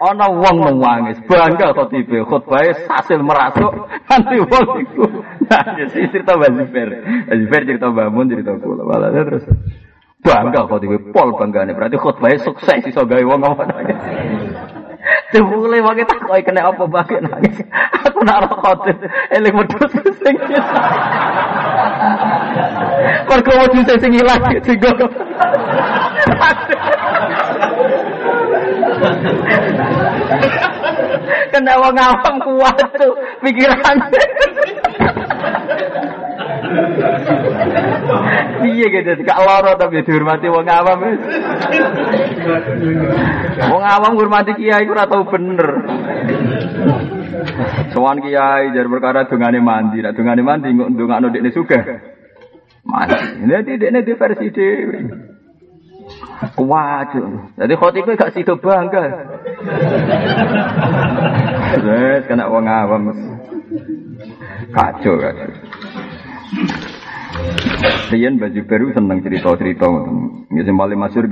Ana 0.00 0.32
wong 0.32 0.80
nangis, 0.80 1.20
bangga 1.28 1.76
kok 1.76 1.92
tipe 1.92 2.24
khutbah 2.24 2.64
hasil 2.72 3.20
merasuk. 3.20 3.72
Nanti 4.08 4.36
wong 4.40 4.68
iku. 4.80 5.04
Jadi 5.48 6.08
cerita. 6.08 6.36
Mbak 6.40 6.72
Zuber 7.28 7.62
cerita 7.68 7.86
Mbak 7.92 8.08
Mun 8.08 8.32
cerita 8.32 8.56
kula. 8.56 8.84
Malah 8.84 9.12
terus. 9.12 9.44
Bangga 10.20 10.68
kok 10.68 10.80
dhewe 10.84 11.00
pol 11.12 11.36
banggane 11.36 11.72
berarti 11.76 11.96
khotbahnya 12.00 12.44
sukses. 12.44 12.80
Iso 12.84 13.04
gawe 13.04 13.24
wong 13.24 13.40
apa 13.44 13.64
Dibule 15.32 15.78
wae 15.80 16.02
tak 16.04 16.20
kok 16.26 16.42
kena 16.42 16.68
apa 16.68 16.84
bae 16.86 17.16
nangis. 17.22 17.62
Aku 18.06 18.20
nak 18.26 18.50
ora 18.50 18.92
eling 19.30 19.54
wedhus 19.54 19.92
sing. 20.20 20.36
Kok 23.28 23.38
kok 23.46 23.58
wedhus 23.62 23.98
sing 24.02 24.12
ilang 24.18 24.42
sing 24.66 24.78
Kena 31.50 31.74
wong 31.82 31.98
awam 31.98 32.34
kuat 32.38 32.78
tuh 32.94 33.14
pikiran. 33.42 33.96
Iya 38.60 38.86
gitu, 38.92 39.10
gak 39.26 39.40
loro 39.42 39.74
tapi 39.74 40.06
dihormati 40.06 40.46
wong 40.46 40.66
awam. 40.70 41.00
Wong 43.66 43.82
awam 43.82 44.10
ngurmati 44.14 44.54
kiai 44.54 44.86
ora 44.86 45.10
tau 45.10 45.26
bener. 45.26 45.68
Sowan 47.90 48.22
kiai 48.22 48.70
jar 48.70 48.86
perkara 48.86 49.26
dungane 49.26 49.58
mandi, 49.58 49.98
nek 50.04 50.14
dungane 50.14 50.42
mandi 50.44 50.70
ndongakno 50.70 51.34
dekne 51.34 51.50
sugih. 51.50 51.82
Mandi. 52.86 53.46
Nek 53.48 53.66
dekne 53.66 54.06
di 54.06 54.12
versi 54.14 54.46
dhewe. 54.54 55.29
Waduh, 56.40 57.52
jadi 57.60 57.74
khotibnya 57.76 58.16
gak 58.16 58.32
sido 58.32 58.56
bangga. 58.56 59.28
Wes 61.84 62.24
kena 62.24 62.48
wong 62.48 62.64
awam. 62.64 63.12
Kacau, 64.72 65.20
kacau. 65.20 65.50
Rian 68.10 68.40
baju 68.40 68.60
baru 68.64 68.86
seneng 68.96 69.20
cerita-cerita 69.20 69.84
ngoten. 69.84 70.16
Ya 70.56 70.62
sing 70.64 70.76
paling 70.80 70.98
masyhur 70.98 71.28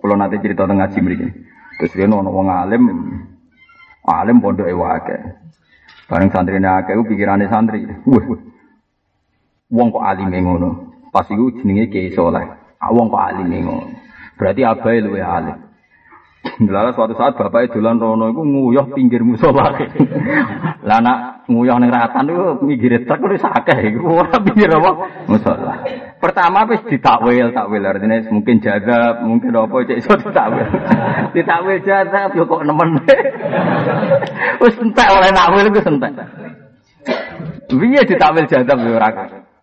kula 0.00 0.16
nate 0.16 0.40
cerita 0.40 0.64
teng 0.64 0.80
ngaji 0.80 0.98
mriki. 1.04 1.28
Terus 1.78 1.94
riyen 1.96 2.16
ana 2.16 2.32
wong 2.32 2.48
alim 2.48 2.82
alim 4.08 4.40
pondoke 4.40 4.72
wae. 4.72 5.16
Bareng 6.08 6.32
santrine 6.32 6.66
akeh 6.66 6.96
ku 6.96 7.04
pikirane 7.04 7.44
santri. 7.46 7.84
Wah. 8.08 8.24
Wong 9.70 9.88
kok 9.94 10.02
alime 10.02 10.38
ngono. 10.42 10.70
Pas 11.14 11.28
iku 11.30 11.54
jenenge 11.60 11.92
Kiai 11.92 12.10
Saleh. 12.10 12.42
Ah 12.80 12.90
wong 12.90 13.12
kok 13.12 13.22
alime 13.22 13.58
ngono. 13.62 13.99
Berarti 14.40 14.64
abae 14.64 15.04
luwe 15.04 15.20
alim. 15.20 15.70
Lalu 16.40 16.96
suatu 16.96 17.12
saat 17.20 17.36
bapak 17.36 17.76
dolan 17.76 18.00
rono 18.00 18.32
iku 18.32 18.40
nguyah 18.40 18.88
pinggir 18.96 19.20
musola. 19.20 19.76
Lah 20.88 20.96
anak 21.04 21.44
nguyah 21.52 21.76
ning 21.76 21.92
ratan 21.92 22.32
iku 22.32 22.64
minggir 22.64 23.04
truk 23.04 23.28
wis 23.28 23.44
akeh 23.44 23.92
iku 23.92 24.24
pinggir 24.48 24.72
apa 24.72 24.90
musola. 25.28 25.84
Pertama 26.16 26.64
wis 26.64 26.80
ditakwil, 26.88 27.52
takwil 27.52 27.84
artinya 27.84 28.24
mungkin 28.32 28.56
jaga, 28.64 29.20
mungkin 29.20 29.52
apa 29.52 29.76
cek 29.84 30.00
iso 30.00 30.16
ditakwil. 30.16 30.64
ditakwil 31.36 31.78
jaga 31.84 32.32
yo 32.32 32.48
kok 32.48 32.64
nemen. 32.64 32.88
Wis 34.64 34.76
entek 34.80 35.08
oleh 35.12 35.30
nakwil 35.36 35.68
wis 35.76 35.84
entek. 35.84 36.12
Piye 37.68 38.00
ditakwil 38.08 38.48
jaga 38.48 38.72
yo 38.80 38.96
ora 38.96 39.10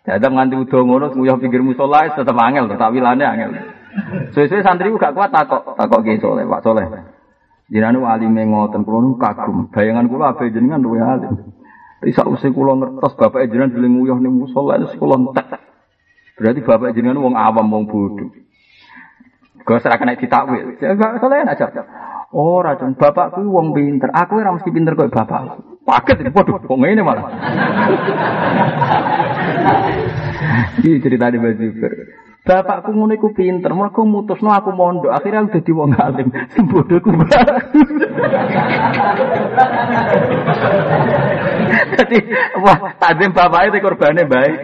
Jadab 0.08 0.32
nganti 0.32 0.56
udah 0.56 0.82
ngono 0.88 1.06
nguyah 1.12 1.36
pinggir 1.42 1.60
musola 1.60 2.08
tetep 2.14 2.38
angel, 2.38 2.70
takwilane 2.80 3.26
angel. 3.28 3.52
Sesuai 4.34 4.62
santri 4.62 4.94
gak 4.94 5.18
kuat 5.18 5.34
takok, 5.34 5.74
takok 5.74 6.06
ki 6.06 6.22
soleh, 6.22 6.46
Pak 6.46 6.62
Soleh. 6.62 6.86
Jenengan 7.68 8.00
wali 8.00 8.32
mengoten 8.32 8.88
kula 8.88 9.04
nu 9.04 9.20
kagum. 9.20 9.68
Bayangan 9.76 10.08
kula 10.08 10.32
ape 10.32 10.48
jenengan 10.56 10.80
luwe 10.80 11.04
alim. 11.04 11.52
Isa 12.08 12.24
usih 12.24 12.56
kula 12.56 12.80
ngertos 12.80 13.20
bapak 13.20 13.44
jenengan 13.52 13.76
dhewe 13.76 13.92
nguyuh 13.92 14.16
ning 14.24 14.40
musala 14.40 14.80
itu 14.80 14.96
kula 14.96 15.20
entek. 15.20 15.60
Berarti 16.40 16.64
bapak 16.64 16.96
jenengan 16.96 17.20
wong 17.20 17.36
awam 17.36 17.68
wong 17.68 17.84
bodoh. 17.92 18.32
Gak 19.68 19.84
serah 19.84 20.00
kena 20.00 20.16
ditakwil. 20.16 20.80
Gak 20.80 21.20
soleh 21.20 21.44
aja. 21.44 21.68
Oh, 22.32 22.64
racun 22.64 22.96
bapak 22.96 23.36
kuwi 23.36 23.52
wong 23.52 23.76
pinter. 23.76 24.16
Aku 24.16 24.40
ora 24.40 24.56
mesti 24.56 24.72
pinter 24.72 24.96
kok 24.96 25.12
bapak. 25.12 25.60
Paket, 25.84 26.24
waduh, 26.36 26.60
kok 26.64 26.80
ngene 26.80 27.04
malah. 27.04 27.28
Ini 30.84 31.00
cerita 31.00 31.32
di 31.32 31.40
Mbak 31.40 31.54
Zubair. 31.58 32.17
Bapakku 32.48 32.96
ngono 32.96 33.12
iku 33.20 33.36
pinter, 33.36 33.76
mergo 33.76 34.08
mutusno 34.08 34.56
aku 34.56 34.72
mondok, 34.72 35.12
akhirnya 35.12 35.44
aku 35.44 35.60
dadi 35.60 35.72
wong 35.76 35.92
alim. 36.00 36.32
Sing 36.56 36.64
bodohku 36.72 37.12
Jadi, 41.98 42.18
wah, 42.64 42.78
tadzim 42.96 43.36
bapaknya 43.36 43.68
itu 43.76 43.84
korbannya 43.84 44.24
baik. 44.32 44.56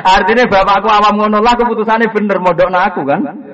Artinya 0.00 0.48
bapakku 0.48 0.88
awam 0.88 1.14
ngono 1.20 1.44
lah 1.44 1.54
keputusannya 1.60 2.08
bener 2.08 2.40
mondok 2.40 2.72
aku 2.72 3.04
kan. 3.04 3.51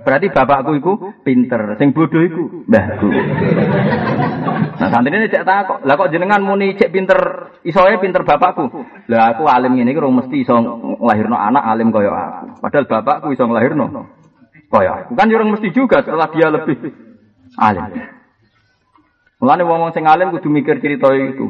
Berarti 0.00 0.32
bapakku 0.32 0.72
iku 0.80 0.92
pinter, 1.20 1.76
sing 1.76 1.92
bodoh 1.92 2.24
iku 2.24 2.64
mbahku. 2.64 3.08
Nah 4.80 5.00
ini 5.04 5.28
cek 5.28 5.44
takok, 5.44 5.84
lah 5.84 5.94
kok 6.00 6.08
jenengan 6.08 6.40
muni 6.40 6.72
cek 6.72 6.88
pinter, 6.88 7.52
isoe 7.68 8.00
pinter 8.00 8.24
bapakku. 8.24 8.72
Lah 9.12 9.36
aku 9.36 9.44
alim 9.44 9.76
ini 9.76 9.92
kira 9.92 10.08
mesti 10.08 10.40
iso 10.40 10.56
nglahirno 10.96 11.36
anak 11.36 11.64
alim 11.68 11.92
kaya 11.92 12.08
aku. 12.08 12.64
Padahal 12.64 12.86
bapakku 12.88 13.26
iso 13.36 13.44
nglahirno 13.44 13.86
kaya 14.72 15.04
aku. 15.04 15.12
Kan 15.12 15.28
orang 15.28 15.52
mesti 15.52 15.68
juga 15.68 16.00
setelah 16.00 16.32
dia 16.32 16.48
lebih 16.48 16.76
alim. 17.60 17.84
Mulane 19.40 19.62
wong 19.68 19.92
sing 19.92 20.08
alim 20.08 20.32
kudu 20.32 20.48
mikir 20.48 20.80
cerita 20.80 21.12
itu. 21.12 21.44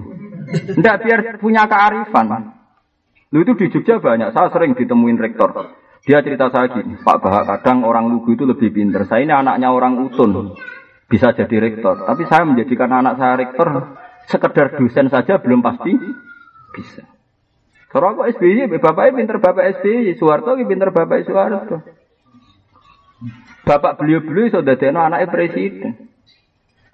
Ndak 0.79 0.97
biar 1.07 1.21
punya 1.39 1.71
kearifan. 1.71 2.59
Lu 3.31 3.47
itu 3.47 3.55
di 3.55 3.71
Jogja 3.71 4.03
banyak, 4.03 4.35
saya 4.35 4.51
sering 4.51 4.75
ditemuin 4.75 5.23
rektor. 5.23 5.71
Dia 6.01 6.25
cerita 6.25 6.49
saya 6.49 6.73
gini, 6.73 6.97
Pak 6.97 7.21
Bahak 7.21 7.45
kadang 7.45 7.85
orang 7.85 8.09
lugu 8.09 8.33
itu 8.33 8.49
lebih 8.49 8.73
pinter. 8.73 9.05
Saya 9.05 9.21
ini 9.21 9.37
anaknya 9.37 9.69
orang 9.69 10.01
utun, 10.01 10.57
bisa 11.13 11.37
jadi 11.37 11.61
rektor. 11.61 12.09
Tapi 12.09 12.25
saya 12.25 12.49
menjadikan 12.49 12.89
anak 12.89 13.21
saya 13.21 13.37
rektor, 13.37 13.69
sekedar 14.25 14.81
dosen 14.81 15.13
saja 15.13 15.37
belum 15.37 15.61
pasti 15.61 15.93
bisa. 16.73 17.05
Kalau 17.91 18.15
aku 18.15 18.23
SBY, 18.33 18.71
bapaknya 18.81 19.19
pinter 19.19 19.37
bapak 19.43 19.83
SBY, 19.83 20.15
Soeharto 20.17 20.57
pinter 20.63 20.89
bapak 20.95 21.27
Soeharto. 21.27 21.83
Bapak 23.67 24.01
beliau-beliau 24.01 24.49
sudah 24.49 24.79
deno 24.79 25.05
anaknya 25.05 25.29
presiden. 25.29 26.09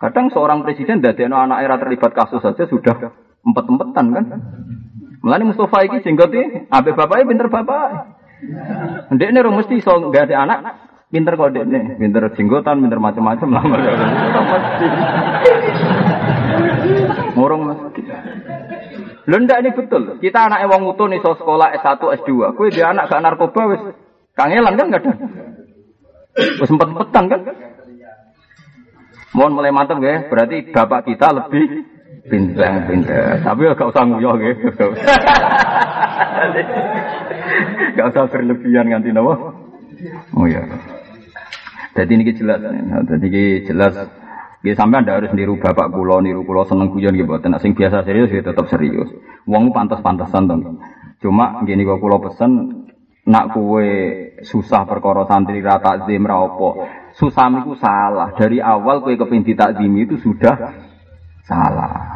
Kadang 0.02 0.34
seorang 0.34 0.66
presiden 0.66 0.98
deno 0.98 1.36
anak 1.38 1.62
era 1.62 1.78
terlibat 1.78 2.10
kasus 2.10 2.42
saja 2.42 2.66
sudah 2.66 3.12
empat-empatan 3.44 4.06
kan. 4.10 4.24
Mulanya 5.22 5.44
Mustafa 5.46 5.84
ini 5.86 6.02
jenggotnya, 6.02 6.66
abe 6.72 6.90
bapaknya 6.96 7.28
pinter 7.28 7.48
bapak. 7.52 8.15
Ndek 9.12 9.28
ini 9.32 9.40
mesti 9.40 9.80
so 9.80 9.96
nggak 9.96 10.28
ada 10.28 10.36
anak, 10.44 10.58
pinter 11.08 11.40
kok 11.40 11.56
dek 11.56 11.64
ini, 11.64 11.96
pinter 11.96 12.28
jenggotan, 12.36 12.84
pinter 12.84 13.00
macam-macam 13.00 13.48
lah. 13.48 13.62
Mesti. 13.64 14.86
Murung 17.32 17.62
mesti. 17.72 18.02
Lho 19.26 19.36
ndak 19.42 19.60
ini 19.64 19.70
betul. 19.72 20.02
Kita 20.20 20.46
anak 20.46 20.68
wong 20.68 20.86
utuh 20.92 21.08
nih 21.08 21.18
so 21.24 21.34
sekolah 21.34 21.74
S1, 21.80 21.98
S2. 22.22 22.54
Kue 22.54 22.68
dia 22.70 22.92
anak 22.92 23.10
gak 23.10 23.24
narkoba 23.24 23.62
wis 23.72 23.82
kangelan 24.36 24.76
kan 24.78 24.92
gak 24.92 25.02
ada. 25.02 25.12
Wis 26.60 26.68
sempat 26.68 26.92
petang 26.92 27.26
kan? 27.32 27.40
Mohon 29.34 29.52
mulai 29.58 29.72
mantap 29.74 29.98
ya. 29.98 30.28
Berarti 30.30 30.70
bapak 30.70 31.10
kita 31.10 31.32
lebih 31.32 31.95
pinter, 32.30 32.72
pinter. 32.86 33.40
Tapi 33.42 33.60
gak 33.74 33.90
usah 33.90 34.04
nguyah 34.06 34.36
ya. 34.40 34.52
Gak 37.96 38.06
usah 38.12 38.24
berlebihan 38.28 38.86
nganti 38.90 39.10
nawa. 39.14 39.34
Oh 40.36 40.46
ya. 40.46 40.62
Jadi 41.96 42.12
ini 42.12 42.32
jelas. 42.36 42.60
Jadi 42.60 43.26
ini 43.26 43.64
jelas. 43.64 43.94
Ya 44.64 44.74
sampai 44.74 45.04
anda 45.04 45.14
harus 45.14 45.30
niru 45.30 45.62
bapak 45.62 45.94
kulo, 45.94 46.18
niru 46.18 46.42
kulo 46.42 46.66
seneng 46.66 46.90
guyon 46.90 47.14
gitu. 47.14 47.38
Tenang 47.38 47.62
sing 47.62 47.72
biasa 47.72 48.02
serius 48.02 48.34
ya 48.34 48.42
tetap 48.42 48.66
serius. 48.66 49.08
Uang 49.46 49.70
pantas-pantasan 49.70 50.50
tuh. 50.50 50.82
Cuma 51.22 51.62
gini 51.62 51.86
kok 51.86 52.02
kulo 52.02 52.18
pesen 52.18 52.84
nak 53.26 53.54
kue 53.54 53.88
susah 54.42 54.86
perkara 54.86 55.26
santri 55.30 55.62
rata 55.62 56.04
zim 56.04 56.26
raopo. 56.26 56.82
Susah 57.14 57.48
itu 57.62 57.78
salah. 57.78 58.34
Dari 58.34 58.58
awal 58.58 59.00
kue 59.06 59.14
kepinti 59.14 59.54
takzim 59.54 59.94
itu 59.96 60.18
sudah 60.18 60.56
salah. 61.46 62.15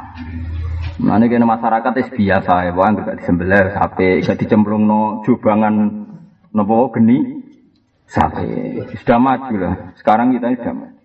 Mana 1.01 1.25
kena 1.33 1.49
masyarakat 1.49 1.93
itu 1.97 2.11
biasa 2.21 2.69
ya, 2.69 2.73
bang 2.77 2.93
gak 3.01 3.19
disembelih 3.25 3.73
sapi, 3.73 4.21
gak 4.21 4.37
dicemplung 4.37 4.85
no 4.85 5.25
jubangan 5.25 5.75
nopo 6.53 6.93
geni 6.93 7.41
sapi. 8.05 8.85
Sudah 9.01 9.17
maju 9.17 9.55
lah. 9.57 9.75
Sekarang 9.97 10.37
kita 10.37 10.53
sudah 10.61 10.75
maju. 10.77 11.01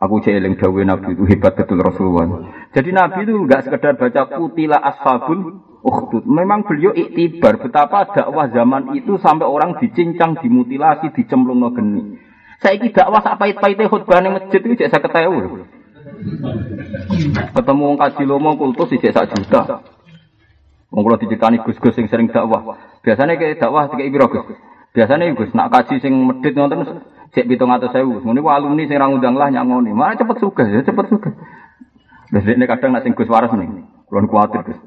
Aku 0.00 0.24
jeeling 0.24 0.56
dawe 0.56 0.80
Nabi 0.80 1.12
itu 1.12 1.28
hebat 1.28 1.56
betul 1.56 1.80
Rasulullah. 1.84 2.48
Jadi 2.72 2.88
Nabi 2.88 3.28
itu 3.28 3.36
enggak 3.36 3.68
sekedar 3.68 4.00
baca 4.00 4.32
kutila 4.32 4.80
ashabul 4.80 5.60
ukhdud. 5.84 6.24
Memang 6.24 6.64
beliau 6.64 6.96
iktibar 6.96 7.60
betapa 7.60 8.08
dakwah 8.08 8.48
zaman 8.48 8.96
itu 8.96 9.20
sampai 9.20 9.44
orang 9.44 9.76
dicincang, 9.76 10.40
dimutilasi, 10.40 11.12
dicemplung 11.12 11.60
no 11.60 11.72
geni. 11.76 12.16
Saya 12.64 12.80
dakwah 12.80 13.20
sak 13.20 13.40
pahit-pahitnya 13.40 13.92
khutbah 13.92 14.24
masjid 14.24 14.60
itu 14.64 14.84
saya 14.88 15.04
ketahui. 15.04 15.68
Ketemu 17.54 17.82
wong 17.82 17.98
kaji 17.98 18.22
lomo 18.28 18.56
kultus 18.56 18.92
sijek 18.92 19.12
sak 19.12 19.32
juta. 19.32 19.80
Wong 20.90 21.02
kula 21.06 21.16
diceritani 21.22 21.62
Gus-gus 21.62 21.94
sing 21.94 22.10
sering 22.10 22.28
dakwah. 22.28 22.76
Biasanya 23.06 23.38
kayak 23.38 23.62
dakwah 23.62 23.88
tiga 23.88 24.04
ibro 24.04 24.26
Gus. 24.26 24.58
Biasanya 24.90 25.32
Gus 25.38 25.54
nak 25.54 25.70
kaji 25.70 26.02
sing 26.02 26.12
medit 26.26 26.52
nonton 26.58 26.82
cek 27.30 27.46
pitung 27.46 27.70
atau 27.70 27.88
sewu. 27.94 28.18
Alumni 28.26 28.90
sing 28.90 28.98
rang 28.98 29.14
undang 29.16 29.38
lah 29.38 29.48
nyangoni. 29.54 29.94
Mana 29.94 30.18
cepet 30.18 30.36
suka 30.42 30.66
ya 30.66 30.82
cepet 30.82 31.06
suka. 31.08 31.30
Terus 32.30 32.46
ini 32.46 32.66
kadang 32.66 32.90
nak 32.90 33.06
sing 33.06 33.14
Gus 33.14 33.30
waras 33.30 33.54
nih. 33.54 33.86
Kulon 34.10 34.26
kuatir 34.26 34.66
Gus. 34.66 34.78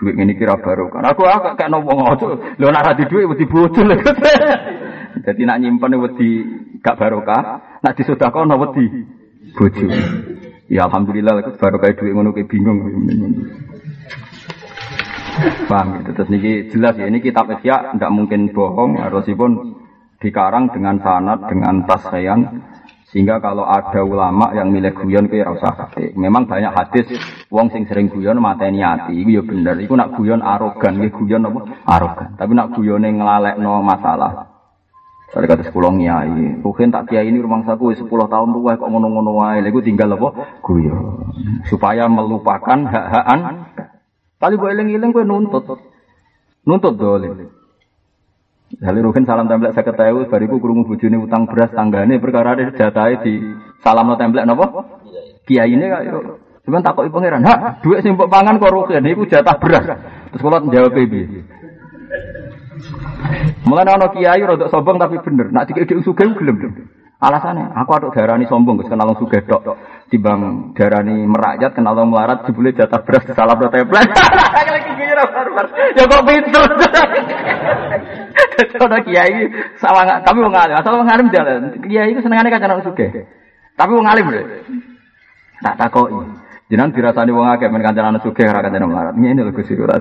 Duit 0.00 0.16
ini 0.16 0.32
kira 0.32 0.56
baru 0.56 0.88
kan. 0.88 1.04
Aku 1.12 1.28
agak 1.28 1.60
kayak 1.60 1.68
nopo 1.68 1.92
ngono. 1.92 2.56
Lo 2.56 2.66
nak 2.72 2.96
di 2.96 3.04
duit 3.04 3.28
wedi 3.28 3.44
bocil. 3.44 3.84
Jadi 5.28 5.42
nak 5.44 5.60
nyimpen 5.60 6.00
wedi 6.00 6.40
gak 6.80 6.96
barokah. 6.96 7.60
Nak 7.84 7.94
disodakon 8.00 8.48
wedi 8.48 8.88
bojo. 9.52 9.86
Ya 10.70 10.86
alhamdulillah 10.86 11.42
aku 11.42 11.58
baru 11.58 11.82
kayak 11.82 11.98
duit 11.98 12.14
ngono 12.14 12.30
kayak 12.30 12.46
bingung. 12.46 12.78
Paham 15.66 15.98
itu 15.98 16.10
terus 16.14 16.30
niki 16.30 16.70
jelas 16.70 16.94
ya 16.94 17.10
ini 17.10 17.18
kitab 17.18 17.50
Ihya 17.50 17.96
tidak 17.98 18.12
mungkin 18.14 18.54
bohong 18.54 19.02
harusipun 19.02 19.74
dikarang 20.22 20.70
dengan 20.70 21.02
sanad 21.02 21.50
dengan 21.50 21.82
tasyayan 21.90 22.62
sehingga 23.10 23.42
kalau 23.42 23.66
ada 23.66 24.06
ulama 24.06 24.54
yang 24.54 24.70
milih 24.70 24.94
guyon 24.94 25.26
ke 25.26 25.42
rasa 25.42 25.74
kate. 25.74 26.14
Memang 26.14 26.46
banyak 26.46 26.70
hadis 26.70 27.18
wong 27.50 27.74
sing 27.74 27.90
sering 27.90 28.06
guyon 28.06 28.38
mateni 28.38 28.86
ati 28.86 29.18
iku 29.26 29.30
ya 29.34 29.42
bener. 29.42 29.74
Iku 29.82 29.98
nak 29.98 30.14
guyon 30.14 30.38
arogan, 30.38 31.02
nggih 31.02 31.10
guyon 31.18 31.50
apa? 31.50 31.60
Arogan. 31.98 32.38
Tapi 32.38 32.52
nak 32.54 32.78
guyone 32.78 33.10
nglalekno 33.10 33.82
masalah 33.82 34.49
dari 35.30 35.46
kata 35.46 35.62
sekolah 35.70 35.94
nyai, 35.94 36.58
mungkin 36.58 36.90
tak 36.90 37.06
kiai 37.06 37.30
ini 37.30 37.38
rumah 37.38 37.62
saku 37.62 37.94
sepuluh 37.94 38.26
tahun 38.26 38.50
tua 38.50 38.74
kok 38.74 38.90
ngono-ngono 38.90 39.30
wae, 39.38 39.62
lagu 39.62 39.78
tinggal 39.78 40.18
apa? 40.18 40.58
Guyo, 40.58 41.22
supaya 41.70 42.10
melupakan 42.10 42.78
hak-hakan. 42.82 43.70
Kali 44.42 44.54
gue 44.58 44.68
eling-eling 44.74 45.10
gue 45.14 45.22
nuntut, 45.22 45.78
nuntut 46.66 46.94
dole. 46.98 47.46
Jadi 48.70 48.98
Rukin 49.02 49.26
salam 49.26 49.46
template 49.46 49.74
saya 49.74 49.86
ketahui, 49.86 50.26
bariku 50.26 50.58
kurungu 50.58 50.86
bujuni 50.86 51.18
utang 51.18 51.46
beras 51.46 51.74
tanggane 51.74 52.22
perkara 52.22 52.54
ada 52.54 52.70
jatai 52.70 53.18
di 53.22 53.34
salam 53.82 54.10
no 54.10 54.14
template 54.18 54.46
nopo. 54.46 54.66
Kiai 55.46 55.70
ini 55.70 55.86
kayak 55.86 56.14
Cuman 56.60 56.84
takut 56.84 57.08
ibu 57.08 57.16
pangeran, 57.18 57.42
ha, 57.48 57.80
duit 57.80 58.04
sih 58.04 58.12
pangan 58.12 58.60
kok 58.60 58.70
Rukin, 58.70 59.02
ini 59.02 59.26
jatah 59.26 59.56
beras. 59.58 59.86
Terus 60.30 60.42
kalau 60.42 60.70
jawab 60.70 60.92
baby. 60.94 61.42
Mulai 63.64 63.86
ana 63.86 64.08
kiai 64.10 64.42
rada 64.42 64.66
sombong 64.72 64.98
tapi 64.98 65.20
bener. 65.20 65.52
Nak 65.52 65.70
dikek 65.70 66.02
sugih 66.02 66.34
gelem. 66.36 66.88
Alasannya, 67.20 67.76
aku 67.76 67.90
aduk 68.00 68.16
darani 68.16 68.48
sombong, 68.48 68.80
kenal 68.80 69.12
sugih 69.20 69.44
tok. 69.44 69.76
Timbang 70.08 70.72
darani 70.72 71.28
merakyat 71.28 71.76
kenal 71.76 72.00
melarat 72.08 72.48
jebule 72.48 72.72
jatah 72.72 73.04
beras 73.04 73.28
salah 73.36 73.60
teplet. 73.60 74.08
Ya 75.20 76.04
kok 76.06 76.22
pinter. 76.24 76.70
Ada 78.80 78.98
kiai 79.04 79.52
sama 79.80 80.20
tapi 80.24 80.38
wong 80.40 80.56
alim, 80.56 80.80
asal 80.80 81.04
alim 81.04 81.28
jalan. 81.28 81.76
Kiai 81.84 82.12
itu 82.12 82.24
senengane 82.24 82.48
kancan 82.48 82.80
sugih. 82.84 83.28
Tapi 83.76 83.92
wong 83.92 84.08
alim 84.08 84.32
lho. 84.32 84.40
Tak 85.60 85.76
takoki. 85.76 86.16
Jenengan 86.72 86.96
dirasani 86.96 87.36
wong 87.36 87.52
akeh 87.52 87.68
men 87.68 87.84
kancan 87.84 88.16
sugih 88.24 88.48
ora 88.48 88.64
kancan 88.64 88.88
melarat. 88.88 89.14
Ngene 89.16 89.44
lho 89.44 89.52
Gus 89.52 89.68
ora 89.76 90.00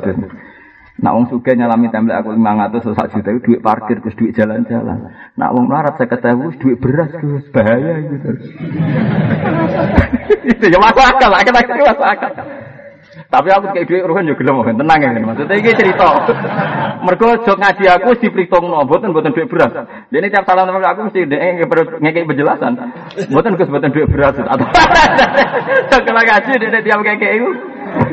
Nak 1.00 1.14
wong 1.16 1.26
suge 1.32 1.56
nyalami 1.56 1.88
template 1.88 2.20
aku 2.20 2.36
500 2.36 2.96
sak 2.96 3.08
juta 3.16 3.30
itu 3.32 3.40
duit 3.48 3.62
parkir 3.64 4.04
terus 4.04 4.20
duit 4.20 4.36
jalan-jalan. 4.36 5.12
Nak 5.40 5.50
wong 5.56 5.72
melarat 5.72 5.96
saya 5.96 6.12
ketahui 6.12 6.60
duit 6.60 6.76
beras 6.80 7.08
terus 7.16 7.48
bahaya 7.56 8.04
gitu. 8.04 8.30
Itu 10.52 10.66
ya 10.68 10.80
masuk 10.82 11.04
akal, 11.04 11.32
akal 11.32 11.56
akal 11.56 11.78
masuk 11.88 12.08
akal. 12.08 12.34
Tapi 13.10 13.48
aku 13.50 13.74
kayak 13.74 13.90
duit 13.90 14.06
ruhen 14.06 14.30
juga 14.30 14.38
gelem 14.42 14.78
tenang 14.78 15.00
ya 15.02 15.10
maksudnya 15.18 15.56
ini 15.58 15.72
cerita. 15.74 16.10
Mergo 17.02 17.42
jok 17.42 17.58
ngaji 17.58 17.84
aku 17.90 18.14
wis 18.14 18.22
diperhitungno, 18.22 18.86
mboten 18.86 19.10
mboten 19.10 19.34
duit 19.34 19.50
beras. 19.50 19.74
Dene 20.14 20.30
tiap 20.30 20.46
salam 20.46 20.70
temen 20.70 20.86
aku 20.86 21.10
mesti 21.10 21.26
ngekek 21.26 22.30
penjelasan. 22.30 22.78
Mboten 23.34 23.58
Gus 23.58 23.70
mboten 23.70 23.94
duit 23.94 24.10
beras. 24.14 24.38
Jok 25.90 26.06
ngaji 26.06 26.52
dene 26.62 26.80
tiap 26.86 27.00
ngekek 27.02 27.32
iku 27.42 27.50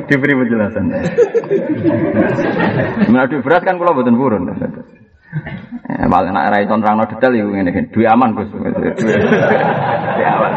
Diberi 0.08 0.32
penjelasan. 0.32 0.84
Menadu 3.12 3.44
beras 3.44 3.62
kan 3.64 3.76
kalau 3.76 3.92
buatan 3.92 4.16
burun. 4.16 4.48
Eh, 5.86 6.06
malah 6.10 6.32
nak 6.34 6.50
rai 6.50 6.66
ton 6.66 6.82
rano 6.82 7.06
detail 7.06 7.32
itu 7.36 7.50
ngene 7.50 7.70
iki. 7.70 7.82
Duwe 7.94 8.06
aman 8.10 8.34
Gus. 8.34 8.50
Duwe 8.50 8.72
aman. 10.26 10.50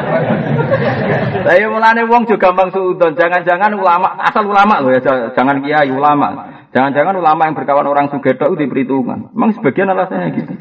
Saya 1.45 1.65
mulane 1.69 2.01
wong 2.07 2.25
juga 2.25 2.49
gampang 2.49 2.69
suudon. 2.73 3.13
Jangan-jangan 3.13 3.71
ulama 3.77 4.17
asal 4.23 4.47
ulama 4.47 4.81
loh 4.81 4.91
ya, 4.91 5.01
jangan 5.35 5.61
kiai 5.61 5.89
ulama. 5.91 6.27
Jangan-jangan 6.69 7.17
ulama 7.17 7.49
yang 7.49 7.55
berkawan 7.57 7.87
orang 7.89 8.07
sugeto 8.13 8.45
itu 8.53 8.65
diperhitungkan. 8.67 9.33
Memang 9.33 9.57
sebagian 9.57 9.89
alasannya 9.89 10.29
gitu. 10.37 10.53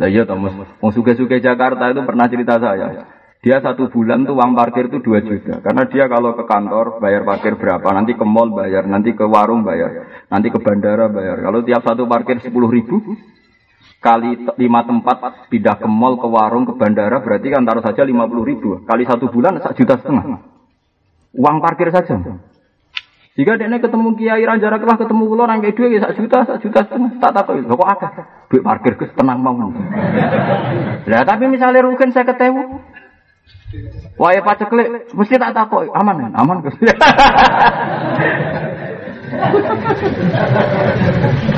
Lah 0.00 0.08
iya 0.08 0.24
Thomas, 0.24 0.56
wong 0.80 0.90
suge-suge 0.96 1.44
Jakarta 1.44 1.92
itu 1.92 2.00
pernah 2.08 2.24
cerita 2.24 2.56
saya. 2.56 3.19
Dia 3.40 3.56
satu 3.64 3.88
bulan 3.88 4.28
tuh 4.28 4.36
uang 4.36 4.52
parkir 4.52 4.92
tuh 4.92 5.00
dua 5.00 5.24
juta. 5.24 5.64
Karena 5.64 5.88
dia 5.88 6.04
kalau 6.12 6.36
ke 6.36 6.44
kantor 6.44 7.00
bayar 7.00 7.24
parkir 7.24 7.56
berapa, 7.56 7.88
nanti 7.88 8.12
ke 8.12 8.20
mall 8.20 8.52
bayar, 8.52 8.84
nanti 8.84 9.16
ke 9.16 9.24
warung 9.24 9.64
bayar, 9.64 10.28
nanti 10.28 10.52
ke 10.52 10.60
bandara 10.60 11.08
bayar. 11.08 11.40
Kalau 11.40 11.64
tiap 11.64 11.80
satu 11.80 12.04
parkir 12.04 12.36
10 12.36 12.52
ribu, 12.52 13.00
kali 14.04 14.44
lima 14.60 14.84
tempat 14.84 15.48
pindah 15.48 15.80
ke 15.80 15.88
mall, 15.88 16.20
ke 16.20 16.28
warung, 16.28 16.68
ke 16.68 16.76
bandara, 16.76 17.24
berarti 17.24 17.48
kan 17.48 17.64
taruh 17.64 17.80
saja 17.80 18.04
50 18.04 18.12
ribu. 18.44 18.84
Kali 18.84 19.08
satu 19.08 19.32
bulan, 19.32 19.56
satu 19.56 19.72
juta 19.72 19.96
setengah. 19.96 20.24
Uang 21.32 21.64
parkir 21.64 21.88
saja. 21.96 22.20
Jika 23.40 23.56
dia 23.56 23.72
ketemu 23.72 24.20
Kiai 24.20 24.44
Ranjara 24.44 24.76
kelah 24.76 25.00
ketemu 25.00 25.22
kula 25.32 25.48
yang 25.48 25.64
kayak 25.64 25.80
dua 25.80 25.88
ya 25.88 26.04
satu 26.04 26.28
juta, 26.28 26.44
satu 26.44 26.60
juta 26.60 26.84
setengah, 26.84 27.16
tak 27.24 27.40
tahu 27.40 27.56
itu 27.56 27.72
kok 27.72 27.88
akeh? 27.88 28.10
Duit 28.52 28.62
parkir 28.68 28.92
ke 29.00 29.08
tenang 29.16 29.40
mau. 29.40 29.56
Lah 31.08 31.24
tapi 31.24 31.48
misalnya 31.48 31.88
rugen 31.88 32.12
50000, 32.12 32.99
Wah, 34.18 34.34
ya, 34.34 34.42
Wae 34.42 34.46
paceklik 34.46 35.14
mesti 35.14 35.38
tak 35.38 35.54
takoi, 35.54 35.86
aman, 35.94 36.34
aman. 36.34 36.58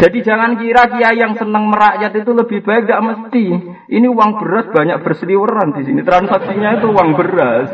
Jadi 0.02 0.18
jangan 0.20 0.60
kira 0.60 0.92
kia 0.92 1.16
yang 1.16 1.32
senang 1.40 1.72
merakyat 1.72 2.12
itu 2.12 2.36
lebih 2.36 2.60
baik 2.60 2.84
gak 2.84 3.00
mesti. 3.00 3.44
Ini 3.88 4.06
uang 4.12 4.30
beras 4.44 4.68
banyak 4.68 5.00
berseliweran 5.00 5.72
di 5.78 5.82
sini. 5.88 6.04
Transaksinya 6.04 6.76
itu 6.76 6.92
uang 6.92 7.16
beras. 7.16 7.72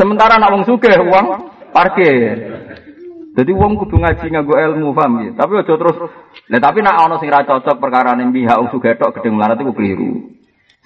Sementara 0.00 0.40
nak 0.40 0.56
uang 0.56 0.64
suge 0.64 0.96
uang 0.96 1.26
parkir. 1.74 2.36
Jadi 3.36 3.52
uang 3.52 3.76
kudu 3.76 4.00
ngaji 4.00 4.24
nggak 4.32 4.44
gue 4.48 4.58
ilmu 4.72 4.96
paham 4.96 5.28
ya. 5.28 5.30
Tapi 5.36 5.52
ojo 5.60 5.74
terus. 5.76 5.96
Nah, 6.48 6.56
tapi 6.56 6.80
nak 6.80 7.04
ono 7.04 7.20
sing 7.20 7.28
raja 7.28 7.60
cocok 7.60 7.76
perkara 7.76 8.16
ning 8.16 8.32
pihak 8.32 8.56
uang 8.56 8.72
suge 8.72 8.96
tok 8.96 9.20
gedhe 9.20 9.28
melarat 9.28 9.60
itu 9.60 9.72
keliru. 9.76 10.35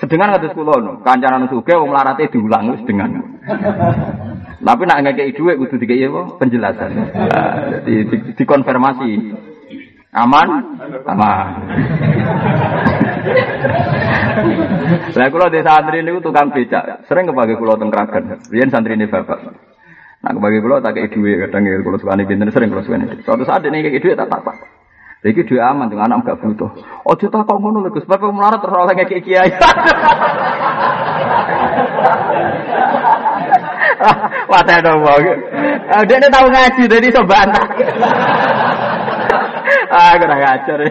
Sedengan 0.01 0.33
kados 0.33 0.57
kula 0.57 0.81
no, 0.81 1.05
kancanan 1.05 1.45
sugih 1.53 1.77
wong 1.77 1.93
melarate 1.93 2.33
diulang 2.33 2.73
wis 2.73 2.81
dengan. 2.89 3.21
Tapi 4.65 4.83
nak 4.89 5.05
ngekeki 5.05 5.37
dhuwit 5.37 5.61
kudu 5.61 5.77
dikeki 5.77 6.09
apa? 6.09 6.23
Penjelasan. 6.41 6.91
Nah, 6.97 7.85
jadi 7.85 8.33
dikonfirmasi. 8.33 9.11
Aman? 10.17 10.49
Aman. 11.05 11.47
Lah 15.21 15.27
kula 15.29 15.53
di 15.53 15.61
santri 15.61 16.01
niku 16.01 16.25
tukang 16.25 16.49
becak, 16.49 17.05
sering 17.05 17.29
kepake 17.29 17.61
kula 17.61 17.77
teng 17.77 17.93
Kragan. 17.93 18.41
Riyen 18.49 18.73
santrine 18.73 19.05
bapak. 19.05 19.53
Nah 20.25 20.31
kepake 20.33 20.65
kula 20.65 20.81
tak 20.81 20.97
kei 20.97 21.13
dhuwit 21.13 21.45
kadang 21.45 21.69
kula 21.85 22.01
sukane 22.01 22.25
pinten 22.25 22.49
sering 22.49 22.73
kula 22.73 22.89
sukane. 22.89 23.21
Suatu 23.21 23.45
saat 23.45 23.69
ini 23.69 23.85
kei 23.85 24.01
dhuwit 24.01 24.17
tak 24.17 24.33
tak 24.33 24.80
Iki 25.21 25.45
dhewe 25.45 25.61
aman 25.61 25.93
dengan 25.93 26.09
anak 26.09 26.33
gak 26.33 26.41
butuh. 26.41 26.73
Ojo 27.05 27.29
tak 27.29 27.45
kok 27.45 27.61
ngono 27.61 27.85
lho 27.85 27.93
Gus, 27.93 28.09
bapak 28.09 28.33
melarat 28.33 28.65
terus 28.65 28.73
oleh 28.73 28.97
kayak 28.97 29.21
kiai. 29.21 29.53
Wah, 34.49 34.65
teh 34.65 34.81
dong, 34.81 35.05
Dia 36.09 36.17
ini 36.17 36.33
tahu 36.33 36.49
ngaji, 36.49 36.89
jadi 36.89 37.13
iso 37.13 37.21
bantah. 37.29 37.69
ah, 39.93 40.17
kurang 40.17 40.41
ajar. 40.41 40.81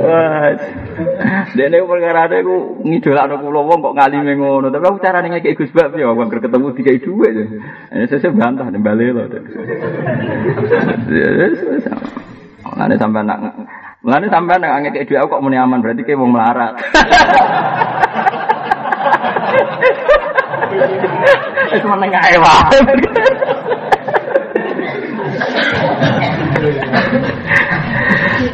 Wah. 0.00 0.56
Dene 1.52 1.84
perkara 1.84 2.28
ade 2.28 2.44
ku 2.44 2.80
ngidolakno 2.84 3.40
kula 3.40 3.60
wong 3.64 3.78
kok 3.80 3.96
ngalime 3.96 4.32
ngono. 4.36 4.68
Tapi 4.68 4.84
aku 4.86 4.98
carane 5.00 5.28
ngekek 5.32 5.56
Gus 5.56 5.72
Bab 5.72 5.96
ya 5.96 6.12
wong 6.12 6.28
ketemu 6.28 6.72
dikai 6.76 7.00
dhuwit. 7.00 7.32
Ini 7.92 8.04
saya 8.08 8.30
bantah 8.32 8.68
nembale 8.68 9.06
lho. 9.12 9.24
Mulane 12.62 12.94
sampean 12.96 13.26
nak 13.28 13.38
Mulane 14.02 14.26
sampean 14.32 14.60
nak 14.60 14.80
ngekek 14.86 15.06
dhuwit 15.08 15.20
aku 15.20 15.36
kok 15.36 15.42
muni 15.44 15.56
aman 15.60 15.80
berarti 15.80 16.02
kayak 16.04 16.20
wong 16.20 16.32
melarat. 16.32 16.72
Wis 21.72 21.84
meneng 21.84 22.12
ae 22.16 22.36
wae. 22.36 22.78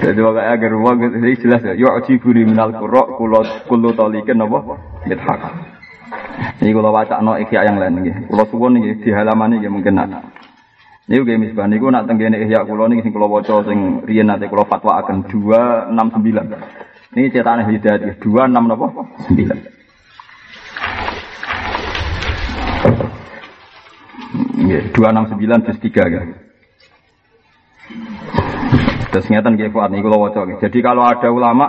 Jadi 0.09 0.24
makanya 0.24 0.56
agar 0.56 0.72
rumah 0.72 0.96
ini 0.96 1.36
jelas 1.36 1.61
ya. 1.61 1.76
Yu'jibuni 1.76 2.48
minal 2.48 2.72
qurra 2.72 3.12
kulo 3.12 3.44
kullu 3.68 3.92
talikin 3.92 4.40
apa? 4.40 4.80
Mithaq. 5.04 5.52
Ini 6.64 6.72
kalau 6.72 6.96
baca 6.96 7.20
no 7.20 7.36
ikhya 7.36 7.68
yang 7.68 7.76
lain 7.76 8.00
nih. 8.00 8.32
Kalau 8.32 8.48
suwon 8.48 8.80
nih 8.80 9.04
di 9.04 9.12
halaman 9.12 9.61
ini 9.61 9.68
mungkin 9.68 10.00
nak. 10.00 10.32
Ini 11.12 11.20
juga 11.20 11.36
misbah 11.36 11.68
niku 11.68 11.92
nak 11.92 12.09
tenggene 12.09 12.40
ihya 12.40 12.64
kula 12.64 12.88
niki 12.88 13.04
sing 13.04 13.12
kula 13.12 13.28
waca 13.28 13.61
sing 13.68 14.00
riyen 14.09 14.32
nate 14.32 14.48
kula 14.48 14.64
fatwa 14.64 14.96
akan 15.04 15.28
269. 15.28 15.92
Ini 17.12 17.28
cetakan 17.28 17.68
hidayat 17.68 18.16
26 18.24 18.48
napa? 18.48 18.88
9. 19.28 19.44
Nggih, 24.56 24.88
269 24.96 25.68
juz 25.68 25.76
3 25.84 26.09
ya. 26.09 26.47
Terus 29.09 29.26
ngeten 29.28 29.56
nggih 29.56 29.72
Fuad 29.72 29.88
niku 29.92 30.12
kula 30.12 30.18
waca. 30.28 30.40
Jadi 30.61 30.78
kalau 30.84 31.04
ada 31.04 31.28
ulama 31.32 31.66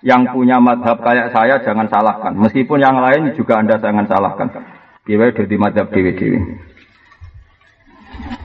yang 0.00 0.30
punya 0.30 0.62
madhab 0.62 1.02
kayak 1.02 1.34
saya 1.34 1.60
jangan 1.60 1.90
salahkan. 1.90 2.32
Meskipun 2.38 2.78
yang 2.80 2.96
lain 3.02 3.34
juga 3.36 3.60
Anda 3.60 3.76
jangan 3.76 4.08
salahkan. 4.08 4.48
Piye 5.04 5.32
dadi 5.32 5.56
madhab 5.56 5.92
dhewe-dhewe. 5.92 6.38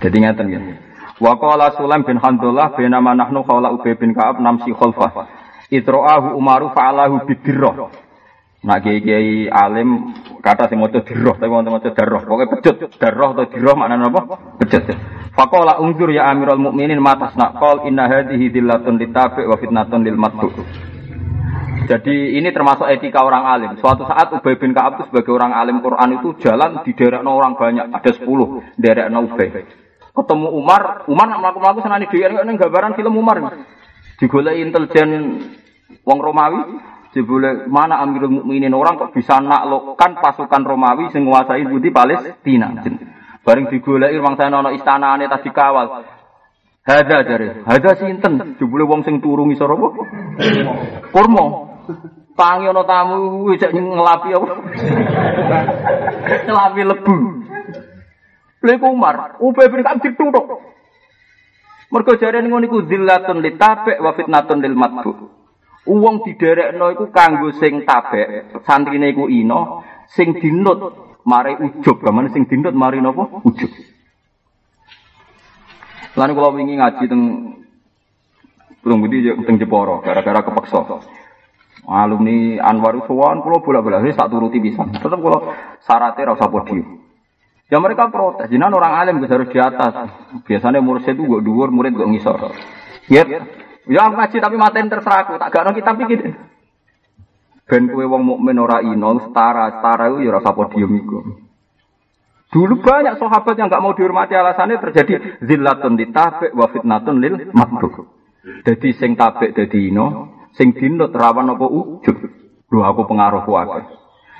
Jadi 0.03 0.17
ngeten 0.19 0.45
nggih. 0.51 0.63
Wa 1.23 1.39
qala 1.39 1.71
Sulaim 1.77 2.03
bin 2.03 2.19
Handullah 2.19 2.75
bin 2.75 2.91
nahnu 2.91 3.47
qala 3.47 3.71
Ubay 3.71 3.95
bin 3.95 4.11
Ka'ab 4.11 4.41
namsi 4.43 4.75
khalfah. 4.75 5.29
Itra'ahu 5.71 6.35
Umaru 6.35 6.73
fa'alahu 6.75 7.23
bidirrah. 7.29 7.89
Nak 8.63 8.79
kiai 8.79 9.51
alim 9.51 10.15
kata 10.39 10.71
sing 10.71 10.79
maca 10.79 11.03
dirah 11.03 11.35
tapi 11.35 11.51
wonten 11.51 11.75
maca 11.75 11.91
darah. 11.91 12.23
Pokoke 12.23 12.47
pecut, 12.47 12.95
darah 12.95 13.35
atau 13.35 13.51
dirah 13.51 13.75
maknane 13.75 14.07
apa? 14.07 14.21
Pecut. 14.63 14.83
Faqala 15.35 15.83
unzur 15.83 16.07
ya 16.13 16.31
Amirul 16.31 16.63
Mukminin 16.63 17.03
matas 17.03 17.35
nak 17.35 17.59
qol 17.59 17.83
inna 17.91 18.07
hadhihi 18.07 18.53
dillatun 18.55 18.95
litabi 18.95 19.43
wa 19.43 19.59
fitnatun 19.59 20.07
lil 20.07 20.15
matbu. 20.15 20.47
Jadi 21.83 22.39
ini 22.39 22.55
termasuk 22.55 22.87
etika 22.87 23.19
orang 23.19 23.43
alim. 23.43 23.71
Suatu 23.83 24.07
saat 24.07 24.31
Ubay 24.31 24.55
bin 24.55 24.71
Ka'ab 24.71 25.03
itu 25.03 25.03
sebagai 25.11 25.35
orang 25.35 25.51
alim 25.51 25.83
Quran 25.83 26.15
itu 26.15 26.31
jalan 26.39 26.79
di 26.87 26.95
daerah 26.95 27.19
orang 27.27 27.59
banyak, 27.59 27.91
ada 27.91 28.11
10 28.15 28.23
daerah 28.79 29.11
Ubay. 29.11 29.67
Ketemu 30.13 30.47
Umar, 30.53 31.03
Umar 31.11 31.27
nak 31.27 31.43
melaku-melaku 31.43 31.83
senani 31.83 32.07
dhewe 32.07 32.39
ning 32.45 32.55
gambaran 32.55 32.95
film 32.95 33.19
Umar. 33.19 33.67
Digoleki 34.21 34.63
intelijen 34.63 35.09
wong 36.07 36.19
Romawi, 36.23 36.61
Jebule 37.13 37.69
mana 37.69 38.01
Amirul 38.01 38.41
Mukminin 38.41 38.73
orang 38.73 38.97
kok 38.97 39.13
bisa 39.13 39.37
naklukkan 39.37 40.17
pasukan 40.17 40.65
Romawi 40.65 41.13
sing 41.13 41.29
nguasai 41.29 41.69
budi 41.69 41.93
Palestina. 41.93 42.73
Bareng 43.45 43.69
digoleki 43.69 44.17
wong 44.17 44.33
saya 44.33 44.49
ana 44.49 44.73
istanane 44.73 45.29
tadi 45.29 45.53
kawal. 45.53 46.09
Hada 46.83 47.21
jare, 47.23 47.61
hada 47.69 47.91
sinten? 47.95 48.57
Jebule 48.57 48.89
wong 48.89 49.05
sing 49.05 49.21
turu 49.21 49.45
ngisor 49.45 49.77
apa? 49.77 49.87
Kurma. 51.13 51.45
Tangi 52.33 52.65
ana 52.65 52.81
tamu 52.81 53.45
cek 53.61 53.71
ngelapi 53.77 54.29
apa? 54.33 54.47
Ngelapi 56.49 56.81
lebu. 56.81 57.15
Lha 58.63 58.73
Umar, 58.89 59.37
Ubay 59.43 59.67
bin 59.69 59.83
Ka'ab 59.85 60.01
ditutuk. 60.01 60.47
Mergo 61.93 62.17
jarene 62.17 62.49
ngono 62.49 62.65
iku 62.65 62.89
zillatun 62.89 63.43
litabek 63.43 64.01
wa 64.01 64.17
fitnatun 64.17 64.65
lil 64.65 64.73
matbu. 64.73 65.42
Uang 65.83 66.23
diderekno 66.23 66.95
iku 66.95 67.11
kanggo 67.11 67.51
sing 67.59 67.83
tabek, 67.83 68.55
santrine 68.63 69.11
iku 69.11 69.27
ino, 69.27 69.83
sing 70.07 70.31
dinut 70.39 70.79
mari 71.27 71.59
ujub, 71.59 71.99
gamane 71.99 72.31
sing 72.31 72.47
dinut 72.47 72.71
mari 72.71 73.03
napa? 73.03 73.43
Ujub. 73.43 73.71
Lan 76.15 76.31
kula 76.31 76.49
wingi 76.55 76.79
ngaji 76.79 77.05
teng 77.09 77.23
Belum 78.83 78.99
budi 78.99 79.23
teng 79.47 79.55
Jeporo 79.55 80.03
gara-gara 80.03 80.43
kepeksa. 80.43 80.83
Alumni 81.87 82.59
Anwar 82.59 82.99
Sowan 83.07 83.39
kula 83.39 83.63
bola-bola 83.63 84.03
wis 84.03 84.19
tak 84.19 84.27
turuti 84.27 84.59
pisan. 84.59 84.91
Tetep 84.91 85.19
kula 85.23 85.39
syaratnya 85.87 86.27
ra 86.27 86.35
usah 86.35 86.51
podium. 86.51 86.99
Ya 87.71 87.79
mereka 87.79 88.11
protes, 88.11 88.51
jinan 88.51 88.75
orang 88.75 88.91
alim 88.99 89.23
harus 89.23 89.49
di 89.49 89.57
atas. 89.57 90.11
Biasanya 90.43 90.83
murid 90.83 91.07
itu 91.07 91.23
gue 91.23 91.41
dhuwur, 91.41 91.71
murid 91.71 91.95
gue 91.95 92.05
ngisor. 92.05 92.53
Ya, 93.07 93.23
Ya 93.89 94.07
aku 94.07 94.15
ngaji 94.15 94.37
tapi 94.39 94.55
maten 94.55 94.87
terserah 94.87 95.27
aku, 95.27 95.35
tak 95.35 95.51
gak 95.51 95.75
kitab 95.75 95.99
iki. 95.99 96.15
Ben 97.63 97.87
kowe 97.87 98.05
wong 98.05 98.23
mukmin 98.27 98.59
ora 98.59 98.83
ino 98.83 99.19
setara, 99.23 99.79
setara 99.79 100.11
iku 100.11 100.19
ya 100.23 100.35
ora 100.35 100.51
podium 100.51 100.91
iku. 100.99 101.17
Dulu 102.53 102.85
banyak 102.85 103.17
sahabat 103.17 103.55
yang 103.57 103.65
nggak 103.65 103.81
mau 103.81 103.97
dihormati 103.97 104.37
alasannya 104.37 104.77
terjadi 104.77 105.41
zillatun 105.41 105.97
ditabek 105.97 106.53
wa 106.53 106.69
fitnatun 106.69 107.17
lil 107.17 107.49
makhluk. 107.49 108.13
Jadi 108.67 108.93
sing 108.93 109.17
tabek 109.17 109.57
dadi 109.57 109.89
ino, 109.89 110.37
sing 110.53 110.75
dinut 110.77 111.15
rawan 111.15 111.49
apa 111.55 111.65
ujub. 111.65 112.17
Lho 112.69 112.81
aku 112.83 113.09
pengaruh 113.09 113.41
kuat. 113.47 113.89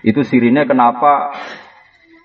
Itu 0.04 0.22
sirinya 0.28 0.68
kenapa 0.68 1.34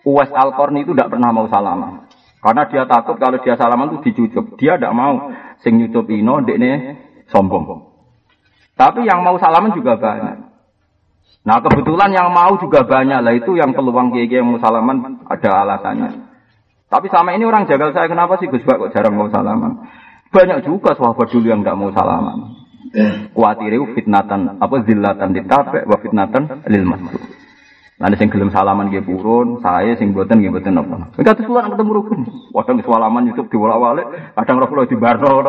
Uwais 0.09 0.33
al 0.33 0.57
itu 0.57 0.97
tidak 0.97 1.11
pernah 1.12 1.31
mau 1.35 1.51
salaman. 1.53 2.09
Karena 2.39 2.71
dia 2.71 2.87
takut 2.87 3.19
kalau 3.19 3.43
dia 3.43 3.59
salaman 3.59 3.93
itu 3.93 4.09
dicucup. 4.09 4.57
Dia 4.57 4.79
tidak 4.79 4.95
mau 4.95 5.35
sing 5.61 5.77
nyucup 5.77 6.07
ino 6.09 6.41
dekne 6.41 6.97
sombong. 7.33 7.89
Tapi 8.79 9.05
yang 9.05 9.26
mau 9.26 9.37
salaman 9.41 9.74
juga 9.74 9.99
banyak. 9.99 10.49
Nah 11.49 11.59
kebetulan 11.64 12.12
yang 12.12 12.29
mau 12.35 12.55
juga 12.61 12.85
banyak 12.85 13.20
lah 13.24 13.33
itu 13.33 13.57
yang 13.57 13.72
peluang 13.72 14.12
kiai 14.12 14.29
yang 14.29 14.53
mau 14.53 14.61
salaman 14.61 15.24
ada 15.26 15.49
alasannya. 15.64 16.29
Tapi 16.89 17.07
sama 17.12 17.37
ini 17.37 17.45
orang 17.45 17.68
jagal 17.68 17.93
saya 17.93 18.09
kenapa 18.09 18.41
sih 18.41 18.49
Gus 18.49 18.64
kok 18.64 18.93
jarang 18.97 19.16
mau 19.16 19.29
salaman? 19.29 19.89
Banyak 20.29 20.64
juga 20.64 20.97
sahabat 20.97 21.29
dulu 21.33 21.49
yang 21.49 21.61
nggak 21.64 21.76
mau 21.76 21.93
salaman. 21.93 22.59
Kuatir 23.37 23.76
itu 23.76 23.85
fitnatan 23.93 24.57
apa 24.57 24.76
zillatan 24.89 25.37
ditabek 25.37 25.85
wa 25.85 25.97
fitnatan 26.01 26.64
lil 26.68 26.85
masuk. 26.89 27.38
Nanti 27.99 28.15
sing 28.15 28.31
gelem 28.31 28.55
salaman 28.55 28.95
nggih 28.95 29.03
purun, 29.03 29.59
saya 29.59 29.99
sing 29.99 30.15
boten 30.15 30.39
nggih 30.39 30.55
boten 30.55 30.79
napa. 30.79 31.11
Kados 31.19 31.43
kula 31.43 31.67
ketemu 31.67 31.91
rukun. 31.99 32.21
Kadang 32.55 32.79
salaman 32.87 33.27
YouTube 33.27 33.51
diwolak-walik, 33.51 34.07
kadang 34.39 34.63
roh 34.63 34.71
kula 34.71 34.87
dibarno. 34.87 35.43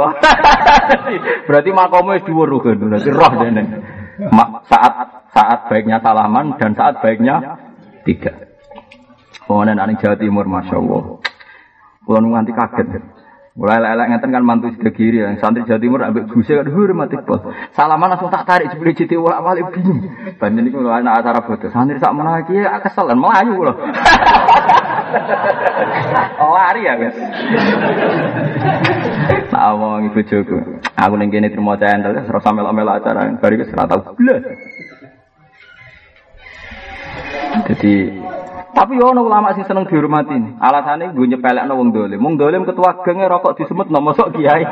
Berarti 1.47 1.69
makomnya 1.69 2.17
wis 2.17 2.25
dhuwur 2.25 2.49
rukun, 2.49 2.89
berarti 2.89 3.09
roh 3.13 3.33
dene. 3.37 3.63
Saat 4.65 4.93
saat 5.29 5.59
baiknya 5.69 6.01
salaman 6.01 6.57
dan 6.57 6.73
saat 6.73 6.97
baiknya 7.05 7.61
tidak. 8.01 8.49
Kemudian 9.45 9.77
anak 9.77 10.01
Jawa 10.01 10.17
Timur, 10.17 10.45
masya 10.49 10.77
Allah. 10.77 11.21
Pulau 12.05 12.21
nganti 12.25 12.53
kaget. 12.53 13.18
Mulai 13.59 13.83
lelek 13.83 14.07
ngeten 14.07 14.31
kan 14.31 14.43
mantu 14.47 14.71
sudah 14.71 14.93
kiri 14.95 15.19
yang 15.19 15.35
santri 15.43 15.67
Jawa 15.67 15.83
Timur 15.83 15.99
ambek 15.99 16.31
guse 16.31 16.55
kan 16.55 16.63
hormati 16.71 17.19
bos. 17.19 17.43
Salaman 17.75 18.15
langsung 18.15 18.31
tak 18.31 18.47
tarik 18.47 18.71
sebelum 18.71 18.95
jadi 18.95 19.19
ulak 19.19 19.43
walik 19.43 19.67
bingung. 19.75 19.99
Banyak 20.39 20.63
ini 20.63 20.71
kalau 20.71 20.95
anak 20.95 21.19
acara 21.19 21.43
foto 21.43 21.67
santri 21.67 21.99
tak 21.99 22.15
mana 22.15 22.39
lagi 22.39 22.55
ya 22.55 22.79
kesel 22.79 23.11
melayu 23.19 23.59
loh. 23.59 23.75
Lari 26.39 26.87
ya 26.87 26.93
guys. 26.95 27.17
Nah, 29.51 29.75
mau 29.75 29.99
ibu 29.99 30.21
jogo. 30.23 30.63
Aku 30.95 31.13
neng 31.19 31.27
kene 31.27 31.51
terima 31.51 31.75
cendel, 31.75 32.15
terus 32.15 32.43
sampe 32.45 32.61
melo 32.61 32.91
acara, 32.95 33.27
bariku 33.41 33.67
serata 33.67 34.15
belas. 34.15 34.43
Jadi 37.49 37.93
tapi 38.69 38.95
yo 39.01 39.11
ono 39.11 39.25
ulama 39.25 39.51
sing 39.57 39.65
seneng 39.65 39.89
dihormati. 39.89 40.37
Alasane 40.61 41.11
gue 41.11 41.27
nyepelekno 41.27 41.73
wong 41.73 41.89
dolim. 41.91 42.21
Wong 42.21 42.37
dolim 42.37 42.63
ketua 42.63 43.01
genge 43.03 43.25
rokok 43.27 43.57
disemet 43.57 43.89
no 43.89 43.99
mosok 43.99 44.31
kiai. 44.37 44.63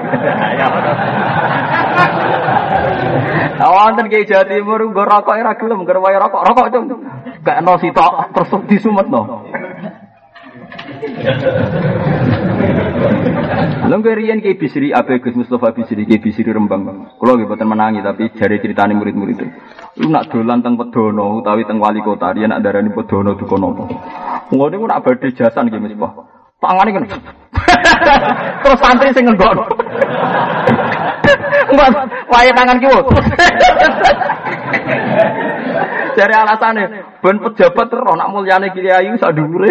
Wonten 3.58 4.08
kiai 4.08 4.30
Jawa 4.30 4.46
Timur 4.46 4.80
nggo 4.86 5.04
rokok 5.04 5.34
ora 5.34 5.58
gelem, 5.58 5.82
nggo 5.82 5.92
rokok, 5.98 6.42
rokok 6.46 6.68
cung. 6.72 6.88
Gak 7.44 7.60
no 7.66 7.76
sitok 7.82 8.32
terus 8.32 8.54
disumet 8.70 9.08
no. 9.10 9.44
Lalu 13.88 14.04
kerian 14.04 14.40
ke 14.44 14.60
Bisri, 14.60 14.92
Abe 14.92 15.20
Gus 15.24 15.36
Mustafa 15.36 15.72
Bisri, 15.72 16.04
ke 16.04 16.20
Bisri 16.20 16.48
Rembang. 16.48 17.12
Kalau 17.18 17.34
nggih 17.36 17.48
boten 17.48 17.68
menangi 17.68 18.04
tapi 18.04 18.32
jari 18.36 18.60
ceritane 18.60 18.94
murid-murid 18.96 19.36
itu. 19.36 19.48
Lu 19.98 20.14
nak 20.14 20.30
dolan 20.30 20.62
teng 20.62 20.78
Pedono 20.78 21.41
utawi 21.41 21.66
teng 21.66 21.82
wali 21.82 21.98
kota, 22.06 22.30
dia 22.38 22.45
nak 22.45 22.62
darani 22.62 22.93
Pedono 22.93 23.34
duka 23.34 23.58
napa. 23.58 23.89
Ngono 24.54 24.70
niku 24.70 24.86
nak 24.86 25.02
badhe 25.02 25.34
jasan 25.34 25.74
nggih 25.74 25.98
Pak. 25.98 26.14
Tangane 26.62 26.93
kan. 26.93 27.04
Terus 28.62 28.82
santri 28.82 29.10
sing 29.14 29.26
ngenggok. 29.26 29.58
Mbak, 31.74 31.89
wae 32.30 32.50
tangan 32.54 32.80
kiwo. 32.80 33.00
Dari 36.16 36.34
alasannya, 36.41 36.86
ben 37.20 37.43
pejabat 37.43 37.91
terus 37.91 38.16
nak 38.16 38.32
mulyane 38.32 38.72
kiri 38.72 38.88
ayu 38.88 39.20
sak 39.20 39.36
dhuwure. 39.36 39.68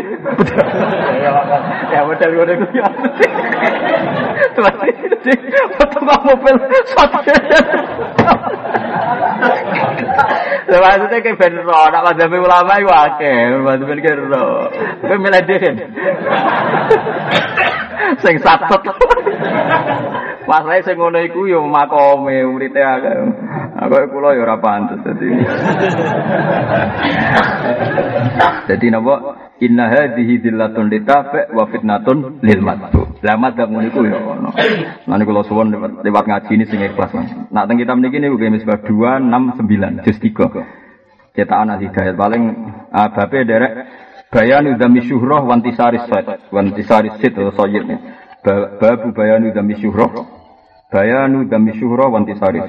Ya 1.88 2.04
model 2.04 2.30
ngono 2.36 2.52
iku 2.52 2.66
ya. 2.76 2.84
Foto 5.80 5.98
mobil 6.04 6.54
satu. 6.92 7.32
Maksudnya 10.66 11.18
kayak 11.22 11.38
ben 11.38 11.54
ro, 11.62 11.80
nak 11.88 12.02
madzhab 12.04 12.34
ulama 12.34 12.72
iku 12.82 12.90
akeh, 12.90 13.38
madzhab 13.62 13.88
ben 13.88 14.20
ro. 14.30 14.46
Kowe 15.02 15.16
milih 15.16 15.42
dhewe. 15.46 15.70
Sing 18.22 18.36
satut. 18.42 18.82
Masalah 20.46 20.78
sing 20.86 20.94
ngono 20.94 21.18
iku 21.26 21.50
ya 21.50 21.58
makome 21.62 22.46
urite 22.46 22.78
akeh. 22.78 23.14
Aku 23.76 23.94
kula 24.14 24.34
ya 24.34 24.46
ora 24.46 24.56
pantes 24.62 25.02
dadi. 25.04 25.28
Dadi 28.70 28.86
napa? 28.88 29.45
Inna 29.56 29.88
hadhihi 29.88 30.44
dillatun 30.44 30.92
litafa 30.92 31.48
wa 31.56 31.64
fitnatun 31.64 32.44
lil 32.44 32.60
matbu. 32.60 33.20
Lah 33.24 33.40
madzhab 33.40 33.72
ngono 33.72 33.88
iku 33.88 34.04
ya 34.04 34.20
ono. 34.20 34.52
Lan 35.08 35.20
kula 35.24 35.42
suwun 35.48 35.72
lewat 36.04 36.24
ngaji 36.28 36.50
ini 36.60 36.64
sing 36.68 36.84
ikhlas. 36.84 37.16
Nak 37.48 37.64
teng 37.64 37.80
kitab 37.80 37.96
niki 37.96 38.20
niku 38.20 38.36
nggih 38.36 38.52
misbah 38.52 38.84
269 38.84 40.04
juz 40.04 40.16
3. 40.20 41.36
Cetakan 41.36 41.72
al 41.72 41.80
hidayat 41.80 42.16
paling 42.16 42.42
uh, 42.92 43.08
bape 43.12 43.48
derek 43.48 43.72
bayanu 44.28 44.76
dami 44.76 45.00
syuhrah 45.04 45.44
wantisari 45.44 46.04
sad 46.04 46.48
wantisari 46.52 47.12
sit 47.20 47.32
atau 47.32 47.52
sayyid 47.56 47.84
nih. 47.88 48.00
Babu 48.76 49.16
bayanu 49.16 49.56
dami 49.56 49.76
syuhrah 49.80 50.36
bayanu 50.92 51.48
dami 51.48 51.74
syuhra 51.76 52.08
wanti 52.12 52.34
sari 52.38 52.60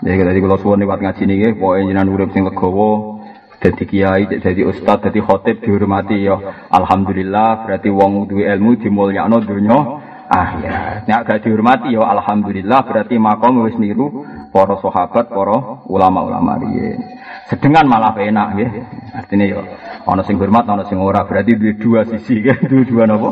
Ya 0.00 0.16
kita 0.16 0.32
di 0.32 0.40
kalau 0.40 0.56
suwon 0.56 0.80
lewat 0.80 1.04
ngaji 1.04 1.28
nih, 1.28 1.60
pokoknya 1.60 1.92
jinan 1.92 2.08
urip 2.08 2.32
sing 2.32 2.48
legowo, 2.48 3.19
jadi 3.60 3.82
kiai, 3.84 4.24
jadi 4.40 4.62
ustad, 4.64 5.04
jadi 5.04 5.20
khotib 5.20 5.60
dihormati 5.60 6.24
ya. 6.24 6.40
Alhamdulillah, 6.72 7.68
berarti 7.68 7.92
wong 7.92 8.24
duwe 8.24 8.48
ilmu 8.48 8.80
dimulyakno 8.80 9.36
dunya 9.44 9.78
akhir. 10.32 11.04
Nek 11.04 11.20
gak 11.28 11.38
dihormati 11.44 11.92
ya 11.92 12.08
alhamdulillah, 12.08 12.80
berarti 12.88 13.20
makom 13.20 13.68
wis 13.68 13.76
niru 13.76 14.24
para 14.48 14.80
sahabat, 14.80 15.28
para 15.28 15.84
ulama-ulama 15.84 16.56
riyen. 16.56 17.04
Sedengan 17.52 17.84
malah 17.84 18.16
enak 18.16 18.48
ya. 18.56 18.68
Artinya 19.12 19.44
ya 19.44 19.60
ana 20.08 20.22
sing 20.24 20.40
hormat, 20.40 20.64
ana 20.64 20.88
sing 20.88 20.96
ora, 20.96 21.28
berarti 21.28 21.52
dua 21.76 22.08
sisi 22.08 22.40
dua 22.40 22.82
dua 22.88 23.04
napa? 23.04 23.30